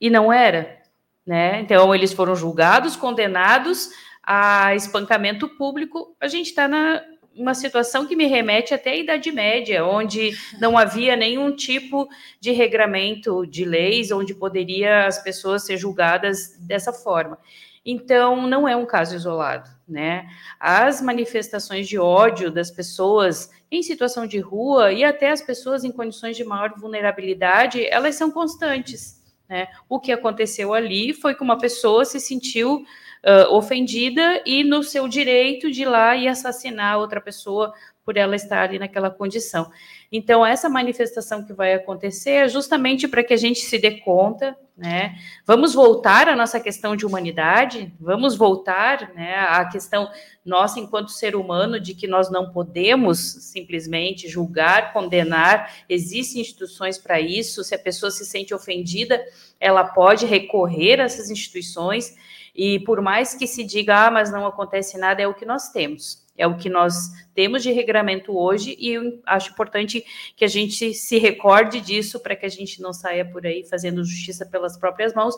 E 0.00 0.10
não 0.10 0.32
era. 0.32 0.78
Né? 1.24 1.60
Então, 1.60 1.94
eles 1.94 2.12
foram 2.12 2.34
julgados, 2.34 2.96
condenados 2.96 3.90
a 4.22 4.74
espancamento 4.74 5.48
público. 5.48 6.16
A 6.20 6.26
gente 6.26 6.46
está 6.46 6.66
na 6.66 7.02
uma 7.38 7.54
situação 7.54 8.06
que 8.06 8.16
me 8.16 8.26
remete 8.26 8.74
até 8.74 8.90
à 8.90 8.96
Idade 8.96 9.30
Média, 9.30 9.84
onde 9.84 10.36
não 10.60 10.76
havia 10.76 11.16
nenhum 11.16 11.54
tipo 11.54 12.08
de 12.40 12.50
regramento 12.50 13.46
de 13.46 13.64
leis 13.64 14.10
onde 14.10 14.34
poderia 14.34 15.06
as 15.06 15.22
pessoas 15.22 15.64
ser 15.64 15.76
julgadas 15.76 16.56
dessa 16.60 16.92
forma. 16.92 17.38
Então, 17.84 18.46
não 18.46 18.68
é 18.68 18.76
um 18.76 18.84
caso 18.84 19.14
isolado, 19.14 19.70
né? 19.88 20.28
As 20.60 21.00
manifestações 21.00 21.88
de 21.88 21.98
ódio 21.98 22.50
das 22.50 22.70
pessoas 22.70 23.50
em 23.70 23.82
situação 23.82 24.26
de 24.26 24.38
rua 24.38 24.92
e 24.92 25.04
até 25.04 25.30
as 25.30 25.40
pessoas 25.40 25.84
em 25.84 25.92
condições 25.92 26.36
de 26.36 26.44
maior 26.44 26.74
vulnerabilidade, 26.76 27.86
elas 27.86 28.14
são 28.14 28.30
constantes. 28.30 29.18
Né? 29.48 29.68
O 29.88 29.98
que 29.98 30.12
aconteceu 30.12 30.74
ali 30.74 31.14
foi 31.14 31.34
que 31.34 31.42
uma 31.42 31.58
pessoa 31.58 32.04
se 32.04 32.20
sentiu 32.20 32.84
uh, 33.28 33.54
ofendida 33.54 34.42
e 34.46 34.64
no 34.64 34.82
seu 34.82 35.06
direito 35.06 35.70
de 35.70 35.82
ir 35.82 35.86
lá 35.86 36.16
e 36.16 36.26
assassinar 36.26 36.98
outra 36.98 37.20
pessoa 37.20 37.74
por 38.08 38.16
ela 38.16 38.34
estar 38.34 38.62
ali 38.62 38.78
naquela 38.78 39.10
condição. 39.10 39.70
Então, 40.10 40.44
essa 40.44 40.66
manifestação 40.66 41.44
que 41.44 41.52
vai 41.52 41.74
acontecer 41.74 42.30
é 42.30 42.48
justamente 42.48 43.06
para 43.06 43.22
que 43.22 43.34
a 43.34 43.36
gente 43.36 43.60
se 43.60 43.78
dê 43.78 44.00
conta, 44.00 44.56
né? 44.74 45.16
Vamos 45.44 45.74
voltar 45.74 46.26
à 46.26 46.34
nossa 46.34 46.58
questão 46.58 46.96
de 46.96 47.04
humanidade, 47.04 47.92
vamos 48.00 48.34
voltar 48.34 49.12
né, 49.12 49.34
à 49.40 49.62
questão 49.66 50.08
nossa 50.42 50.80
enquanto 50.80 51.10
ser 51.10 51.36
humano, 51.36 51.78
de 51.78 51.94
que 51.94 52.06
nós 52.06 52.30
não 52.30 52.50
podemos 52.50 53.18
simplesmente 53.18 54.26
julgar, 54.26 54.92
condenar, 54.94 55.74
existem 55.86 56.40
instituições 56.40 56.96
para 56.96 57.20
isso, 57.20 57.62
se 57.62 57.74
a 57.74 57.78
pessoa 57.78 58.10
se 58.10 58.24
sente 58.24 58.54
ofendida, 58.54 59.22
ela 59.60 59.84
pode 59.84 60.24
recorrer 60.24 61.00
a 61.00 61.04
essas 61.04 61.28
instituições, 61.28 62.16
e 62.58 62.80
por 62.80 63.00
mais 63.00 63.34
que 63.34 63.46
se 63.46 63.64
diga, 63.64 64.06
ah, 64.06 64.10
mas 64.10 64.30
não 64.30 64.44
acontece 64.44 64.98
nada, 64.98 65.22
é 65.22 65.26
o 65.26 65.32
que 65.32 65.46
nós 65.46 65.70
temos 65.70 66.28
é 66.38 66.46
o 66.46 66.56
que 66.56 66.70
nós 66.70 67.10
temos 67.34 67.64
de 67.64 67.72
regramento 67.72 68.38
hoje 68.38 68.76
e 68.78 68.94
acho 69.26 69.50
importante 69.50 70.04
que 70.36 70.44
a 70.44 70.48
gente 70.48 70.94
se 70.94 71.18
recorde 71.18 71.80
disso 71.80 72.20
para 72.20 72.36
que 72.36 72.46
a 72.46 72.48
gente 72.48 72.80
não 72.80 72.92
saia 72.92 73.24
por 73.24 73.44
aí 73.44 73.64
fazendo 73.64 74.04
justiça 74.04 74.46
pelas 74.46 74.78
próprias 74.78 75.12
mãos 75.12 75.34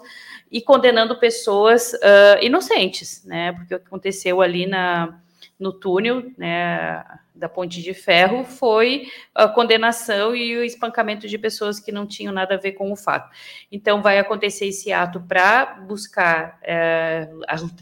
e 0.52 0.60
condenando 0.60 1.18
pessoas 1.18 1.94
uh, 1.94 2.42
inocentes, 2.42 3.24
né? 3.24 3.52
Porque 3.52 3.74
o 3.74 3.78
que 3.80 3.86
aconteceu 3.86 4.42
ali 4.42 4.66
na, 4.66 5.18
no 5.60 5.72
túnel, 5.72 6.32
né? 6.36 7.04
da 7.40 7.48
Ponte 7.48 7.82
de 7.82 7.94
Ferro 7.94 8.44
foi 8.44 9.06
a 9.34 9.48
condenação 9.48 10.36
e 10.36 10.56
o 10.58 10.62
espancamento 10.62 11.26
de 11.26 11.38
pessoas 11.38 11.80
que 11.80 11.90
não 11.90 12.06
tinham 12.06 12.32
nada 12.32 12.54
a 12.54 12.58
ver 12.58 12.72
com 12.72 12.92
o 12.92 12.96
fato. 12.96 13.30
Então, 13.72 14.02
vai 14.02 14.18
acontecer 14.18 14.66
esse 14.66 14.92
ato 14.92 15.20
para 15.20 15.64
buscar 15.86 16.58
é, 16.62 17.28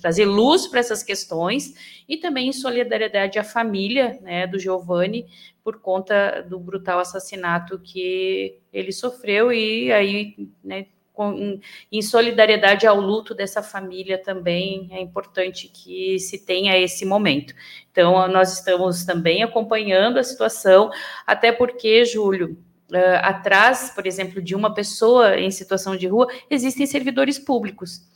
trazer 0.01 0.27
luz 0.27 0.69
para 0.69 0.79
essas 0.79 1.03
questões 1.03 2.03
e 2.09 2.17
também 2.17 2.49
em 2.49 2.53
solidariedade 2.53 3.39
à 3.39 3.45
família 3.45 4.19
né, 4.23 4.47
do 4.47 4.59
Giovanni 4.59 5.27
por 5.65 5.81
conta 5.81 6.41
do 6.41 6.59
brutal 6.59 7.01
assassinato 7.01 7.81
que 7.81 8.61
ele 8.73 8.93
sofreu 8.93 9.53
e 9.53 9.93
aí 9.93 10.49
né, 10.63 10.87
com, 11.19 11.59
em 11.91 12.01
solidariedade 12.01 12.87
ao 12.87 13.01
luto 13.01 13.35
dessa 13.35 13.61
família 13.61 14.17
também 14.17 14.89
é 14.93 15.01
importante 15.01 15.67
que 15.67 16.17
se 16.21 16.39
tenha 16.39 16.79
esse 16.79 17.05
momento. 17.05 17.53
Então, 17.91 18.29
nós 18.29 18.53
estamos 18.53 19.05
também 19.05 19.43
acompanhando 19.43 20.21
a 20.21 20.23
situação, 20.23 20.91
até 21.27 21.51
porque, 21.51 22.05
Júlio, 22.05 22.57
uh, 22.93 23.19
atrás, 23.21 23.91
por 23.93 24.07
exemplo, 24.07 24.41
de 24.41 24.55
uma 24.55 24.73
pessoa 24.73 25.37
em 25.37 25.51
situação 25.51 25.97
de 25.97 26.07
rua, 26.07 26.29
existem 26.49 26.87
servidores 26.87 27.37
públicos 27.37 28.07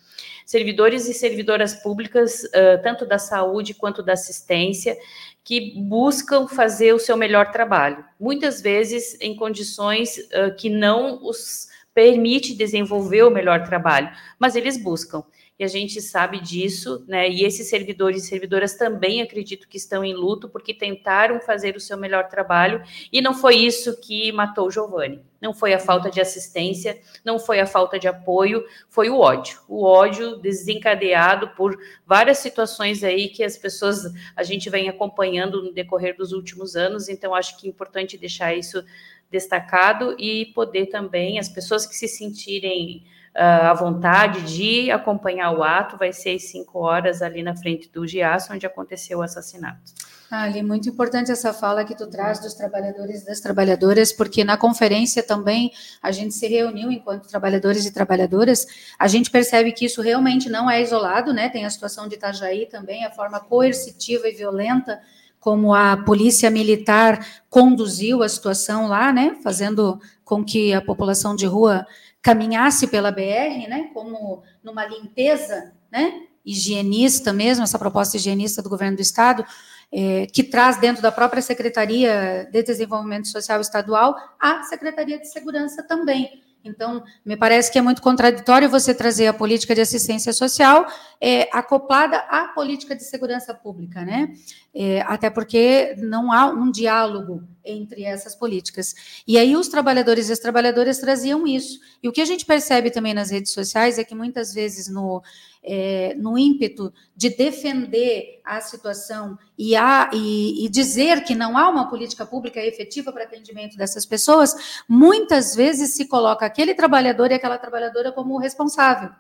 servidores 0.44 1.08
e 1.08 1.14
servidoras 1.14 1.72
públicas, 1.72 2.42
uh, 2.42 2.82
tanto 2.82 3.06
da 3.06 3.16
saúde 3.16 3.74
quanto 3.74 4.02
da 4.02 4.14
assistência, 4.14 4.98
que 5.44 5.80
buscam 5.80 6.48
fazer 6.48 6.92
o 6.92 6.98
seu 6.98 7.16
melhor 7.16 7.52
trabalho, 7.52 8.04
muitas 8.18 8.60
vezes 8.60 9.16
em 9.20 9.36
condições 9.36 10.16
uh, 10.18 10.54
que 10.58 10.68
não 10.68 11.24
os 11.24 11.71
permite 11.94 12.54
desenvolver 12.54 13.22
o 13.22 13.30
melhor 13.30 13.64
trabalho, 13.64 14.10
mas 14.38 14.56
eles 14.56 14.76
buscam. 14.76 15.22
E 15.62 15.64
a 15.64 15.68
gente 15.68 16.02
sabe 16.02 16.40
disso, 16.40 17.04
né? 17.06 17.30
E 17.30 17.44
esses 17.44 17.68
servidores 17.68 18.24
e 18.24 18.26
servidoras 18.26 18.74
também 18.74 19.22
acredito 19.22 19.68
que 19.68 19.76
estão 19.76 20.04
em 20.04 20.12
luto 20.12 20.48
porque 20.48 20.74
tentaram 20.74 21.38
fazer 21.40 21.76
o 21.76 21.80
seu 21.80 21.96
melhor 21.96 22.26
trabalho 22.26 22.82
e 23.12 23.20
não 23.20 23.32
foi 23.32 23.54
isso 23.58 23.96
que 24.00 24.32
matou 24.32 24.72
Giovanni. 24.72 25.24
Não 25.40 25.54
foi 25.54 25.72
a 25.72 25.78
falta 25.78 26.10
de 26.10 26.20
assistência, 26.20 27.00
não 27.24 27.38
foi 27.38 27.60
a 27.60 27.66
falta 27.66 27.96
de 27.96 28.08
apoio, 28.08 28.64
foi 28.88 29.08
o 29.08 29.20
ódio. 29.20 29.60
O 29.68 29.84
ódio 29.84 30.34
desencadeado 30.34 31.50
por 31.50 31.78
várias 32.04 32.38
situações 32.38 33.04
aí 33.04 33.28
que 33.28 33.44
as 33.44 33.56
pessoas 33.56 34.12
a 34.34 34.42
gente 34.42 34.68
vem 34.68 34.88
acompanhando 34.88 35.62
no 35.62 35.72
decorrer 35.72 36.16
dos 36.16 36.32
últimos 36.32 36.74
anos, 36.74 37.08
então 37.08 37.36
acho 37.36 37.56
que 37.56 37.68
é 37.68 37.70
importante 37.70 38.18
deixar 38.18 38.52
isso 38.52 38.84
destacado 39.30 40.16
e 40.18 40.46
poder 40.46 40.86
também, 40.86 41.38
as 41.38 41.48
pessoas 41.48 41.86
que 41.86 41.94
se 41.94 42.08
sentirem 42.08 43.04
uh, 43.34 43.66
à 43.66 43.74
vontade 43.74 44.42
de 44.42 44.90
acompanhar 44.90 45.52
o 45.52 45.62
ato, 45.62 45.96
vai 45.96 46.12
ser 46.12 46.36
às 46.36 46.44
5 46.44 46.78
horas 46.78 47.22
ali 47.22 47.42
na 47.42 47.54
frente 47.54 47.90
do 47.90 48.06
Giaço, 48.06 48.52
onde 48.52 48.66
aconteceu 48.66 49.18
o 49.18 49.22
assassinato. 49.22 49.92
Ali, 50.30 50.62
muito 50.62 50.88
importante 50.88 51.30
essa 51.30 51.52
fala 51.52 51.84
que 51.84 51.94
tu 51.94 52.06
traz 52.06 52.38
dos 52.38 52.54
trabalhadores 52.54 53.20
e 53.20 53.26
das 53.26 53.38
trabalhadoras, 53.38 54.14
porque 54.14 54.42
na 54.42 54.56
conferência 54.56 55.22
também 55.22 55.70
a 56.02 56.10
gente 56.10 56.32
se 56.32 56.46
reuniu 56.46 56.90
enquanto 56.90 57.28
trabalhadores 57.28 57.84
e 57.84 57.92
trabalhadoras, 57.92 58.66
a 58.98 59.06
gente 59.08 59.30
percebe 59.30 59.72
que 59.72 59.84
isso 59.84 60.00
realmente 60.00 60.48
não 60.48 60.70
é 60.70 60.80
isolado, 60.80 61.34
né? 61.34 61.50
Tem 61.50 61.66
a 61.66 61.70
situação 61.70 62.08
de 62.08 62.14
Itajaí 62.14 62.64
também, 62.64 63.04
a 63.04 63.10
forma 63.10 63.40
coercitiva 63.40 64.26
e 64.26 64.32
violenta 64.32 65.00
como 65.38 65.74
a 65.74 65.96
polícia 65.96 66.48
militar 66.50 67.42
conduziu 67.50 68.22
a 68.22 68.28
situação 68.28 68.86
lá, 68.86 69.12
né, 69.12 69.36
fazendo 69.42 70.00
com 70.24 70.44
que 70.44 70.72
a 70.72 70.80
população 70.80 71.34
de 71.34 71.46
rua 71.46 71.84
caminhasse 72.22 72.86
pela 72.86 73.10
BR, 73.10 73.68
né, 73.68 73.90
como 73.92 74.42
numa 74.62 74.86
limpeza, 74.86 75.72
né, 75.90 76.22
higienista 76.44 77.32
mesmo, 77.32 77.64
essa 77.64 77.78
proposta 77.78 78.16
higienista 78.16 78.62
do 78.62 78.70
governo 78.70 78.96
do 78.96 79.02
estado, 79.02 79.44
é, 79.92 80.26
que 80.26 80.42
traz 80.42 80.78
dentro 80.78 81.02
da 81.02 81.12
própria 81.12 81.42
Secretaria 81.42 82.48
de 82.50 82.62
Desenvolvimento 82.62 83.28
Social 83.28 83.60
Estadual 83.60 84.16
a 84.40 84.62
Secretaria 84.62 85.18
de 85.18 85.28
Segurança 85.28 85.82
também. 85.82 86.42
Então, 86.64 87.02
me 87.24 87.36
parece 87.36 87.70
que 87.72 87.78
é 87.78 87.82
muito 87.82 88.00
contraditório 88.00 88.68
você 88.68 88.94
trazer 88.94 89.26
a 89.26 89.32
política 89.32 89.74
de 89.74 89.80
assistência 89.80 90.32
social 90.32 90.86
é, 91.20 91.48
acoplada 91.52 92.16
à 92.28 92.48
política 92.48 92.94
de 92.94 93.04
segurança 93.04 93.52
pública, 93.52 94.04
né? 94.04 94.32
É, 94.74 95.02
até 95.02 95.28
porque 95.28 95.94
não 95.98 96.32
há 96.32 96.46
um 96.46 96.70
diálogo 96.70 97.42
entre 97.64 98.04
essas 98.04 98.34
políticas. 98.34 98.94
E 99.26 99.38
aí 99.38 99.56
os 99.56 99.68
trabalhadores 99.68 100.28
e 100.28 100.32
as 100.32 100.38
trabalhadoras 100.38 100.98
traziam 100.98 101.46
isso. 101.46 101.80
E 102.02 102.08
o 102.08 102.12
que 102.12 102.20
a 102.20 102.24
gente 102.24 102.46
percebe 102.46 102.90
também 102.90 103.14
nas 103.14 103.30
redes 103.30 103.52
sociais 103.52 103.98
é 103.98 104.04
que 104.04 104.14
muitas 104.14 104.54
vezes 104.54 104.88
no, 104.88 105.22
é, 105.62 106.14
no 106.18 106.36
ímpeto 106.36 106.92
de 107.14 107.30
defender 107.30 108.40
a 108.44 108.60
situação 108.60 109.38
e, 109.56 109.76
a, 109.76 110.10
e, 110.12 110.64
e 110.64 110.68
dizer 110.68 111.22
que 111.22 111.34
não 111.34 111.56
há 111.56 111.68
uma 111.68 111.88
política 111.88 112.26
pública 112.26 112.60
efetiva 112.60 113.12
para 113.12 113.24
atendimento 113.24 113.76
dessas 113.76 114.04
pessoas, 114.04 114.82
muitas 114.88 115.54
vezes 115.54 115.94
se 115.94 116.06
coloca 116.06 116.44
aquele 116.44 116.74
trabalhador 116.74 117.30
e 117.30 117.34
aquela 117.34 117.58
trabalhadora 117.58 118.10
como 118.10 118.38
responsável. 118.38 119.10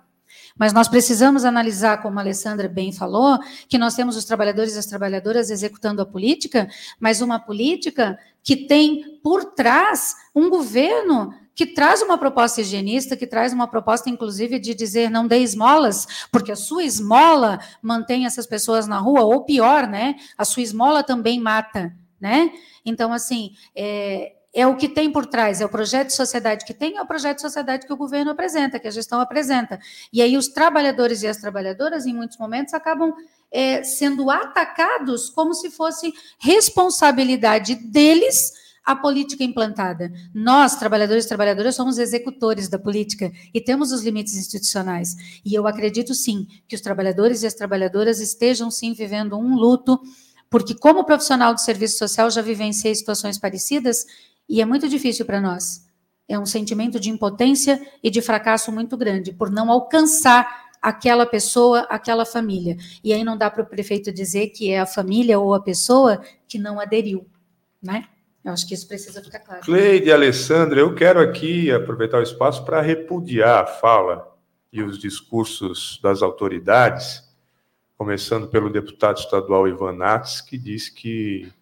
Mas 0.56 0.72
nós 0.72 0.88
precisamos 0.88 1.44
analisar, 1.44 2.02
como 2.02 2.18
a 2.18 2.22
Alessandra 2.22 2.68
bem 2.68 2.92
falou, 2.92 3.38
que 3.68 3.78
nós 3.78 3.94
temos 3.94 4.16
os 4.16 4.24
trabalhadores 4.24 4.74
e 4.74 4.78
as 4.78 4.86
trabalhadoras 4.86 5.50
executando 5.50 6.02
a 6.02 6.06
política, 6.06 6.68
mas 6.98 7.20
uma 7.20 7.38
política 7.38 8.18
que 8.42 8.56
tem 8.56 9.20
por 9.22 9.44
trás 9.54 10.14
um 10.34 10.50
governo 10.50 11.32
que 11.54 11.66
traz 11.66 12.02
uma 12.02 12.16
proposta 12.16 12.60
higienista, 12.60 13.16
que 13.16 13.26
traz 13.26 13.52
uma 13.52 13.68
proposta, 13.68 14.08
inclusive, 14.08 14.58
de 14.58 14.74
dizer 14.74 15.10
não 15.10 15.26
dê 15.26 15.38
esmolas, 15.38 16.26
porque 16.30 16.52
a 16.52 16.56
sua 16.56 16.84
esmola 16.84 17.60
mantém 17.82 18.26
essas 18.26 18.46
pessoas 18.46 18.86
na 18.86 18.98
rua, 18.98 19.22
ou 19.22 19.44
pior, 19.44 19.86
né? 19.86 20.16
A 20.36 20.44
sua 20.44 20.62
esmola 20.62 21.02
também 21.02 21.40
mata, 21.40 21.94
né? 22.20 22.50
Então, 22.84 23.12
assim, 23.12 23.52
é, 23.76 24.32
é 24.54 24.66
o 24.66 24.76
que 24.76 24.88
tem 24.88 25.10
por 25.10 25.26
trás, 25.26 25.60
é 25.60 25.64
o 25.64 25.68
projeto 25.68 26.08
de 26.08 26.14
sociedade 26.14 26.64
que 26.64 26.74
tem, 26.74 26.96
é 26.96 27.02
o 27.02 27.06
projeto 27.06 27.36
de 27.36 27.42
sociedade 27.42 27.86
que 27.86 27.92
o 27.92 27.96
governo 27.96 28.30
apresenta, 28.30 28.78
que 28.78 28.88
a 28.88 28.90
gestão 28.90 29.20
apresenta. 29.20 29.78
E 30.12 30.20
aí 30.20 30.36
os 30.36 30.48
trabalhadores 30.48 31.22
e 31.22 31.28
as 31.28 31.38
trabalhadoras, 31.38 32.06
em 32.06 32.14
muitos 32.14 32.36
momentos, 32.38 32.74
acabam 32.74 33.14
é, 33.50 33.82
sendo 33.82 34.30
atacados 34.30 35.30
como 35.30 35.54
se 35.54 35.70
fosse 35.70 36.12
responsabilidade 36.38 37.74
deles 37.74 38.61
a 38.84 38.96
política 38.96 39.44
implantada. 39.44 40.12
Nós, 40.34 40.76
trabalhadores 40.76 41.24
e 41.24 41.28
trabalhadoras, 41.28 41.74
somos 41.74 41.98
executores 41.98 42.68
da 42.68 42.78
política 42.78 43.32
e 43.54 43.60
temos 43.60 43.92
os 43.92 44.02
limites 44.02 44.36
institucionais. 44.36 45.16
E 45.44 45.54
eu 45.54 45.66
acredito 45.66 46.14
sim 46.14 46.46
que 46.66 46.74
os 46.74 46.80
trabalhadores 46.80 47.42
e 47.42 47.46
as 47.46 47.54
trabalhadoras 47.54 48.20
estejam 48.20 48.70
sim 48.70 48.92
vivendo 48.92 49.38
um 49.38 49.54
luto, 49.54 50.00
porque 50.50 50.74
como 50.74 51.04
profissional 51.04 51.54
de 51.54 51.62
serviço 51.62 51.98
social 51.98 52.30
já 52.30 52.42
vivenciei 52.42 52.94
situações 52.94 53.38
parecidas 53.38 54.04
e 54.48 54.60
é 54.60 54.64
muito 54.64 54.88
difícil 54.88 55.24
para 55.24 55.40
nós. 55.40 55.86
É 56.28 56.38
um 56.38 56.46
sentimento 56.46 56.98
de 56.98 57.10
impotência 57.10 57.80
e 58.02 58.10
de 58.10 58.20
fracasso 58.20 58.72
muito 58.72 58.96
grande 58.96 59.32
por 59.32 59.50
não 59.50 59.70
alcançar 59.70 60.72
aquela 60.80 61.24
pessoa, 61.24 61.80
aquela 61.82 62.26
família. 62.26 62.76
E 63.04 63.12
aí 63.12 63.22
não 63.22 63.36
dá 63.36 63.48
para 63.48 63.62
o 63.62 63.66
prefeito 63.66 64.12
dizer 64.12 64.48
que 64.48 64.70
é 64.70 64.80
a 64.80 64.86
família 64.86 65.38
ou 65.38 65.54
a 65.54 65.62
pessoa 65.62 66.20
que 66.48 66.58
não 66.58 66.80
aderiu, 66.80 67.24
né? 67.80 68.08
Eu 68.44 68.52
acho 68.52 68.66
que 68.66 68.74
isso 68.74 68.88
precisa 68.88 69.22
ficar 69.22 69.38
claro. 69.38 69.62
Cleide 69.62 70.08
e 70.08 70.12
Alessandra, 70.12 70.80
eu 70.80 70.94
quero 70.94 71.20
aqui 71.20 71.70
aproveitar 71.70 72.18
o 72.18 72.22
espaço 72.22 72.64
para 72.64 72.80
repudiar 72.80 73.62
a 73.62 73.66
fala 73.66 74.36
e 74.72 74.82
os 74.82 74.98
discursos 74.98 76.00
das 76.02 76.22
autoridades, 76.22 77.22
começando 77.96 78.48
pelo 78.48 78.70
deputado 78.70 79.18
estadual 79.18 79.68
Ivan 79.68 79.92
Nats, 79.92 80.40
que 80.40 80.58
diz 80.58 80.88
que 80.88 81.52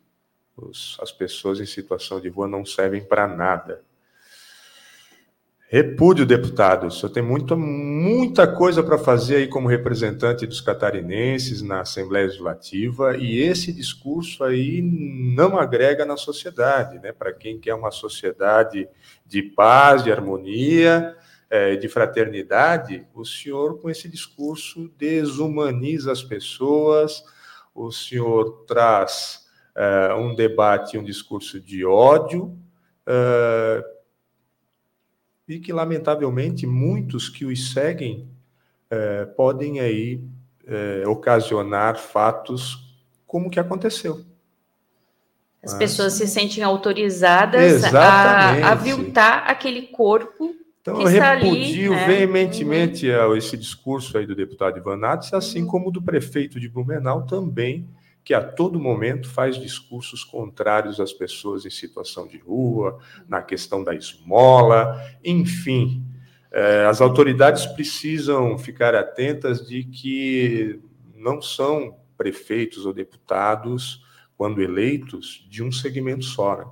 os, 0.56 0.96
as 1.00 1.12
pessoas 1.12 1.60
em 1.60 1.66
situação 1.66 2.20
de 2.20 2.28
rua 2.28 2.48
não 2.48 2.64
servem 2.64 3.04
para 3.04 3.26
nada. 3.26 3.82
Repúdio, 5.72 6.26
deputado. 6.26 6.88
O 6.88 6.90
senhor 6.90 7.12
tem 7.12 7.22
muita, 7.22 7.54
muita 7.54 8.44
coisa 8.44 8.82
para 8.82 8.98
fazer 8.98 9.36
aí 9.36 9.46
como 9.46 9.68
representante 9.68 10.44
dos 10.44 10.60
catarinenses 10.60 11.62
na 11.62 11.82
Assembleia 11.82 12.26
Legislativa 12.26 13.16
e 13.16 13.38
esse 13.38 13.72
discurso 13.72 14.42
aí 14.42 14.82
não 14.82 15.56
agrega 15.56 16.04
na 16.04 16.16
sociedade, 16.16 16.98
né? 16.98 17.12
Para 17.12 17.32
quem 17.32 17.60
quer 17.60 17.74
uma 17.74 17.92
sociedade 17.92 18.88
de 19.24 19.44
paz, 19.44 20.02
de 20.02 20.10
harmonia, 20.10 21.16
é, 21.48 21.76
de 21.76 21.86
fraternidade, 21.86 23.06
o 23.14 23.24
senhor 23.24 23.78
com 23.78 23.88
esse 23.88 24.08
discurso 24.08 24.90
desumaniza 24.98 26.10
as 26.10 26.24
pessoas, 26.24 27.22
o 27.72 27.92
senhor 27.92 28.64
traz 28.66 29.46
é, 29.76 30.14
um 30.14 30.34
debate, 30.34 30.98
um 30.98 31.04
discurso 31.04 31.60
de 31.60 31.84
ódio. 31.86 32.58
É, 33.06 33.99
e 35.50 35.58
que, 35.58 35.72
lamentavelmente, 35.72 36.66
muitos 36.66 37.28
que 37.28 37.44
os 37.44 37.72
seguem 37.72 38.28
é, 38.88 39.24
podem 39.24 39.80
aí 39.80 40.20
é, 40.66 41.02
ocasionar 41.06 41.98
fatos 41.98 42.96
como 43.26 43.50
que 43.50 43.58
aconteceu. 43.58 44.24
As 45.62 45.72
Mas... 45.72 45.78
pessoas 45.78 46.12
se 46.14 46.26
sentem 46.26 46.62
autorizadas 46.62 47.84
a, 47.92 48.70
aviltar 48.70 49.44
aquele 49.46 49.88
corpo 49.88 50.54
então, 50.80 50.98
eu 50.98 51.06
repudio 51.06 51.92
ali, 51.92 52.00
né? 52.00 52.06
veementemente 52.06 53.10
uhum. 53.10 53.36
esse 53.36 53.54
discurso 53.54 54.16
aí 54.16 54.26
do 54.26 54.34
deputado 54.34 54.78
Ivan 54.78 54.96
Nats, 54.96 55.34
assim 55.34 55.62
uhum. 55.62 55.66
como 55.66 55.90
do 55.90 56.00
prefeito 56.00 56.58
de 56.58 56.70
Blumenau 56.70 57.26
também, 57.26 57.86
que 58.30 58.34
a 58.34 58.40
todo 58.40 58.78
momento 58.78 59.28
faz 59.28 59.56
discursos 59.56 60.22
contrários 60.22 61.00
às 61.00 61.12
pessoas 61.12 61.66
em 61.66 61.70
situação 61.70 62.28
de 62.28 62.38
rua, 62.38 63.00
na 63.28 63.42
questão 63.42 63.82
da 63.82 63.92
esmola, 63.92 65.04
enfim. 65.24 66.04
É, 66.52 66.86
as 66.86 67.00
autoridades 67.00 67.66
precisam 67.66 68.56
ficar 68.56 68.94
atentas 68.94 69.66
de 69.66 69.82
que 69.82 70.78
não 71.16 71.42
são 71.42 71.96
prefeitos 72.16 72.86
ou 72.86 72.92
deputados, 72.92 74.00
quando 74.36 74.62
eleitos, 74.62 75.44
de 75.50 75.60
um 75.60 75.72
segmento 75.72 76.24
só. 76.24 76.56
Né? 76.56 76.64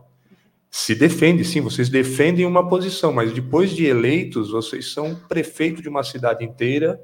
Se 0.71 0.95
defende, 0.95 1.45
sim, 1.45 1.61
vocês 1.61 1.89
defendem 1.89 2.47
uma 2.47 2.69
posição, 2.69 3.13
mas 3.13 3.33
depois 3.33 3.73
de 3.73 3.85
eleitos, 3.85 4.53
vocês 4.53 4.93
são 4.93 5.17
prefeito 5.29 5.83
de 5.83 5.89
uma 5.89 6.05
cidade 6.05 6.45
inteira 6.45 7.01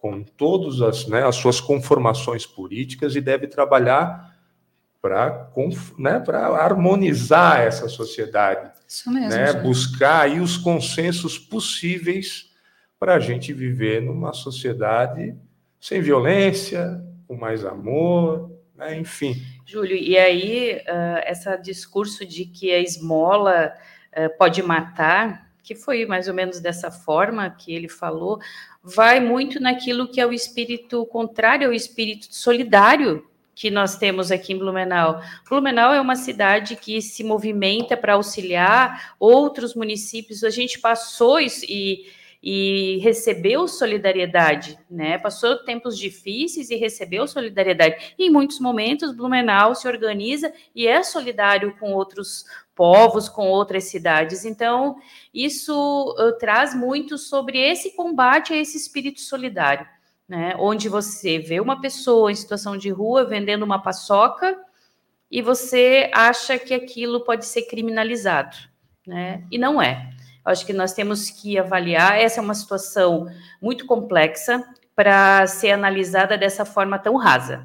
com 0.00 0.22
todas 0.22 0.80
as, 0.80 1.06
né, 1.06 1.26
as 1.26 1.36
suas 1.36 1.60
conformações 1.60 2.46
políticas 2.46 3.14
e 3.14 3.20
deve 3.20 3.46
trabalhar 3.46 4.34
para 5.00 5.50
né, 5.98 6.22
harmonizar 6.58 7.60
essa 7.60 7.88
sociedade. 7.88 8.70
Isso 8.86 9.10
mesmo. 9.10 9.30
Né, 9.30 9.52
buscar 9.54 10.22
aí 10.22 10.40
os 10.40 10.56
consensos 10.56 11.38
possíveis 11.38 12.50
para 12.98 13.14
a 13.14 13.20
gente 13.20 13.52
viver 13.52 14.02
numa 14.02 14.32
sociedade 14.32 15.34
sem 15.80 16.02
violência, 16.02 17.02
com 17.26 17.36
mais 17.36 17.64
amor, 17.64 18.50
né, 18.74 18.98
enfim. 18.98 19.34
Júlio, 19.64 19.96
e 19.96 20.18
aí 20.18 20.82
uh, 20.86 21.30
esse 21.30 21.56
discurso 21.58 22.26
de 22.26 22.44
que 22.44 22.70
a 22.72 22.80
esmola 22.80 23.72
uh, 24.16 24.36
pode 24.36 24.62
matar, 24.62 25.49
que 25.70 25.74
foi 25.76 26.04
mais 26.04 26.26
ou 26.26 26.34
menos 26.34 26.58
dessa 26.58 26.90
forma 26.90 27.48
que 27.48 27.72
ele 27.72 27.88
falou, 27.88 28.40
vai 28.82 29.20
muito 29.20 29.60
naquilo 29.60 30.10
que 30.10 30.20
é 30.20 30.26
o 30.26 30.32
espírito 30.32 31.06
contrário 31.06 31.68
ao 31.68 31.72
espírito 31.72 32.26
solidário 32.28 33.24
que 33.54 33.70
nós 33.70 33.96
temos 33.96 34.32
aqui 34.32 34.52
em 34.52 34.58
Blumenau. 34.58 35.22
Blumenau 35.48 35.92
é 35.94 36.00
uma 36.00 36.16
cidade 36.16 36.74
que 36.74 37.00
se 37.00 37.22
movimenta 37.22 37.96
para 37.96 38.14
auxiliar 38.14 39.14
outros 39.20 39.76
municípios. 39.76 40.42
A 40.42 40.50
gente 40.50 40.80
passou 40.80 41.38
e, 41.40 42.10
e 42.42 42.98
recebeu 43.00 43.68
solidariedade, 43.68 44.76
né? 44.90 45.18
Passou 45.18 45.56
tempos 45.58 45.96
difíceis 45.96 46.68
e 46.68 46.74
recebeu 46.74 47.28
solidariedade. 47.28 48.14
E 48.18 48.26
em 48.26 48.30
muitos 48.30 48.58
momentos, 48.58 49.14
Blumenau 49.14 49.72
se 49.76 49.86
organiza 49.86 50.52
e 50.74 50.88
é 50.88 51.00
solidário 51.04 51.76
com 51.78 51.92
outros 51.92 52.44
povos, 52.80 53.28
com 53.28 53.46
outras 53.46 53.84
cidades. 53.84 54.46
Então, 54.46 54.96
isso 55.34 56.16
uh, 56.18 56.32
traz 56.38 56.74
muito 56.74 57.18
sobre 57.18 57.58
esse 57.58 57.94
combate 57.94 58.54
a 58.54 58.56
esse 58.56 58.78
espírito 58.78 59.20
solidário, 59.20 59.86
né? 60.26 60.54
Onde 60.58 60.88
você 60.88 61.38
vê 61.38 61.60
uma 61.60 61.78
pessoa 61.78 62.32
em 62.32 62.34
situação 62.34 62.78
de 62.78 62.88
rua 62.88 63.26
vendendo 63.26 63.64
uma 63.64 63.82
paçoca 63.82 64.58
e 65.30 65.42
você 65.42 66.10
acha 66.14 66.58
que 66.58 66.72
aquilo 66.72 67.20
pode 67.20 67.44
ser 67.44 67.66
criminalizado, 67.66 68.56
né? 69.06 69.44
E 69.50 69.58
não 69.58 69.82
é. 69.82 70.14
Acho 70.42 70.64
que 70.64 70.72
nós 70.72 70.94
temos 70.94 71.28
que 71.28 71.58
avaliar. 71.58 72.18
Essa 72.18 72.40
é 72.40 72.42
uma 72.42 72.54
situação 72.54 73.26
muito 73.60 73.84
complexa 73.84 74.64
para 74.96 75.46
ser 75.46 75.72
analisada 75.72 76.38
dessa 76.38 76.64
forma 76.64 76.98
tão 76.98 77.16
rasa. 77.16 77.62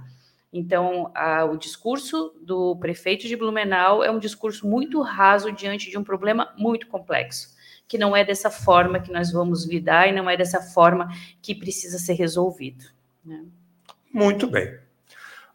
Então, 0.57 1.11
a, 1.13 1.43
o 1.43 1.57
discurso 1.57 2.33
do 2.41 2.77
prefeito 2.77 3.27
de 3.27 3.35
Blumenau 3.35 4.01
é 4.01 4.09
um 4.09 4.17
discurso 4.17 4.65
muito 4.65 5.01
raso 5.01 5.51
diante 5.51 5.89
de 5.89 5.97
um 5.97 6.03
problema 6.03 6.53
muito 6.57 6.87
complexo, 6.87 7.49
que 7.85 7.97
não 7.97 8.15
é 8.15 8.23
dessa 8.23 8.49
forma 8.49 9.01
que 9.01 9.11
nós 9.11 9.33
vamos 9.33 9.67
lidar 9.67 10.07
e 10.07 10.13
não 10.13 10.29
é 10.29 10.37
dessa 10.37 10.61
forma 10.61 11.09
que 11.41 11.53
precisa 11.53 11.99
ser 11.99 12.13
resolvido. 12.13 12.85
Né? 13.25 13.43
Muito 14.13 14.47
bem. 14.47 14.79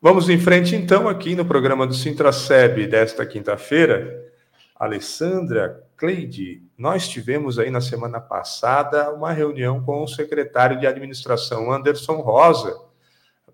Vamos 0.03 0.29
em 0.29 0.39
frente, 0.39 0.77
então, 0.77 1.09
aqui 1.09 1.35
no 1.35 1.47
programa 1.47 1.87
do 1.87 1.95
Sintraceb 1.95 2.87
desta 2.87 3.25
quinta-feira. 3.25 4.31
Alessandra 4.77 5.83
Cleide, 5.97 6.63
nós 6.77 7.09
tivemos 7.09 7.59
aí 7.59 7.71
na 7.71 7.81
semana 7.81 8.21
passada 8.21 9.11
uma 9.15 9.33
reunião 9.33 9.83
com 9.83 10.03
o 10.03 10.09
secretário 10.09 10.79
de 10.79 10.87
administração, 10.87 11.73
Anderson 11.73 12.21
Rosa, 12.21 12.90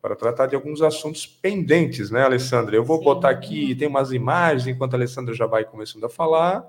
para 0.00 0.16
tratar 0.16 0.46
de 0.46 0.54
alguns 0.54 0.82
assuntos 0.82 1.26
pendentes, 1.26 2.10
né, 2.10 2.22
Alessandra? 2.22 2.76
Eu 2.76 2.84
vou 2.84 2.98
Sim. 2.98 3.04
botar 3.04 3.30
aqui, 3.30 3.74
tem 3.74 3.88
umas 3.88 4.12
imagens, 4.12 4.66
enquanto 4.66 4.94
a 4.94 4.96
Alessandra 4.96 5.34
já 5.34 5.46
vai 5.46 5.64
começando 5.64 6.04
a 6.04 6.08
falar. 6.08 6.64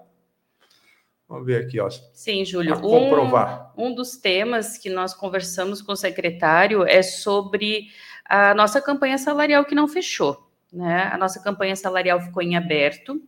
Vamos 1.28 1.46
ver 1.46 1.66
aqui, 1.66 1.80
ó. 1.80 1.90
Sim, 1.90 2.46
Júlio. 2.46 2.80
Comprovar. 2.80 3.74
Um, 3.78 3.88
um 3.88 3.96
dos 3.96 4.16
temas 4.16 4.78
que 4.78 4.90
nós 4.90 5.14
conversamos 5.14 5.82
com 5.82 5.92
o 5.92 5.96
secretário 5.96 6.86
é 6.86 7.04
sobre 7.04 7.88
a 8.26 8.54
nossa 8.54 8.82
campanha 8.82 9.18
salarial 9.18 9.66
que 9.66 9.76
não 9.76 9.88
fechou. 9.88 10.50
Né? 10.72 11.10
A 11.12 11.18
nossa 11.18 11.42
campanha 11.42 11.76
salarial 11.76 12.22
ficou 12.22 12.42
em 12.42 12.56
aberto. 12.56 13.22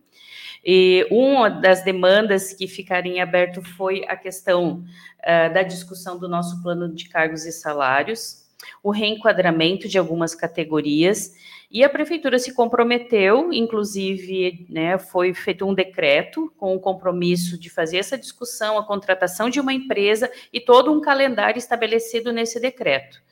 E 0.64 1.06
uma 1.10 1.48
das 1.50 1.82
demandas 1.84 2.52
que 2.52 2.66
ficaram 2.66 3.06
em 3.06 3.20
aberto 3.20 3.62
foi 3.62 4.04
a 4.06 4.16
questão 4.16 4.84
uh, 5.20 5.52
da 5.52 5.62
discussão 5.62 6.18
do 6.18 6.28
nosso 6.28 6.62
plano 6.62 6.92
de 6.94 7.08
cargos 7.08 7.44
e 7.44 7.52
salários 7.52 8.49
o 8.82 8.90
reenquadramento 8.90 9.88
de 9.88 9.98
algumas 9.98 10.34
categorias 10.34 11.32
E 11.72 11.84
a 11.84 11.88
prefeitura 11.88 12.36
se 12.36 12.52
comprometeu, 12.52 13.52
inclusive, 13.52 14.66
né, 14.68 14.98
foi 14.98 15.32
feito 15.32 15.64
um 15.64 15.72
decreto 15.72 16.52
com 16.58 16.74
o 16.74 16.80
compromisso 16.80 17.56
de 17.56 17.70
fazer 17.70 17.98
essa 17.98 18.18
discussão, 18.18 18.76
a 18.76 18.84
contratação 18.84 19.48
de 19.48 19.60
uma 19.60 19.72
empresa 19.72 20.28
e 20.52 20.60
todo 20.60 20.92
um 20.92 21.00
calendário 21.00 21.58
estabelecido 21.58 22.32
nesse 22.32 22.58
decreto. 22.58 23.22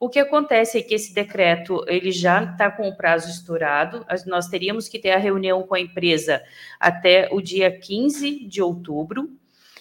O 0.00 0.08
que 0.08 0.18
acontece 0.18 0.76
é 0.76 0.82
que 0.82 0.92
esse 0.92 1.14
decreto 1.14 1.84
ele 1.86 2.10
já 2.10 2.42
está 2.42 2.68
com 2.68 2.88
o 2.88 2.96
prazo 2.96 3.30
estourado. 3.30 4.04
Nós 4.26 4.48
teríamos 4.48 4.88
que 4.88 4.98
ter 4.98 5.12
a 5.12 5.18
reunião 5.18 5.62
com 5.62 5.76
a 5.76 5.80
empresa 5.80 6.42
até 6.80 7.28
o 7.30 7.40
dia 7.40 7.70
15 7.70 8.44
de 8.48 8.60
outubro 8.60 9.30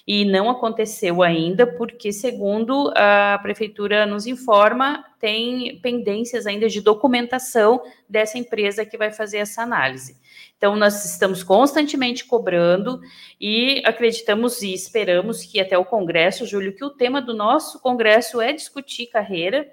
e 0.05 0.25
não 0.25 0.49
aconteceu 0.49 1.23
ainda, 1.23 1.65
porque, 1.65 2.11
segundo 2.11 2.91
a 2.95 3.39
prefeitura 3.41 4.05
nos 4.05 4.27
informa, 4.27 5.03
tem 5.17 5.79
pendências 5.79 6.45
ainda 6.45 6.67
de 6.67 6.81
documentação 6.81 7.81
dessa 8.07 8.37
empresa 8.37 8.85
que 8.85 8.97
vai 8.97 9.11
fazer 9.11 9.37
essa 9.37 9.61
análise. 9.61 10.17
Então, 10.57 10.75
nós 10.75 11.05
estamos 11.05 11.41
constantemente 11.41 12.25
cobrando 12.25 12.99
e 13.39 13.81
acreditamos 13.85 14.61
e 14.61 14.73
esperamos 14.73 15.43
que 15.43 15.59
até 15.59 15.77
o 15.77 15.85
Congresso, 15.85 16.45
Júlio, 16.45 16.75
que 16.75 16.83
o 16.83 16.89
tema 16.89 17.21
do 17.21 17.33
nosso 17.33 17.79
Congresso 17.79 18.41
é 18.41 18.51
discutir 18.51 19.07
carreira, 19.07 19.71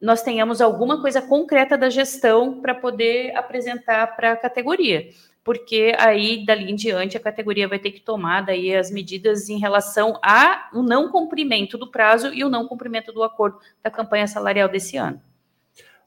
nós 0.00 0.22
tenhamos 0.22 0.60
alguma 0.60 1.00
coisa 1.00 1.22
concreta 1.22 1.76
da 1.76 1.90
gestão 1.90 2.60
para 2.60 2.74
poder 2.74 3.34
apresentar 3.36 4.16
para 4.16 4.32
a 4.32 4.36
categoria 4.36 5.08
porque 5.44 5.94
aí 5.98 6.44
dali 6.46 6.70
em 6.70 6.76
diante 6.76 7.16
a 7.16 7.20
categoria 7.20 7.66
vai 7.66 7.78
ter 7.78 7.90
que 7.90 8.00
tomar 8.00 8.42
daí 8.42 8.74
as 8.74 8.90
medidas 8.90 9.48
em 9.48 9.58
relação 9.58 10.18
ao 10.22 10.82
não 10.82 11.10
cumprimento 11.10 11.76
do 11.76 11.90
prazo 11.90 12.32
e 12.32 12.44
o 12.44 12.48
não 12.48 12.68
cumprimento 12.68 13.12
do 13.12 13.22
acordo 13.22 13.58
da 13.82 13.90
campanha 13.90 14.26
salarial 14.26 14.68
desse 14.68 14.96
ano. 14.96 15.20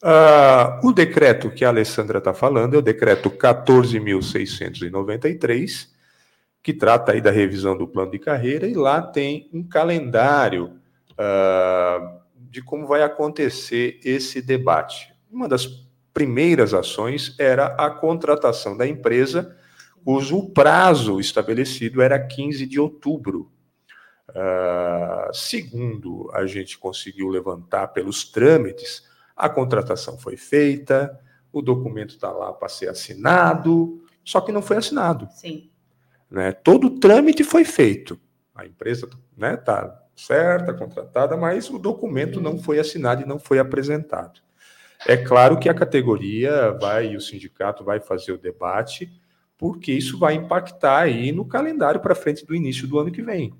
Uh, 0.04 0.88
o 0.88 0.92
decreto 0.92 1.50
que 1.50 1.64
a 1.66 1.70
Alessandra 1.70 2.20
está 2.20 2.34
falando 2.34 2.76
é 2.76 2.78
o 2.78 2.82
decreto 2.82 3.30
14.693, 3.30 5.88
que 6.62 6.74
trata 6.74 7.14
aí 7.14 7.22
da 7.22 7.32
revisão 7.32 7.78
do 7.78 7.88
plano 7.88 8.12
de 8.12 8.20
carreira, 8.20 8.68
e 8.68 8.74
lá 8.74 9.02
tem 9.02 9.50
um 9.54 9.64
calendário 9.64 10.74
uh, 11.14 12.20
de 12.36 12.62
como 12.62 12.86
vai 12.86 13.04
acontecer 13.04 14.02
esse 14.04 14.42
debate. 14.42 15.16
Uma 15.32 15.48
das 15.48 15.85
primeiras 16.16 16.74
ações 16.74 17.36
era 17.38 17.76
a 17.78 17.90
contratação 17.90 18.78
da 18.78 18.88
empresa, 18.88 19.54
cujo 20.02 20.50
prazo 20.52 21.20
estabelecido 21.20 22.02
era 22.02 22.18
15 22.18 22.66
de 22.66 22.80
outubro. 22.80 23.52
Uh, 24.30 25.34
segundo 25.34 26.32
a 26.34 26.46
gente 26.46 26.78
conseguiu 26.78 27.28
levantar 27.28 27.90
pelos 27.90 28.24
trâmites, 28.24 29.04
a 29.36 29.50
contratação 29.50 30.18
foi 30.18 30.38
feita, 30.38 31.20
o 31.52 31.62
documento 31.62 32.16
está 32.16 32.32
lá 32.32 32.54
para 32.54 32.70
ser 32.70 32.88
assinado, 32.88 34.02
só 34.24 34.40
que 34.40 34.54
não 34.54 34.62
foi 34.62 34.78
assinado. 34.78 35.28
Sim. 35.32 35.70
Né? 36.32 36.54
Todo 36.54 36.88
o 36.88 36.98
trâmite 36.98 37.44
foi 37.44 37.66
feito. 37.66 38.18
A 38.56 38.66
empresa 38.66 39.06
está 39.06 39.18
né, 39.36 39.58
tá 39.58 40.02
certa, 40.16 40.74
contratada, 40.74 41.36
mas 41.36 41.70
o 41.70 41.78
documento 41.78 42.40
não 42.40 42.58
foi 42.58 42.80
assinado 42.80 43.22
e 43.22 43.28
não 43.28 43.38
foi 43.38 43.60
apresentado. 43.60 44.45
É 45.08 45.18
claro 45.18 45.60
que 45.60 45.70
a 45.70 45.74
categoria 45.74 46.72
vai 46.80 47.12
e 47.12 47.18
o 47.18 47.22
sindicato 47.22 47.84
vai 47.84 48.00
fazer 48.00 48.32
o 48.32 48.38
debate, 48.38 49.12
porque 49.58 49.92
isso 49.92 50.18
vai 50.18 50.34
impactar 50.34 51.00
aí 51.00 51.32
no 51.32 51.46
calendário 51.46 52.00
para 52.00 52.16
frente 52.16 52.46
do 52.46 52.56
início 52.56 52.88
do 52.88 53.00
ano 53.00 53.12
que 53.12 53.22
vem, 53.22 53.54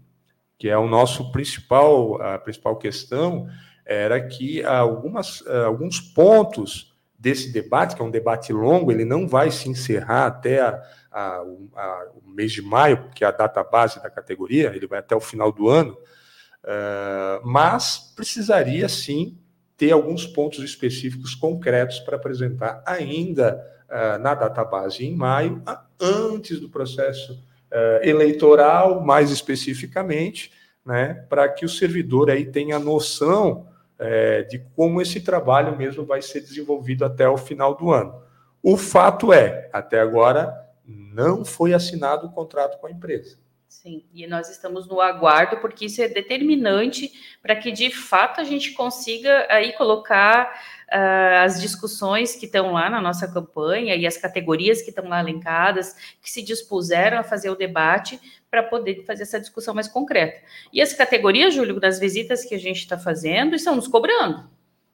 que 0.58 0.70
é 0.70 0.78
o 0.78 0.88
nosso 0.88 1.32
principal 1.32 2.22
a 2.22 2.38
principal 2.38 2.76
questão 2.78 3.48
era 3.86 4.20
que 4.20 4.64
algumas 4.64 5.46
alguns 5.48 6.00
pontos 6.00 6.96
desse 7.18 7.52
debate, 7.52 7.96
que 7.96 8.02
é 8.02 8.06
um 8.06 8.12
debate 8.12 8.54
longo, 8.54 8.92
ele 8.92 9.06
não 9.06 9.28
vai 9.28 9.50
se 9.50 9.68
encerrar 9.70 10.28
até 10.28 10.62
a, 10.62 10.82
a, 11.12 11.38
a, 11.76 12.12
o 12.14 12.30
mês 12.30 12.52
de 12.52 12.62
maio, 12.62 13.10
que 13.16 13.24
é 13.24 13.28
a 13.28 13.32
data 13.32 13.64
base 13.64 14.02
da 14.02 14.10
categoria, 14.12 14.76
ele 14.76 14.86
vai 14.86 15.00
até 15.00 15.16
o 15.16 15.20
final 15.20 15.52
do 15.52 15.68
ano, 15.68 15.94
uh, 15.94 17.42
mas 17.44 18.14
precisaria 18.16 18.88
sim 18.88 19.40
ter 19.78 19.92
alguns 19.92 20.26
pontos 20.26 20.64
específicos 20.64 21.36
concretos 21.36 22.00
para 22.00 22.16
apresentar 22.16 22.82
ainda 22.86 23.62
uh, 23.90 24.22
na 24.22 24.34
database 24.34 25.06
em 25.06 25.16
maio, 25.16 25.62
antes 26.00 26.60
do 26.60 26.70
processo 26.70 27.34
uh, 27.34 28.04
eleitoral, 28.04 29.04
mais 29.04 29.32
especificamente, 29.32 30.52
né, 30.86 31.26
para 31.30 31.50
que 31.50 31.66
o 31.66 31.70
servidor 31.70 32.30
aí 32.30 32.46
tenha 32.46 32.80
noção 32.80 33.68
uh, 34.00 34.48
de 34.48 34.60
como 34.76 35.02
esse 35.02 35.20
trabalho 35.22 35.78
mesmo 35.78 36.06
vai 36.06 36.22
ser 36.22 36.42
desenvolvido 36.42 37.04
até 37.04 37.28
o 37.28 37.38
final 37.38 37.76
do 37.76 37.92
ano. 37.92 38.22
O 38.62 38.78
fato 38.78 39.32
é, 39.32 39.70
até 39.74 40.00
agora, 40.00 40.54
não 40.88 41.44
foi 41.44 41.74
assinado 41.74 42.28
o 42.28 42.32
contrato 42.32 42.80
com 42.80 42.88
a 42.88 42.92
empresa. 42.92 43.38
Sim, 43.82 44.04
e 44.14 44.26
nós 44.26 44.50
estamos 44.50 44.88
no 44.88 45.02
aguardo, 45.02 45.58
porque 45.58 45.86
isso 45.86 46.02
é 46.02 46.08
determinante 46.08 47.12
para 47.42 47.56
que 47.56 47.72
de 47.72 47.92
fato 47.92 48.40
a 48.40 48.44
gente 48.44 48.72
consiga 48.72 49.46
aí 49.50 49.74
colocar 49.74 50.60
uh, 50.88 51.44
as 51.44 51.62
discussões 51.62 52.36
que 52.36 52.46
estão 52.46 52.72
lá 52.72 52.90
na 52.90 53.02
nossa 53.02 53.28
campanha 53.28 53.94
e 53.96 54.08
as 54.08 54.18
categorias 54.18 54.82
que 54.82 54.90
estão 54.90 55.08
lá 55.08 55.20
elencadas, 55.20 55.94
que 56.22 56.32
se 56.32 56.42
dispuseram 56.42 57.20
a 57.20 57.24
fazer 57.24 57.50
o 57.50 57.56
debate 57.56 58.20
para 58.50 58.64
poder 58.64 59.04
fazer 59.04 59.24
essa 59.24 59.40
discussão 59.40 59.76
mais 59.76 59.90
concreta. 59.90 60.42
E 60.72 60.82
as 60.82 60.94
categorias, 60.94 61.54
Júlio, 61.54 61.80
das 61.80 62.00
visitas 62.00 62.46
que 62.46 62.56
a 62.56 62.60
gente 62.60 62.80
está 62.80 62.98
fazendo, 62.98 63.56
estão 63.56 63.76
nos 63.76 63.90
cobrando 63.90 64.50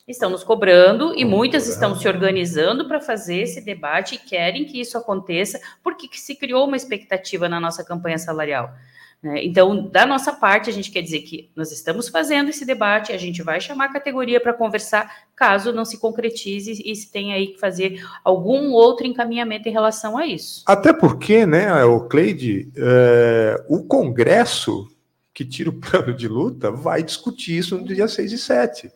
estão 0.08 0.30
nos 0.30 0.44
cobrando 0.44 1.14
e 1.18 1.24
muitas 1.24 1.68
estão 1.68 1.96
se 1.96 2.08
organizando 2.08 2.88
para 2.88 3.00
fazer 3.00 3.42
esse 3.42 3.62
debate 3.62 4.16
e 4.16 4.18
querem 4.18 4.66
que 4.66 4.80
isso 4.80 4.98
aconteça, 4.98 5.60
porque 5.84 6.08
se 6.14 6.36
criou 6.36 6.68
uma 6.68 6.78
expectativa 6.78 7.48
na 7.48 7.60
nossa 7.60 7.84
campanha 7.84 8.18
salarial. 8.18 8.74
Né? 9.22 9.44
Então, 9.44 9.88
da 9.88 10.06
nossa 10.06 10.34
parte, 10.34 10.70
a 10.70 10.74
gente 10.74 10.90
quer 10.90 11.02
dizer 11.02 11.20
que 11.20 11.52
nós 11.56 11.72
estamos 11.72 12.10
fazendo 12.10 12.50
esse 12.50 12.66
debate, 12.66 13.12
a 13.12 13.18
gente 13.18 13.44
vai 13.44 13.62
chamar 13.62 13.86
a 13.86 13.94
categoria 13.94 14.42
para 14.42 14.54
conversar, 14.54 15.28
caso 15.36 15.72
não 15.72 15.86
se 15.86 16.00
concretize 16.00 16.82
e 16.84 16.96
se 16.96 17.12
tenha 17.12 17.36
aí 17.36 17.48
que 17.48 17.60
fazer 17.60 18.04
algum 18.24 18.72
outro 18.72 19.06
encaminhamento 19.06 19.70
em 19.70 19.72
relação 19.72 20.18
a 20.18 20.26
isso. 20.26 20.64
Até 20.66 20.92
porque, 20.92 21.46
né, 21.46 21.84
o 21.84 22.02
Cleide, 22.08 22.72
é, 22.76 23.64
o 23.70 23.84
Congresso 23.84 24.88
que 25.34 25.46
tira 25.46 25.70
o 25.70 25.74
plano 25.80 26.14
de 26.14 26.28
luta 26.28 26.72
vai 26.72 27.02
discutir 27.04 27.58
isso 27.58 27.78
no 27.78 27.86
dia 27.86 28.08
6 28.08 28.32
e 28.32 28.38
7. 28.38 28.92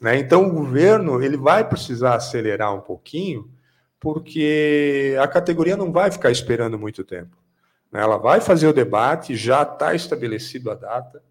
Né? 0.00 0.18
Então, 0.18 0.46
o 0.46 0.52
governo 0.52 1.22
ele 1.22 1.36
vai 1.36 1.66
precisar 1.66 2.14
acelerar 2.14 2.74
um 2.74 2.80
pouquinho, 2.80 3.50
porque 3.98 5.16
a 5.20 5.26
categoria 5.26 5.76
não 5.76 5.92
vai 5.92 6.10
ficar 6.10 6.30
esperando 6.30 6.78
muito 6.78 7.02
tempo. 7.02 7.36
Né? 7.90 8.00
Ela 8.00 8.18
vai 8.18 8.40
fazer 8.40 8.66
o 8.66 8.72
debate, 8.72 9.36
já 9.36 9.62
está 9.62 9.94
estabelecido 9.94 10.70
a 10.70 10.74
data, 10.74 11.22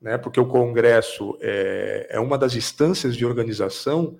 né? 0.00 0.18
porque 0.18 0.40
o 0.40 0.46
Congresso 0.46 1.36
é, 1.40 2.08
é 2.10 2.20
uma 2.20 2.38
das 2.38 2.54
instâncias 2.54 3.16
de 3.16 3.26
organização 3.26 4.18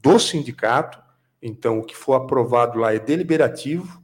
do 0.00 0.18
sindicato, 0.18 1.00
então 1.40 1.78
o 1.78 1.84
que 1.84 1.96
for 1.96 2.14
aprovado 2.14 2.78
lá 2.78 2.94
é 2.94 2.98
deliberativo. 2.98 4.00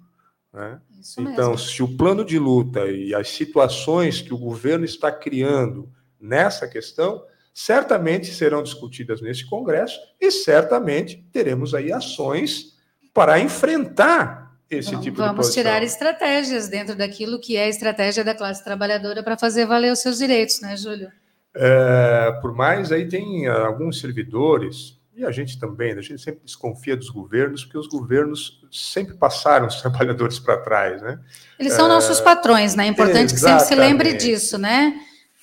Né? 0.52 0.80
Então, 1.18 1.56
se 1.56 1.82
o 1.82 1.96
plano 1.96 2.24
de 2.24 2.38
luta 2.38 2.86
e 2.86 3.14
as 3.14 3.28
situações 3.28 4.20
que 4.20 4.34
o 4.34 4.38
governo 4.38 4.84
está 4.84 5.12
criando 5.12 5.88
nessa 6.20 6.66
questão 6.66 7.22
certamente 7.52 8.32
serão 8.32 8.62
discutidas 8.62 9.20
nesse 9.20 9.44
Congresso 9.46 9.98
e 10.20 10.30
certamente 10.30 11.24
teremos 11.32 11.74
aí 11.74 11.92
ações 11.92 12.76
para 13.12 13.40
enfrentar 13.40 14.48
esse 14.70 14.90
vamos, 14.90 15.04
tipo 15.04 15.16
de 15.20 15.26
Vamos 15.26 15.54
tirar 15.54 15.82
estratégias 15.82 16.68
dentro 16.68 16.94
daquilo 16.94 17.40
que 17.40 17.56
é 17.56 17.64
a 17.64 17.68
estratégia 17.68 18.22
da 18.22 18.34
classe 18.34 18.62
trabalhadora 18.62 19.22
para 19.22 19.36
fazer 19.36 19.66
valer 19.66 19.92
os 19.92 19.98
seus 19.98 20.18
direitos, 20.18 20.60
né, 20.60 20.76
Júlio? 20.76 21.10
É, 21.54 22.38
por 22.42 22.54
mais 22.54 22.92
aí 22.92 23.08
tem 23.08 23.46
alguns 23.46 24.00
servidores 24.00 24.98
e 25.18 25.24
a 25.24 25.32
gente 25.32 25.58
também, 25.58 25.90
a 25.92 26.00
gente 26.00 26.22
sempre 26.22 26.42
desconfia 26.44 26.96
dos 26.96 27.10
governos, 27.10 27.64
porque 27.64 27.76
os 27.76 27.88
governos 27.88 28.64
sempre 28.70 29.14
passaram 29.16 29.66
os 29.66 29.74
trabalhadores 29.82 30.38
para 30.38 30.58
trás, 30.58 31.02
né? 31.02 31.18
Eles 31.58 31.72
são 31.72 31.86
é, 31.86 31.88
nossos 31.88 32.20
patrões, 32.20 32.76
né? 32.76 32.84
É 32.84 32.86
importante 32.86 33.34
exatamente. 33.34 33.34
que 33.34 33.40
sempre 33.40 33.66
se 33.66 33.74
lembre 33.74 34.12
disso, 34.12 34.56
né? 34.56 34.94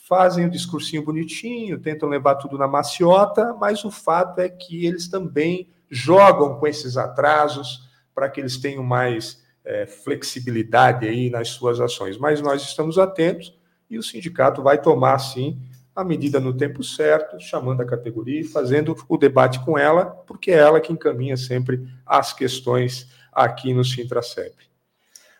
Fazem 0.08 0.46
o 0.46 0.50
discursinho 0.50 1.04
bonitinho, 1.04 1.80
tentam 1.80 2.08
levar 2.08 2.36
tudo 2.36 2.58
na 2.58 2.68
maciota, 2.68 3.56
mas 3.60 3.84
o 3.84 3.90
fato 3.90 4.40
é 4.40 4.48
que 4.48 4.86
eles 4.86 5.08
também 5.08 5.68
jogam 5.90 6.60
com 6.60 6.68
esses 6.68 6.96
atrasos 6.96 7.90
para 8.14 8.30
que 8.30 8.40
eles 8.40 8.58
tenham 8.58 8.84
mais 8.84 9.44
é, 9.64 9.88
flexibilidade 9.88 11.08
aí 11.08 11.30
nas 11.30 11.50
suas 11.50 11.80
ações. 11.80 12.18
Mas 12.20 12.40
nós 12.40 12.62
estamos 12.62 13.00
atentos 13.00 13.58
e 13.90 13.98
o 13.98 14.04
sindicato 14.04 14.62
vai 14.62 14.80
tomar, 14.80 15.18
sim, 15.18 15.60
a 15.96 16.04
medida 16.04 16.40
no 16.40 16.56
tempo 16.56 16.84
certo, 16.84 17.40
chamando 17.40 17.82
a 17.82 17.86
categoria 17.86 18.42
e 18.42 18.44
fazendo 18.44 18.96
o 19.10 19.18
debate 19.18 19.60
com 19.66 19.78
ela, 19.78 20.06
porque 20.06 20.52
é 20.52 20.58
ela 20.58 20.80
que 20.80 20.94
encaminha 20.94 21.36
sempre 21.36 21.88
as 22.06 22.32
questões 22.32 23.10
aqui 23.32 23.74
no 23.74 23.84
Sintracep. 23.84 24.54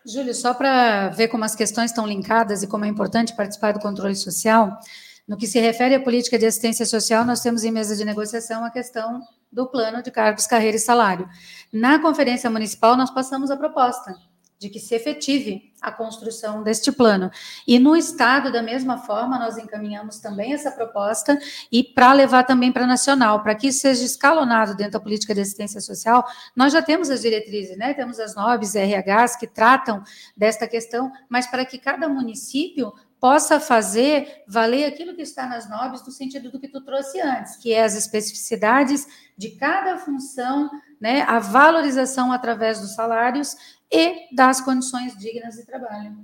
Júlio, 0.06 0.32
só 0.32 0.54
para 0.54 1.08
ver 1.08 1.26
como 1.26 1.44
as 1.44 1.56
questões 1.56 1.90
estão 1.90 2.06
linkadas 2.06 2.62
e 2.62 2.68
como 2.68 2.84
é 2.84 2.88
importante 2.88 3.34
participar 3.34 3.72
do 3.72 3.80
controle 3.80 4.14
social, 4.14 4.78
no 5.26 5.36
que 5.36 5.48
se 5.48 5.58
refere 5.58 5.96
à 5.96 6.00
política 6.00 6.38
de 6.38 6.46
assistência 6.46 6.86
social, 6.86 7.24
nós 7.24 7.40
temos 7.40 7.64
em 7.64 7.72
mesa 7.72 7.96
de 7.96 8.04
negociação 8.04 8.64
a 8.64 8.70
questão 8.70 9.20
do 9.50 9.66
plano 9.66 10.00
de 10.04 10.12
cargos, 10.12 10.46
carreira 10.46 10.76
e 10.76 10.80
salário. 10.80 11.28
Na 11.72 11.98
conferência 11.98 12.48
municipal, 12.48 12.96
nós 12.96 13.10
passamos 13.10 13.50
a 13.50 13.56
proposta 13.56 14.14
de 14.58 14.70
que 14.70 14.80
se 14.80 14.94
efetive 14.94 15.72
a 15.80 15.92
construção 15.92 16.62
deste 16.62 16.90
plano. 16.90 17.30
E 17.66 17.78
no 17.78 17.94
Estado, 17.94 18.50
da 18.50 18.62
mesma 18.62 18.98
forma, 18.98 19.38
nós 19.38 19.58
encaminhamos 19.58 20.18
também 20.18 20.54
essa 20.54 20.70
proposta 20.70 21.38
e 21.70 21.84
para 21.84 22.12
levar 22.12 22.44
também 22.44 22.72
para 22.72 22.86
nacional, 22.86 23.42
para 23.42 23.54
que 23.54 23.68
isso 23.68 23.80
seja 23.80 24.04
escalonado 24.04 24.74
dentro 24.74 24.92
da 24.92 25.00
política 25.00 25.34
de 25.34 25.42
assistência 25.42 25.80
social, 25.80 26.26
nós 26.54 26.72
já 26.72 26.80
temos 26.80 27.10
as 27.10 27.20
diretrizes, 27.20 27.76
né? 27.76 27.92
Temos 27.92 28.18
as 28.18 28.34
NOBs 28.34 28.74
RHs 28.74 29.36
que 29.36 29.46
tratam 29.46 30.02
desta 30.36 30.66
questão, 30.66 31.12
mas 31.28 31.46
para 31.46 31.64
que 31.64 31.78
cada 31.78 32.08
município 32.08 32.92
possa 33.20 33.58
fazer 33.58 34.44
valer 34.46 34.84
aquilo 34.84 35.14
que 35.14 35.22
está 35.22 35.46
nas 35.46 35.68
NOBs 35.68 36.04
no 36.06 36.12
sentido 36.12 36.50
do 36.50 36.60
que 36.60 36.68
tu 36.68 36.80
trouxe 36.82 37.20
antes, 37.20 37.56
que 37.56 37.72
é 37.72 37.82
as 37.82 37.96
especificidades 37.96 39.06
de 39.36 39.50
cada 39.50 39.98
função, 39.98 40.70
né, 41.00 41.22
a 41.22 41.38
valorização 41.38 42.32
através 42.32 42.80
dos 42.80 42.94
salários 42.94 43.56
e 43.90 44.34
das 44.34 44.60
condições 44.60 45.16
dignas 45.16 45.56
de 45.56 45.64
trabalho. 45.64 46.16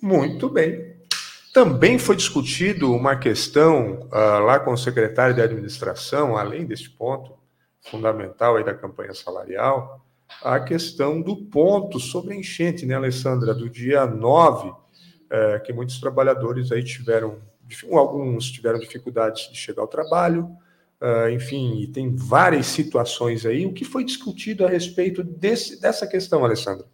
Muito 0.00 0.48
bem. 0.48 0.96
Também 1.52 1.98
foi 1.98 2.14
discutido 2.14 2.92
uma 2.94 3.16
questão 3.16 4.08
uh, 4.12 4.44
lá 4.44 4.60
com 4.60 4.72
o 4.72 4.76
secretário 4.76 5.34
de 5.34 5.42
administração, 5.42 6.36
além 6.36 6.64
deste 6.64 6.90
ponto 6.90 7.38
fundamental 7.82 8.56
aí 8.56 8.64
da 8.64 8.74
campanha 8.74 9.14
salarial, 9.14 10.04
a 10.42 10.60
questão 10.60 11.20
do 11.20 11.36
ponto 11.36 11.98
sobre 11.98 12.34
enchente, 12.34 12.86
né, 12.86 12.94
Alessandra, 12.94 13.54
do 13.54 13.68
dia 13.68 14.06
9, 14.06 14.72
é, 15.30 15.58
que 15.58 15.72
muitos 15.72 16.00
trabalhadores 16.00 16.70
aí 16.70 16.84
tiveram, 16.84 17.38
alguns 17.92 18.50
tiveram 18.50 18.78
dificuldades 18.78 19.50
de 19.50 19.56
chegar 19.56 19.82
ao 19.82 19.88
trabalho, 19.88 20.48
Uh, 21.00 21.30
enfim, 21.30 21.90
tem 21.92 22.14
várias 22.14 22.66
situações 22.66 23.46
aí. 23.46 23.64
O 23.64 23.72
que 23.72 23.84
foi 23.84 24.04
discutido 24.04 24.66
a 24.66 24.68
respeito 24.68 25.22
desse, 25.22 25.80
dessa 25.80 26.06
questão, 26.06 26.44
Alessandra? 26.44 26.84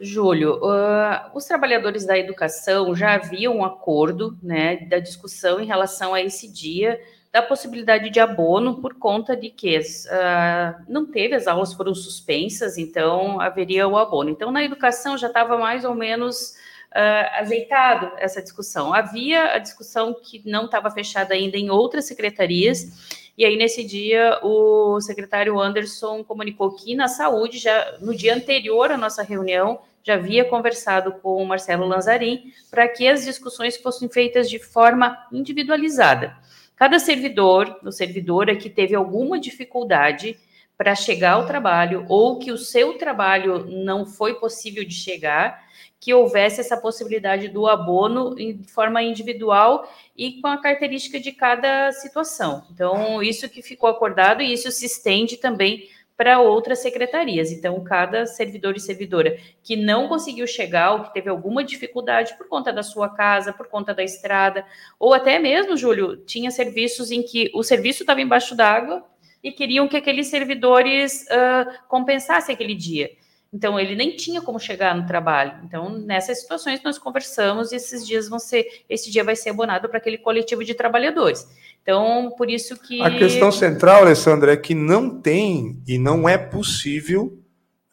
Júlio, 0.00 0.58
uh, 0.58 1.30
os 1.34 1.44
trabalhadores 1.44 2.04
da 2.04 2.16
educação 2.16 2.94
já 2.94 3.14
haviam 3.14 3.56
um 3.56 3.64
acordo 3.64 4.38
né, 4.42 4.76
da 4.86 4.98
discussão 4.98 5.60
em 5.60 5.66
relação 5.66 6.14
a 6.14 6.22
esse 6.22 6.52
dia 6.52 7.00
da 7.32 7.42
possibilidade 7.42 8.08
de 8.08 8.20
abono 8.20 8.80
por 8.80 8.94
conta 8.94 9.36
de 9.36 9.50
que 9.50 9.78
uh, 9.78 10.84
não 10.88 11.06
teve, 11.06 11.34
as 11.34 11.46
aulas 11.46 11.72
foram 11.74 11.94
suspensas, 11.94 12.78
então 12.78 13.40
haveria 13.40 13.86
o 13.86 13.98
abono. 13.98 14.30
Então, 14.30 14.50
na 14.50 14.64
educação 14.64 15.16
já 15.18 15.26
estava 15.26 15.58
mais 15.58 15.84
ou 15.84 15.94
menos 15.94 16.54
uh, 16.90 17.40
azeitado 17.40 18.10
essa 18.16 18.40
discussão. 18.40 18.94
Havia 18.94 19.52
a 19.52 19.58
discussão 19.58 20.14
que 20.14 20.42
não 20.48 20.64
estava 20.64 20.90
fechada 20.90 21.34
ainda 21.34 21.56
em 21.56 21.70
outras 21.70 22.06
secretarias, 22.06 23.27
e 23.38 23.44
aí, 23.44 23.56
nesse 23.56 23.84
dia, 23.84 24.40
o 24.42 25.00
secretário 25.00 25.60
Anderson 25.60 26.24
comunicou 26.24 26.72
que 26.72 26.96
na 26.96 27.06
saúde, 27.06 27.58
já 27.58 27.96
no 28.00 28.12
dia 28.12 28.34
anterior 28.34 28.90
à 28.90 28.96
nossa 28.96 29.22
reunião, 29.22 29.78
já 30.02 30.14
havia 30.14 30.44
conversado 30.44 31.12
com 31.22 31.40
o 31.40 31.46
Marcelo 31.46 31.86
Lanzarin 31.86 32.52
para 32.68 32.88
que 32.88 33.06
as 33.06 33.24
discussões 33.24 33.76
fossem 33.76 34.08
feitas 34.08 34.50
de 34.50 34.58
forma 34.58 35.16
individualizada. 35.30 36.36
Cada 36.74 36.98
servidor 36.98 37.78
ou 37.84 37.92
servidora 37.92 38.56
que 38.56 38.68
teve 38.68 38.96
alguma 38.96 39.38
dificuldade 39.38 40.36
para 40.78 40.94
chegar 40.94 41.32
ao 41.32 41.44
trabalho 41.44 42.06
ou 42.08 42.38
que 42.38 42.52
o 42.52 42.56
seu 42.56 42.96
trabalho 42.96 43.66
não 43.66 44.06
foi 44.06 44.34
possível 44.34 44.84
de 44.84 44.94
chegar, 44.94 45.66
que 46.00 46.14
houvesse 46.14 46.60
essa 46.60 46.76
possibilidade 46.76 47.48
do 47.48 47.66
abono 47.66 48.36
de 48.36 48.62
forma 48.68 49.02
individual 49.02 49.92
e 50.16 50.40
com 50.40 50.46
a 50.46 50.56
característica 50.56 51.18
de 51.18 51.32
cada 51.32 51.90
situação. 51.90 52.64
Então, 52.72 53.20
isso 53.20 53.48
que 53.48 53.60
ficou 53.60 53.90
acordado 53.90 54.40
e 54.40 54.52
isso 54.52 54.70
se 54.70 54.86
estende 54.86 55.36
também 55.36 55.88
para 56.16 56.40
outras 56.40 56.78
secretarias. 56.78 57.50
Então, 57.50 57.82
cada 57.82 58.24
servidor 58.24 58.76
e 58.76 58.80
servidora 58.80 59.36
que 59.64 59.74
não 59.74 60.06
conseguiu 60.08 60.46
chegar 60.46 60.92
ou 60.92 61.02
que 61.02 61.12
teve 61.12 61.28
alguma 61.28 61.64
dificuldade 61.64 62.36
por 62.38 62.48
conta 62.48 62.72
da 62.72 62.84
sua 62.84 63.08
casa, 63.08 63.52
por 63.52 63.66
conta 63.66 63.92
da 63.92 64.04
estrada, 64.04 64.64
ou 64.98 65.12
até 65.12 65.40
mesmo, 65.40 65.76
Júlio, 65.76 66.16
tinha 66.18 66.52
serviços 66.52 67.10
em 67.10 67.22
que 67.22 67.50
o 67.52 67.64
serviço 67.64 68.04
estava 68.04 68.20
embaixo 68.20 68.54
d'água 68.56 69.04
e 69.42 69.52
queriam 69.52 69.88
que 69.88 69.96
aqueles 69.96 70.26
servidores 70.28 71.22
uh, 71.22 71.88
compensassem 71.88 72.54
aquele 72.54 72.74
dia. 72.74 73.10
Então, 73.52 73.80
ele 73.80 73.96
nem 73.96 74.14
tinha 74.14 74.42
como 74.42 74.60
chegar 74.60 74.94
no 74.94 75.06
trabalho. 75.06 75.54
Então, 75.64 75.88
nessas 75.88 76.40
situações, 76.40 76.82
nós 76.82 76.98
conversamos 76.98 77.72
e 77.72 77.76
esses 77.76 78.06
dias 78.06 78.28
vão 78.28 78.38
ser, 78.38 78.82
esse 78.88 79.10
dia 79.10 79.24
vai 79.24 79.34
ser 79.34 79.50
abonado 79.50 79.88
para 79.88 79.98
aquele 79.98 80.18
coletivo 80.18 80.62
de 80.62 80.74
trabalhadores. 80.74 81.48
Então, 81.82 82.34
por 82.36 82.50
isso 82.50 82.76
que. 82.78 83.00
A 83.00 83.10
questão 83.10 83.50
central, 83.50 84.02
Alessandra, 84.02 84.52
é 84.52 84.56
que 84.56 84.74
não 84.74 85.18
tem 85.18 85.82
e 85.86 85.96
não 85.96 86.28
é 86.28 86.36
possível 86.36 87.38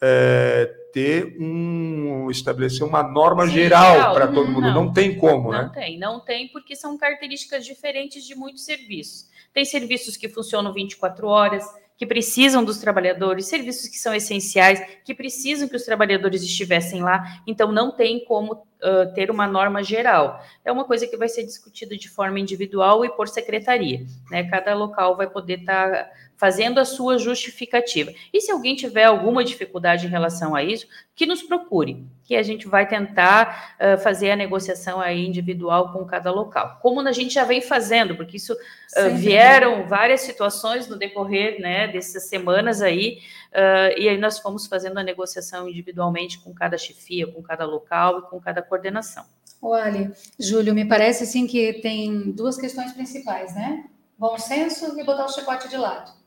é, 0.01 0.69
ter 0.95 1.35
um. 1.37 2.31
estabelecer 2.31 2.87
uma 2.87 3.03
norma 3.03 3.45
Sim, 3.45 3.51
geral 3.51 4.13
para 4.13 4.29
todo 4.29 4.47
mundo. 4.47 4.61
Não, 4.61 4.85
não 4.85 4.93
tem 4.93 5.17
como, 5.17 5.51
não 5.51 5.51
né? 5.51 5.63
Não 5.63 5.71
tem, 5.73 5.99
não 5.99 6.19
tem, 6.21 6.47
porque 6.47 6.73
são 6.73 6.97
características 6.97 7.65
diferentes 7.65 8.25
de 8.25 8.33
muitos 8.33 8.63
serviços. 8.63 9.29
Tem 9.53 9.65
serviços 9.65 10.15
que 10.15 10.29
funcionam 10.29 10.71
24 10.71 11.27
horas 11.27 11.65
que 11.97 12.05
precisam 12.05 12.63
dos 12.63 12.77
trabalhadores, 12.77 13.47
serviços 13.47 13.89
que 13.89 13.97
são 13.97 14.13
essenciais, 14.13 14.81
que 15.03 15.13
precisam 15.13 15.67
que 15.67 15.75
os 15.75 15.83
trabalhadores 15.83 16.43
estivessem 16.43 17.01
lá, 17.01 17.41
então 17.47 17.71
não 17.71 17.91
tem 17.91 18.23
como 18.25 18.53
uh, 18.53 19.13
ter 19.13 19.31
uma 19.31 19.47
norma 19.47 19.81
geral. 19.81 20.41
É 20.63 20.71
uma 20.71 20.83
coisa 20.83 21.07
que 21.07 21.15
vai 21.15 21.29
ser 21.29 21.43
discutida 21.43 21.95
de 21.97 22.09
forma 22.09 22.39
individual 22.39 23.05
e 23.05 23.09
por 23.15 23.27
secretaria. 23.29 24.05
Né? 24.29 24.43
Cada 24.49 24.73
local 24.73 25.15
vai 25.15 25.29
poder 25.29 25.59
estar 25.59 25.89
tá 25.89 26.11
fazendo 26.37 26.79
a 26.79 26.85
sua 26.85 27.17
justificativa. 27.17 28.11
E 28.33 28.41
se 28.41 28.51
alguém 28.51 28.75
tiver 28.75 29.05
alguma 29.05 29.43
dificuldade 29.43 30.05
em 30.05 30.09
relação 30.09 30.55
a 30.55 30.63
isso, 30.63 30.85
que 31.15 31.25
nos 31.25 31.41
procure, 31.41 32.05
que 32.25 32.35
a 32.35 32.43
gente 32.43 32.67
vai 32.67 32.87
tentar 32.87 33.77
uh, 33.79 33.97
fazer 34.01 34.31
a 34.31 34.35
negociação 34.35 34.99
aí 34.99 35.25
individual 35.25 35.93
com 35.93 36.03
cada 36.05 36.29
local. 36.31 36.79
Como 36.81 36.99
a 36.99 37.11
gente 37.11 37.33
já 37.33 37.45
vem 37.45 37.61
fazendo, 37.61 38.15
porque 38.15 38.37
isso 38.37 38.53
uh, 38.53 39.15
vieram 39.15 39.87
várias 39.87 40.21
situações 40.21 40.87
no 40.89 40.97
decorrer 40.97 41.61
né, 41.61 41.87
dessas 41.87 42.27
semanas 42.27 42.81
aí, 42.81 43.19
uh, 43.53 43.97
e 43.97 44.09
aí 44.09 44.17
nós 44.17 44.39
fomos 44.39 44.67
fazendo 44.67 44.97
a 44.97 45.03
negociação 45.03 45.69
individualmente 45.69 46.39
com 46.39 46.53
cada 46.53 46.77
chefia, 46.77 47.31
com 47.31 47.41
cada 47.41 47.65
local 47.65 48.19
e 48.19 48.21
com 48.23 48.39
cada 48.41 48.61
coordenação. 48.61 49.23
Olha, 49.61 50.11
Júlio, 50.37 50.75
me 50.75 50.85
parece 50.85 51.23
assim 51.23 51.47
que 51.47 51.73
tem 51.81 52.31
duas 52.31 52.57
questões 52.57 52.91
principais, 52.91 53.55
né? 53.55 53.85
Bom 54.17 54.37
senso 54.37 54.99
e 54.99 55.03
botar 55.03 55.25
o 55.25 55.29
chicote 55.29 55.69
de 55.69 55.77
lado 55.77 56.24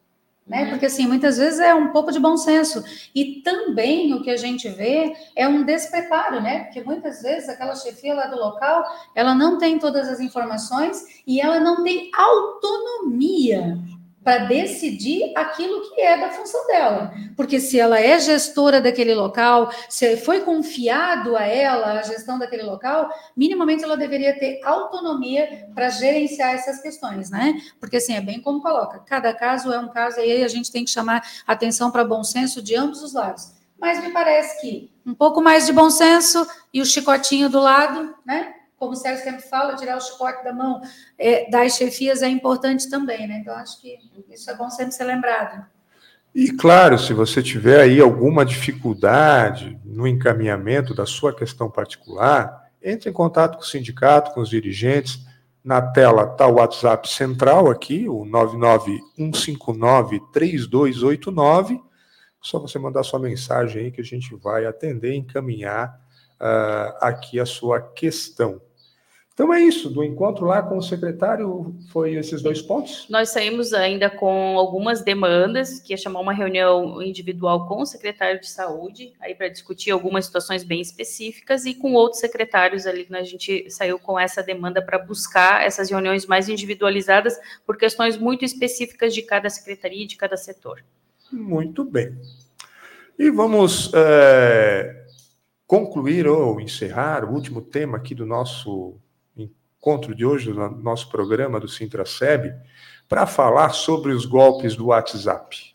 né? 0.48 0.64
Uhum. 0.64 0.70
Porque 0.70 0.86
assim, 0.86 1.06
muitas 1.06 1.36
vezes 1.36 1.60
é 1.60 1.74
um 1.74 1.88
pouco 1.88 2.10
de 2.10 2.18
bom 2.18 2.36
senso. 2.36 2.82
E 3.14 3.42
também 3.42 4.14
o 4.14 4.22
que 4.22 4.30
a 4.30 4.36
gente 4.36 4.68
vê 4.68 5.14
é 5.36 5.46
um 5.46 5.64
despreparo, 5.64 6.40
né? 6.40 6.64
Porque 6.64 6.82
muitas 6.82 7.22
vezes 7.22 7.48
aquela 7.48 7.74
chefia 7.74 8.14
lá 8.14 8.26
do 8.26 8.36
local, 8.36 8.84
ela 9.14 9.34
não 9.34 9.58
tem 9.58 9.78
todas 9.78 10.08
as 10.08 10.20
informações 10.20 11.22
e 11.26 11.40
ela 11.40 11.60
não 11.60 11.84
tem 11.84 12.10
autonomia 12.14 13.78
para 14.28 14.44
decidir 14.44 15.32
aquilo 15.34 15.88
que 15.88 16.02
é 16.02 16.18
da 16.18 16.28
função 16.28 16.66
dela. 16.66 17.14
Porque 17.34 17.58
se 17.58 17.80
ela 17.80 17.98
é 17.98 18.20
gestora 18.20 18.78
daquele 18.78 19.14
local, 19.14 19.72
se 19.88 20.18
foi 20.18 20.42
confiado 20.42 21.34
a 21.34 21.44
ela 21.44 21.92
a 21.92 22.02
gestão 22.02 22.38
daquele 22.38 22.64
local, 22.64 23.08
minimamente 23.34 23.82
ela 23.82 23.96
deveria 23.96 24.38
ter 24.38 24.60
autonomia 24.62 25.70
para 25.74 25.88
gerenciar 25.88 26.52
essas 26.52 26.78
questões, 26.82 27.30
né? 27.30 27.58
Porque 27.80 27.96
assim, 27.96 28.16
é 28.16 28.20
bem 28.20 28.38
como 28.38 28.60
coloca, 28.60 28.98
cada 28.98 29.32
caso 29.32 29.72
é 29.72 29.78
um 29.78 29.88
caso, 29.88 30.20
e 30.20 30.30
aí 30.30 30.44
a 30.44 30.48
gente 30.48 30.70
tem 30.70 30.84
que 30.84 30.90
chamar 30.90 31.26
atenção 31.46 31.90
para 31.90 32.04
bom 32.04 32.22
senso 32.22 32.60
de 32.60 32.76
ambos 32.76 33.02
os 33.02 33.14
lados. 33.14 33.54
Mas 33.80 34.04
me 34.04 34.10
parece 34.10 34.60
que 34.60 34.92
um 35.06 35.14
pouco 35.14 35.40
mais 35.40 35.64
de 35.64 35.72
bom 35.72 35.88
senso 35.88 36.46
e 36.70 36.82
o 36.82 36.84
chicotinho 36.84 37.48
do 37.48 37.60
lado, 37.60 38.14
né? 38.26 38.56
Como 38.78 38.92
o 38.92 38.96
Sérgio 38.96 39.24
sempre 39.24 39.42
fala, 39.42 39.76
tirar 39.76 39.96
o 39.96 40.00
chicote 40.00 40.44
da 40.44 40.52
mão 40.52 40.80
é, 41.18 41.50
das 41.50 41.76
chefias 41.76 42.22
é 42.22 42.28
importante 42.28 42.88
também, 42.88 43.26
né? 43.26 43.38
Então, 43.40 43.54
acho 43.54 43.80
que 43.80 43.98
isso 44.30 44.50
é 44.50 44.54
bom 44.54 44.70
sempre 44.70 44.92
ser 44.92 45.04
lembrado. 45.04 45.66
E, 46.34 46.52
claro, 46.52 46.98
se 46.98 47.12
você 47.12 47.42
tiver 47.42 47.80
aí 47.80 48.00
alguma 48.00 48.44
dificuldade 48.44 49.78
no 49.84 50.06
encaminhamento 50.06 50.94
da 50.94 51.06
sua 51.06 51.34
questão 51.34 51.70
particular, 51.70 52.68
entre 52.82 53.10
em 53.10 53.12
contato 53.12 53.56
com 53.56 53.62
o 53.62 53.66
sindicato, 53.66 54.32
com 54.32 54.40
os 54.40 54.48
dirigentes. 54.48 55.26
Na 55.62 55.82
tela 55.82 56.22
está 56.22 56.46
o 56.46 56.54
WhatsApp 56.54 57.06
central 57.08 57.70
aqui, 57.70 58.08
o 58.08 58.24
991593289. 59.18 61.82
Só 62.40 62.58
você 62.58 62.78
mandar 62.78 63.02
sua 63.02 63.18
mensagem 63.18 63.84
aí 63.84 63.90
que 63.90 64.00
a 64.00 64.04
gente 64.04 64.34
vai 64.36 64.64
atender 64.64 65.12
e 65.12 65.16
encaminhar 65.16 66.00
uh, 66.40 66.94
aqui 67.00 67.40
a 67.40 67.44
sua 67.44 67.82
questão. 67.82 68.62
Então 69.38 69.54
é 69.54 69.60
isso, 69.60 69.88
do 69.88 70.02
encontro 70.02 70.46
lá 70.46 70.60
com 70.60 70.78
o 70.78 70.82
secretário, 70.82 71.72
foi 71.92 72.16
esses 72.16 72.42
dois 72.42 72.60
pontos? 72.60 73.06
Nós 73.08 73.30
saímos 73.30 73.72
ainda 73.72 74.10
com 74.10 74.58
algumas 74.58 75.00
demandas, 75.00 75.78
que 75.78 75.92
ia 75.92 75.96
chamar 75.96 76.18
uma 76.18 76.32
reunião 76.32 77.00
individual 77.00 77.68
com 77.68 77.82
o 77.82 77.86
secretário 77.86 78.40
de 78.40 78.50
saúde, 78.50 79.12
aí 79.20 79.36
para 79.36 79.46
discutir 79.46 79.92
algumas 79.92 80.26
situações 80.26 80.64
bem 80.64 80.80
específicas, 80.80 81.66
e 81.66 81.74
com 81.74 81.92
outros 81.92 82.20
secretários 82.20 82.84
ali, 82.84 83.06
a 83.12 83.22
gente 83.22 83.70
saiu 83.70 83.96
com 84.00 84.18
essa 84.18 84.42
demanda 84.42 84.82
para 84.82 84.98
buscar 84.98 85.64
essas 85.64 85.88
reuniões 85.88 86.26
mais 86.26 86.48
individualizadas 86.48 87.38
por 87.64 87.76
questões 87.76 88.18
muito 88.18 88.44
específicas 88.44 89.14
de 89.14 89.22
cada 89.22 89.48
secretaria 89.48 90.02
e 90.02 90.08
de 90.08 90.16
cada 90.16 90.36
setor. 90.36 90.84
Muito 91.30 91.84
bem. 91.84 92.18
E 93.16 93.30
vamos 93.30 93.92
é, 93.94 95.06
concluir 95.64 96.26
ou 96.26 96.60
encerrar 96.60 97.24
o 97.24 97.32
último 97.32 97.62
tema 97.62 97.98
aqui 97.98 98.16
do 98.16 98.26
nosso 98.26 98.98
encontro 99.78 100.14
de 100.14 100.26
hoje, 100.26 100.52
no 100.52 100.70
nosso 100.70 101.08
programa 101.08 101.58
do 101.60 101.68
Sintraceb, 101.68 102.52
para 103.08 103.26
falar 103.26 103.70
sobre 103.70 104.12
os 104.12 104.26
golpes 104.26 104.76
do 104.76 104.86
WhatsApp. 104.86 105.72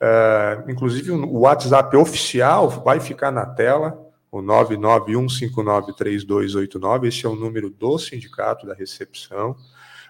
Uh, 0.00 0.70
inclusive, 0.70 1.10
o 1.12 1.40
WhatsApp 1.40 1.94
oficial 1.96 2.68
vai 2.68 2.98
ficar 2.98 3.30
na 3.30 3.46
tela, 3.46 3.96
o 4.30 4.42
991593289, 4.42 7.06
esse 7.06 7.24
é 7.24 7.28
o 7.28 7.36
número 7.36 7.70
do 7.70 7.96
sindicato 7.98 8.66
da 8.66 8.74
recepção, 8.74 9.56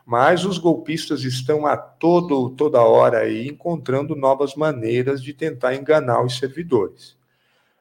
mas 0.07 0.45
os 0.45 0.59
golpistas 0.59 1.25
estão 1.25 1.67
a 1.67 1.77
todo, 1.77 2.51
toda 2.51 2.81
hora 2.81 3.19
aí 3.19 3.49
encontrando 3.49 4.17
novas 4.17 4.55
maneiras 4.55 5.23
de 5.23 5.35
tentar 5.35 5.75
enganar 5.75 6.23
os 6.23 6.39
servidores. 6.39 7.19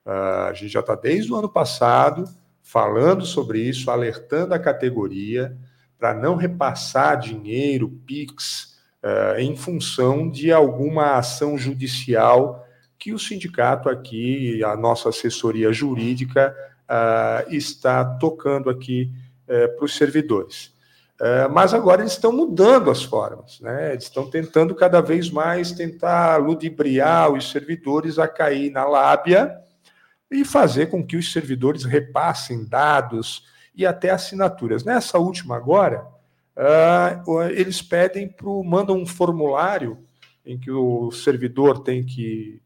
Uh, 0.06 0.50
a 0.50 0.54
gente 0.54 0.70
já 0.70 0.82
está 0.82 0.96
desde 0.96 1.32
o 1.32 1.38
ano 1.38 1.50
passado 1.50 2.26
falando 2.74 3.24
sobre 3.24 3.60
isso, 3.60 3.92
alertando 3.92 4.56
a 4.56 4.58
categoria 4.58 5.56
para 5.96 6.12
não 6.12 6.36
repassar 6.36 7.20
dinheiro, 7.20 7.88
PIX, 7.88 8.76
uh, 9.04 9.38
em 9.38 9.56
função 9.56 10.28
de 10.28 10.52
alguma 10.52 11.18
ação 11.18 11.56
judicial 11.56 12.66
que 12.98 13.14
o 13.14 13.20
sindicato 13.20 13.90
aqui, 13.90 14.64
a 14.64 14.76
nossa 14.76 15.10
assessoria 15.10 15.72
jurídica, 15.72 16.56
uh, 16.90 17.54
está 17.54 18.04
tocando 18.04 18.72
aqui 18.72 19.12
uh, 19.48 19.76
para 19.76 19.86
os 19.86 19.96
servidores. 19.96 20.74
mas 21.52 21.74
agora 21.74 22.02
eles 22.02 22.14
estão 22.14 22.34
mudando 22.34 22.90
as 22.90 23.04
formas, 23.04 23.62
né? 23.62 23.92
eles 23.92 24.06
estão 24.06 24.30
tentando 24.30 24.74
cada 24.76 25.00
vez 25.00 25.30
mais 25.30 25.72
tentar 25.72 26.38
ludibriar 26.38 27.32
os 27.32 27.52
servidores 27.52 28.18
a 28.18 28.28
cair 28.28 28.72
na 28.72 28.84
lábia 28.84 29.64
e 30.34 30.44
fazer 30.44 30.88
com 30.88 31.06
que 31.06 31.16
os 31.16 31.32
servidores 31.32 31.84
repassem 31.84 32.66
dados 32.66 33.46
e 33.76 33.86
até 33.86 34.10
assinaturas. 34.10 34.84
Nessa 34.84 35.20
última 35.20 35.56
agora, 35.56 36.08
uh, 36.58 37.42
eles 37.52 37.82
pedem 37.82 38.28
pro, 38.28 38.64
mandam 38.64 38.98
um 38.98 39.06
formulário 39.06 39.98
em 40.46 40.60
que 40.60 40.72
o 40.72 41.12
servidor 41.12 41.84
tem 41.84 42.04
que 42.04 42.62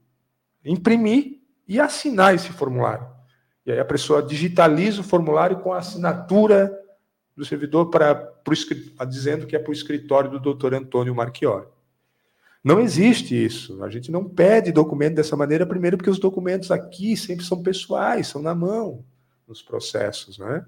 imprimir 0.63 1.41
e 1.67 1.79
assinar 1.79 2.33
esse 2.33 2.49
formulário. 2.49 3.07
E 3.65 3.71
aí 3.71 3.79
a 3.79 3.85
pessoa 3.85 4.23
digitaliza 4.23 5.01
o 5.01 5.03
formulário 5.03 5.59
com 5.59 5.73
a 5.73 5.79
assinatura 5.79 6.73
do 7.35 7.45
servidor 7.45 7.89
para, 7.89 8.15
para 8.15 9.05
dizendo 9.05 9.45
que 9.45 9.55
é 9.55 9.59
para 9.59 9.69
o 9.69 9.73
escritório 9.73 10.31
do 10.31 10.39
doutor 10.39 10.73
Antônio 10.73 11.13
Marchiori. 11.13 11.67
Não 12.67 12.81
existe 12.81 13.33
isso. 13.33 13.81
A 13.81 13.89
gente 13.89 14.11
não 14.11 14.27
pede 14.27 14.73
documento 14.73 15.15
dessa 15.15 15.37
maneira, 15.37 15.65
primeiro, 15.65 15.95
porque 15.95 16.09
os 16.09 16.19
documentos 16.19 16.69
aqui 16.69 17.15
sempre 17.15 17.45
são 17.45 17.63
pessoais, 17.63 18.27
são 18.27 18.41
na 18.41 18.53
mão 18.53 19.05
nos 19.47 19.61
processos, 19.61 20.37
né? 20.37 20.65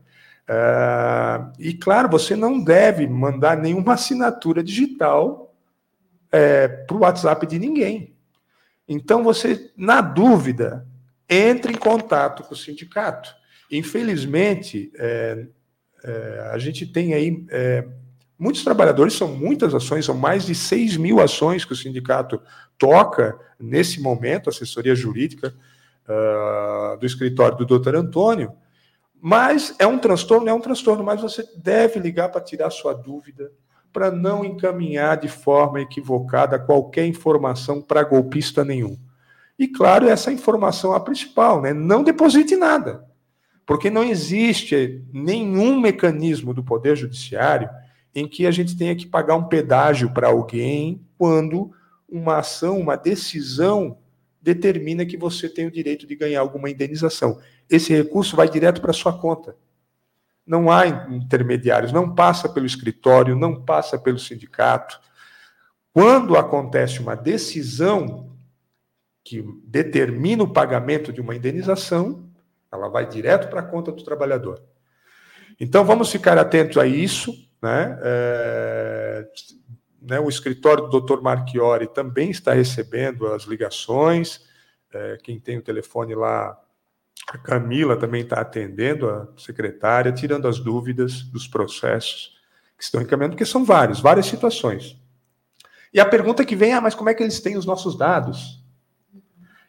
Uh, 0.50 1.52
e 1.60 1.74
claro, 1.74 2.10
você 2.10 2.38
não 2.38 2.64
deve 2.64 3.06
mandar 3.06 3.58
nenhuma 3.58 3.96
assinatura 3.96 4.64
digital 4.64 5.54
é, 6.32 6.70
para 6.70 6.96
o 6.96 7.02
WhatsApp 7.02 7.46
de 7.46 7.60
ninguém. 7.60 8.16
Então, 8.88 9.22
você, 9.22 9.70
na 9.76 10.00
dúvida, 10.00 10.88
entre 11.30 11.74
em 11.74 11.78
contato 11.78 12.44
com 12.44 12.54
o 12.54 12.58
sindicato. 12.58 13.36
Infelizmente, 13.70 14.90
é, 14.96 15.48
é, 16.02 16.50
a 16.54 16.58
gente 16.58 16.88
tem 16.88 17.14
aí 17.14 17.46
é, 17.50 17.86
Muitos 18.40 18.64
trabalhadores 18.64 19.14
são 19.16 19.28
muitas 19.28 19.76
ações, 19.76 20.06
são 20.06 20.16
mais 20.16 20.46
de 20.46 20.56
6 20.56 20.96
mil 20.96 21.20
ações 21.20 21.66
que 21.66 21.74
o 21.74 21.76
sindicato 21.76 22.42
toca 22.78 23.38
nesse 23.60 24.02
momento, 24.02 24.50
assessoria 24.50 24.96
jurídica 24.96 25.54
uh, 26.08 26.98
do 26.98 27.06
escritório 27.06 27.58
do 27.58 27.66
doutor 27.66 27.98
Antônio. 27.98 28.54
Mas 29.22 29.76
é 29.78 29.86
um 29.86 30.00
transtorno, 30.00 30.48
é 30.48 30.54
um 30.54 30.62
transtorno, 30.62 31.04
mas 31.04 31.20
você 31.22 31.46
deve 31.58 32.00
ligar 32.00 32.30
para 32.30 32.40
tirar 32.40 32.70
sua 32.70 32.94
dúvida, 32.94 33.52
para 33.92 34.10
não 34.10 34.46
encaminhar 34.46 35.18
de 35.18 35.28
forma 35.28 35.82
equivocada 35.82 36.58
qualquer 36.58 37.06
informação 37.06 37.82
para 37.82 38.04
golpista 38.04 38.64
nenhum. 38.64 38.98
E 39.58 39.68
claro, 39.68 40.08
essa 40.08 40.32
informação 40.32 40.94
é 40.94 40.96
a 40.96 41.02
principal, 41.02 41.62
né? 41.62 41.74
Não 41.74 42.02
deposite 42.02 42.56
nada. 42.56 43.06
Porque 43.66 43.90
não 43.90 44.04
existe 44.04 45.04
nenhum 45.12 45.78
mecanismo 45.78 46.54
do 46.54 46.64
Poder 46.64 46.96
Judiciário 46.96 47.70
em 48.14 48.28
que 48.28 48.46
a 48.46 48.52
gente 48.52 48.76
tenha 48.78 48.96
que 48.96 49.08
pagar 49.08 49.36
um 49.36 49.48
pedágio 49.48 50.12
para 50.14 50.28
alguém 50.28 51.06
quando 51.18 51.72
uma 52.08 52.38
ação, 52.38 52.80
uma 52.80 52.96
decisão 52.96 53.98
determina 54.42 55.06
que 55.06 55.18
você 55.18 55.48
tem 55.48 55.68
o 55.68 55.72
direito 55.72 56.08
de 56.08 56.16
ganhar 56.16 56.40
alguma 56.40 56.70
indenização. 56.70 57.40
Esse 57.70 57.94
recurso 57.94 58.36
vai 58.36 58.50
direto 58.50 58.82
para 58.82 58.94
sua 58.94 59.14
conta. 59.14 59.56
Não 60.46 60.72
há 60.72 60.88
intermediários, 60.88 61.92
não 61.92 62.16
passa 62.16 62.50
pelo 62.50 62.66
escritório, 62.66 63.36
não 63.36 63.62
passa 63.64 64.00
pelo 64.00 64.18
sindicato. 64.18 65.00
Quando 65.94 66.36
acontece 66.36 67.00
uma 67.00 67.16
decisão 67.16 68.36
que 69.24 69.44
determina 69.64 70.44
o 70.44 70.52
pagamento 70.52 71.14
de 71.14 71.22
uma 71.22 71.36
indenização, 71.36 72.28
ela 72.72 72.88
vai 72.88 73.08
direto 73.08 73.50
para 73.50 73.60
a 73.60 73.66
conta 73.66 73.92
do 73.92 74.04
trabalhador. 74.04 74.64
Então 75.60 75.84
vamos 75.84 76.12
ficar 76.12 76.38
atentos 76.38 76.78
a 76.78 76.88
isso, 76.88 77.34
né? 77.62 78.00
É, 78.02 79.28
né, 80.02 80.20
o 80.20 80.30
escritório 80.30 80.88
do 80.88 81.02
Dr. 81.02 81.22
Marchiori 81.22 81.88
também 81.88 82.32
está 82.32 82.54
recebendo 82.54 83.28
as 83.28 83.44
ligações. 83.44 84.42
É, 84.94 85.18
quem 85.22 85.40
tem 85.40 85.58
o 85.58 85.62
telefone 85.62 86.16
lá, 86.16 86.58
a 87.28 87.38
Camila 87.38 87.98
também 87.98 88.22
está 88.22 88.40
atendendo, 88.42 89.10
a 89.10 89.28
secretária, 89.38 90.12
tirando 90.12 90.48
as 90.48 90.60
dúvidas 90.60 91.22
dos 91.24 91.48
processos 91.48 92.38
que 92.78 92.84
estão 92.84 93.02
encaminhando, 93.02 93.34
porque 93.34 93.46
são 93.46 93.66
vários, 93.66 94.00
várias 94.00 94.26
situações. 94.26 94.98
E 95.94 96.00
a 96.00 96.06
pergunta 96.06 96.46
que 96.46 96.56
vem 96.56 96.72
é: 96.72 96.76
ah, 96.76 96.82
mas 96.82 96.96
como 96.96 97.10
é 97.10 97.14
que 97.14 97.22
eles 97.22 97.40
têm 97.40 97.58
os 97.58 97.66
nossos 97.66 97.98
dados? 97.98 98.64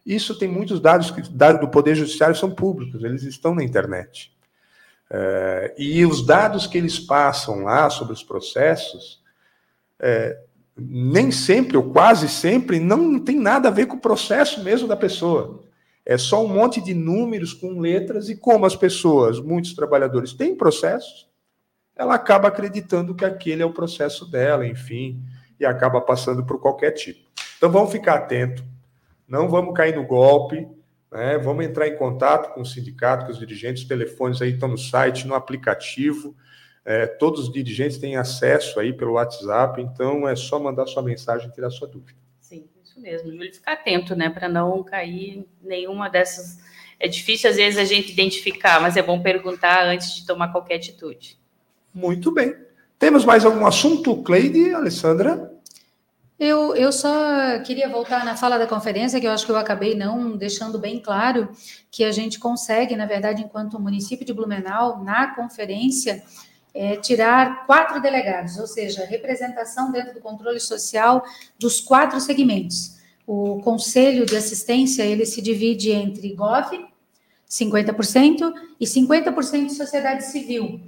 Isso 0.07 0.39
tem 0.39 0.49
muitos 0.49 0.81
dados 0.81 1.11
que 1.11 1.23
dados 1.31 1.61
do 1.61 1.69
Poder 1.69 1.95
Judiciário 1.95 2.35
são 2.35 2.51
públicos, 2.51 3.05
eles 3.05 3.23
estão 3.23 3.55
na 3.55 3.63
internet. 3.63 4.35
É, 5.13 5.75
e 5.77 6.07
os 6.07 6.25
dados 6.25 6.67
que 6.67 6.79
eles 6.79 6.99
passam 6.99 7.65
lá 7.65 7.91
sobre 7.91 8.13
os 8.13 8.23
processos, 8.23 9.21
é, 9.99 10.39
nem 10.77 11.31
sempre, 11.31 11.77
ou 11.77 11.91
quase 11.91 12.29
sempre, 12.29 12.79
não 12.79 13.19
tem 13.19 13.39
nada 13.39 13.69
a 13.69 13.73
ver 13.73 13.87
com 13.87 13.97
o 13.97 14.01
processo 14.01 14.63
mesmo 14.63 14.87
da 14.87 14.97
pessoa. 14.97 15.63
É 16.07 16.17
só 16.17 16.45
um 16.45 16.49
monte 16.49 16.81
de 16.81 16.95
números 16.95 17.53
com 17.53 17.81
letras, 17.81 18.29
e 18.29 18.37
como 18.37 18.65
as 18.65 18.77
pessoas, 18.77 19.41
muitos 19.41 19.75
trabalhadores, 19.75 20.33
têm 20.33 20.55
processos, 20.55 21.29
ela 21.97 22.15
acaba 22.15 22.49
acreditando 22.49 23.15
que 23.15 23.25
aquele 23.25 23.63
é 23.63 23.67
o 23.67 23.73
processo 23.73 24.31
dela, 24.31 24.67
enfim, 24.67 25.23
e 25.59 25.67
acaba 25.67 26.01
passando 26.01 26.45
por 26.45 26.59
qualquer 26.59 26.93
tipo. 26.93 27.29
Então 27.59 27.71
vamos 27.71 27.93
ficar 27.93 28.15
atento, 28.15 28.65
não 29.29 29.49
vamos 29.49 29.75
cair 29.75 29.95
no 29.95 30.07
golpe. 30.07 30.67
Né? 31.11 31.39
Vamos 31.39 31.65
entrar 31.65 31.89
em 31.89 31.97
contato 31.97 32.55
com 32.55 32.61
o 32.61 32.67
sindicato, 32.67 33.27
com 33.27 33.33
os 33.33 33.39
dirigentes, 33.39 33.83
os 33.83 33.89
telefones 33.89 34.41
aí 34.41 34.53
estão 34.53 34.69
no 34.69 34.79
site, 34.79 35.27
no 35.27 35.35
aplicativo. 35.35 36.37
É, 36.85 37.07
todos 37.07 37.41
os 37.41 37.53
dirigentes 37.53 37.99
têm 37.99 38.17
acesso 38.17 38.81
aí 38.81 38.93
pelo 38.93 39.13
WhatsApp, 39.13 39.81
então 39.83 40.27
é 40.27 40.35
só 40.35 40.59
mandar 40.59 40.87
sua 40.87 41.03
mensagem 41.03 41.49
e 41.49 41.53
tirar 41.53 41.71
sua 41.71 41.89
dúvida. 41.89 42.19
Sim, 42.41 42.69
isso 42.83 43.01
mesmo. 43.01 43.31
Júlio, 43.31 43.53
ficar 43.53 43.73
atento, 43.75 44.15
né, 44.15 44.31
para 44.31 44.49
não 44.49 44.83
cair 44.83 45.47
nenhuma 45.63 46.09
dessas. 46.09 46.59
É 46.99 47.09
difícil 47.09 47.51
às 47.51 47.57
vezes 47.57 47.79
a 47.79 47.85
gente 47.85 48.13
identificar, 48.13 48.81
mas 48.81 48.97
é 48.97 49.03
bom 49.03 49.21
perguntar 49.21 49.87
antes 49.87 50.15
de 50.15 50.27
tomar 50.27 50.53
qualquer 50.53 50.77
atitude. 50.77 51.39
Muito 51.93 52.33
bem. 52.33 52.55
Temos 52.99 53.25
mais 53.25 53.45
algum 53.45 53.67
assunto, 53.67 54.23
Cleide, 54.23 54.75
Alessandra? 54.75 55.50
Eu, 56.41 56.75
eu 56.75 56.91
só 56.91 57.59
queria 57.67 57.87
voltar 57.87 58.25
na 58.25 58.35
fala 58.35 58.59
da 58.59 58.67
conferência, 58.67 59.21
que 59.21 59.27
eu 59.27 59.31
acho 59.31 59.45
que 59.45 59.53
eu 59.53 59.59
acabei 59.59 59.95
não 59.95 60.39
deixando 60.39 60.79
bem 60.79 60.99
claro 60.99 61.51
que 61.91 62.03
a 62.03 62.11
gente 62.11 62.39
consegue, 62.39 62.97
na 62.97 63.05
verdade, 63.05 63.43
enquanto 63.43 63.79
município 63.79 64.25
de 64.25 64.33
Blumenau, 64.33 65.05
na 65.05 65.35
conferência, 65.35 66.25
é, 66.75 66.97
tirar 66.97 67.67
quatro 67.67 68.01
delegados, 68.01 68.57
ou 68.57 68.67
seja, 68.67 69.05
representação 69.05 69.93
dentro 69.93 70.15
do 70.15 70.21
controle 70.21 70.59
social 70.59 71.23
dos 71.59 71.79
quatro 71.79 72.19
segmentos. 72.19 72.99
O 73.27 73.61
Conselho 73.61 74.25
de 74.25 74.35
Assistência, 74.35 75.03
ele 75.03 75.27
se 75.27 75.43
divide 75.43 75.91
entre 75.91 76.35
GOV, 76.35 76.89
50%, 77.51 78.51
e 78.81 78.87
50% 78.87 79.67
de 79.67 79.75
sociedade 79.75 80.25
civil. 80.25 80.81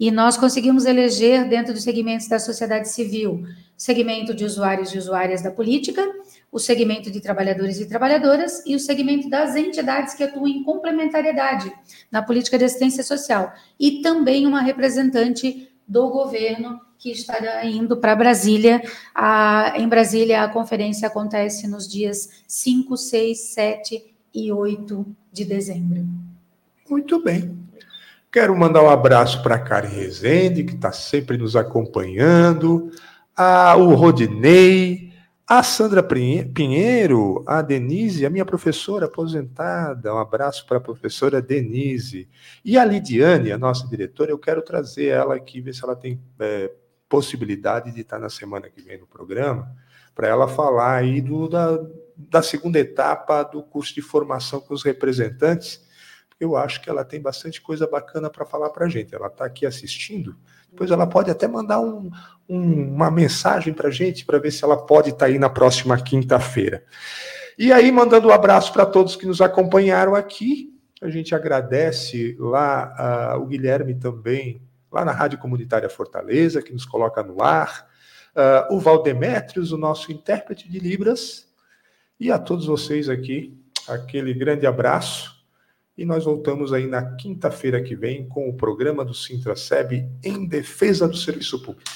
E 0.00 0.10
nós 0.10 0.38
conseguimos 0.38 0.86
eleger, 0.86 1.46
dentro 1.46 1.74
dos 1.74 1.82
segmentos 1.82 2.26
da 2.26 2.38
sociedade 2.38 2.88
civil, 2.88 3.44
segmento 3.76 4.32
de 4.32 4.46
usuários 4.46 4.94
e 4.94 4.98
usuárias 4.98 5.42
da 5.42 5.50
política, 5.50 6.02
o 6.50 6.58
segmento 6.58 7.10
de 7.10 7.20
trabalhadores 7.20 7.78
e 7.78 7.86
trabalhadoras 7.86 8.64
e 8.64 8.74
o 8.74 8.80
segmento 8.80 9.28
das 9.28 9.54
entidades 9.54 10.14
que 10.14 10.24
atuam 10.24 10.48
em 10.48 10.64
complementariedade 10.64 11.70
na 12.10 12.22
política 12.22 12.56
de 12.56 12.64
assistência 12.64 13.04
social. 13.04 13.52
E 13.78 14.00
também 14.00 14.46
uma 14.46 14.62
representante 14.62 15.70
do 15.86 16.08
governo 16.08 16.80
que 16.98 17.12
estará 17.12 17.66
indo 17.66 17.94
para 17.98 18.16
Brasília. 18.16 18.82
A, 19.14 19.74
em 19.76 19.86
Brasília, 19.86 20.42
a 20.42 20.48
conferência 20.48 21.08
acontece 21.08 21.68
nos 21.68 21.86
dias 21.86 22.42
5, 22.48 22.96
6, 22.96 23.38
7 23.38 24.14
e 24.32 24.50
8 24.50 25.06
de 25.30 25.44
dezembro. 25.44 26.06
Muito 26.88 27.22
bem. 27.22 27.59
Quero 28.32 28.56
mandar 28.56 28.84
um 28.84 28.88
abraço 28.88 29.42
para 29.42 29.56
a 29.56 29.58
Karen 29.58 29.88
Rezende, 29.88 30.62
que 30.62 30.76
está 30.76 30.92
sempre 30.92 31.36
nos 31.36 31.56
acompanhando, 31.56 32.88
a, 33.36 33.74
o 33.74 33.92
Rodinei, 33.96 35.12
a 35.44 35.64
Sandra 35.64 36.00
Pinheiro, 36.00 37.42
a 37.44 37.60
Denise, 37.60 38.24
a 38.24 38.30
minha 38.30 38.44
professora 38.44 39.06
aposentada. 39.06 40.14
Um 40.14 40.18
abraço 40.18 40.64
para 40.64 40.76
a 40.76 40.80
professora 40.80 41.42
Denise. 41.42 42.28
E 42.64 42.78
a 42.78 42.84
Lidiane, 42.84 43.50
a 43.50 43.58
nossa 43.58 43.88
diretora, 43.88 44.30
eu 44.30 44.38
quero 44.38 44.62
trazer 44.62 45.06
ela 45.06 45.34
aqui, 45.34 45.60
ver 45.60 45.74
se 45.74 45.82
ela 45.82 45.96
tem 45.96 46.22
é, 46.38 46.70
possibilidade 47.08 47.90
de 47.90 48.02
estar 48.02 48.20
na 48.20 48.28
semana 48.28 48.70
que 48.70 48.80
vem 48.80 48.96
no 48.96 49.08
programa, 49.08 49.74
para 50.14 50.28
ela 50.28 50.46
falar 50.46 50.98
aí 50.98 51.20
do, 51.20 51.48
da, 51.48 51.80
da 52.16 52.42
segunda 52.42 52.78
etapa 52.78 53.42
do 53.42 53.60
curso 53.60 53.92
de 53.92 54.02
formação 54.02 54.60
com 54.60 54.72
os 54.72 54.84
representantes 54.84 55.89
eu 56.40 56.56
acho 56.56 56.80
que 56.80 56.88
ela 56.88 57.04
tem 57.04 57.20
bastante 57.20 57.60
coisa 57.60 57.86
bacana 57.86 58.30
para 58.30 58.46
falar 58.46 58.70
para 58.70 58.86
a 58.86 58.88
gente. 58.88 59.14
Ela 59.14 59.26
está 59.26 59.44
aqui 59.44 59.66
assistindo, 59.66 60.34
depois 60.70 60.90
ela 60.90 61.06
pode 61.06 61.30
até 61.30 61.46
mandar 61.46 61.80
um, 61.80 62.10
um, 62.48 62.94
uma 62.94 63.10
mensagem 63.10 63.74
para 63.74 63.88
a 63.88 63.90
gente 63.90 64.24
para 64.24 64.38
ver 64.38 64.50
se 64.50 64.64
ela 64.64 64.76
pode 64.76 65.10
estar 65.10 65.26
tá 65.26 65.26
aí 65.26 65.38
na 65.38 65.50
próxima 65.50 66.00
quinta-feira. 66.00 66.82
E 67.58 67.70
aí, 67.72 67.92
mandando 67.92 68.28
um 68.28 68.32
abraço 68.32 68.72
para 68.72 68.86
todos 68.86 69.16
que 69.16 69.26
nos 69.26 69.42
acompanharam 69.42 70.14
aqui. 70.14 70.74
A 71.02 71.10
gente 71.10 71.34
agradece 71.34 72.34
lá 72.38 73.36
uh, 73.36 73.42
o 73.42 73.46
Guilherme 73.46 73.94
também, 73.94 74.62
lá 74.90 75.04
na 75.04 75.12
Rádio 75.12 75.38
Comunitária 75.38 75.88
Fortaleza, 75.88 76.62
que 76.62 76.72
nos 76.72 76.86
coloca 76.86 77.22
no 77.22 77.42
ar. 77.42 77.86
Uh, 78.34 78.76
o 78.76 78.80
Valdemetrios, 78.80 79.72
o 79.72 79.76
nosso 79.76 80.10
intérprete 80.10 80.70
de 80.70 80.78
Libras. 80.78 81.48
E 82.18 82.30
a 82.30 82.38
todos 82.38 82.66
vocês 82.66 83.10
aqui, 83.10 83.58
aquele 83.88 84.32
grande 84.32 84.66
abraço 84.66 85.39
e 86.00 86.06
nós 86.06 86.24
voltamos 86.24 86.72
aí 86.72 86.86
na 86.86 87.14
quinta-feira 87.14 87.82
que 87.82 87.94
vem 87.94 88.26
com 88.26 88.48
o 88.48 88.54
programa 88.54 89.04
do 89.04 89.12
Sintraceb 89.12 90.08
em 90.24 90.46
defesa 90.46 91.06
do 91.06 91.14
serviço 91.14 91.60
público. 91.62 91.90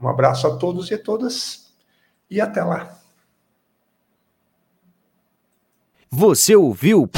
Um 0.00 0.08
abraço 0.08 0.48
a 0.48 0.56
todos 0.56 0.90
e 0.90 0.94
a 0.94 0.98
todas 0.98 1.72
e 2.28 2.40
até 2.40 2.64
lá. 2.64 2.98
Você 6.10 6.56
ouviu 6.56 7.08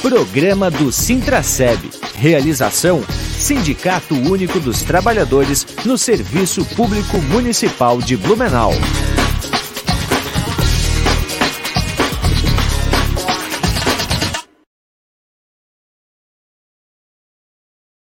Programa 0.00 0.70
do 0.70 0.92
Sintraceb. 0.92 1.80
Realização 2.14 3.02
Sindicato 3.40 4.14
Único 4.14 4.60
dos 4.60 4.82
Trabalhadores 4.84 5.66
no 5.84 5.98
Serviço 5.98 6.64
Público 6.76 7.18
Municipal 7.22 7.98
de 8.00 8.16
Blumenau. 8.16 8.70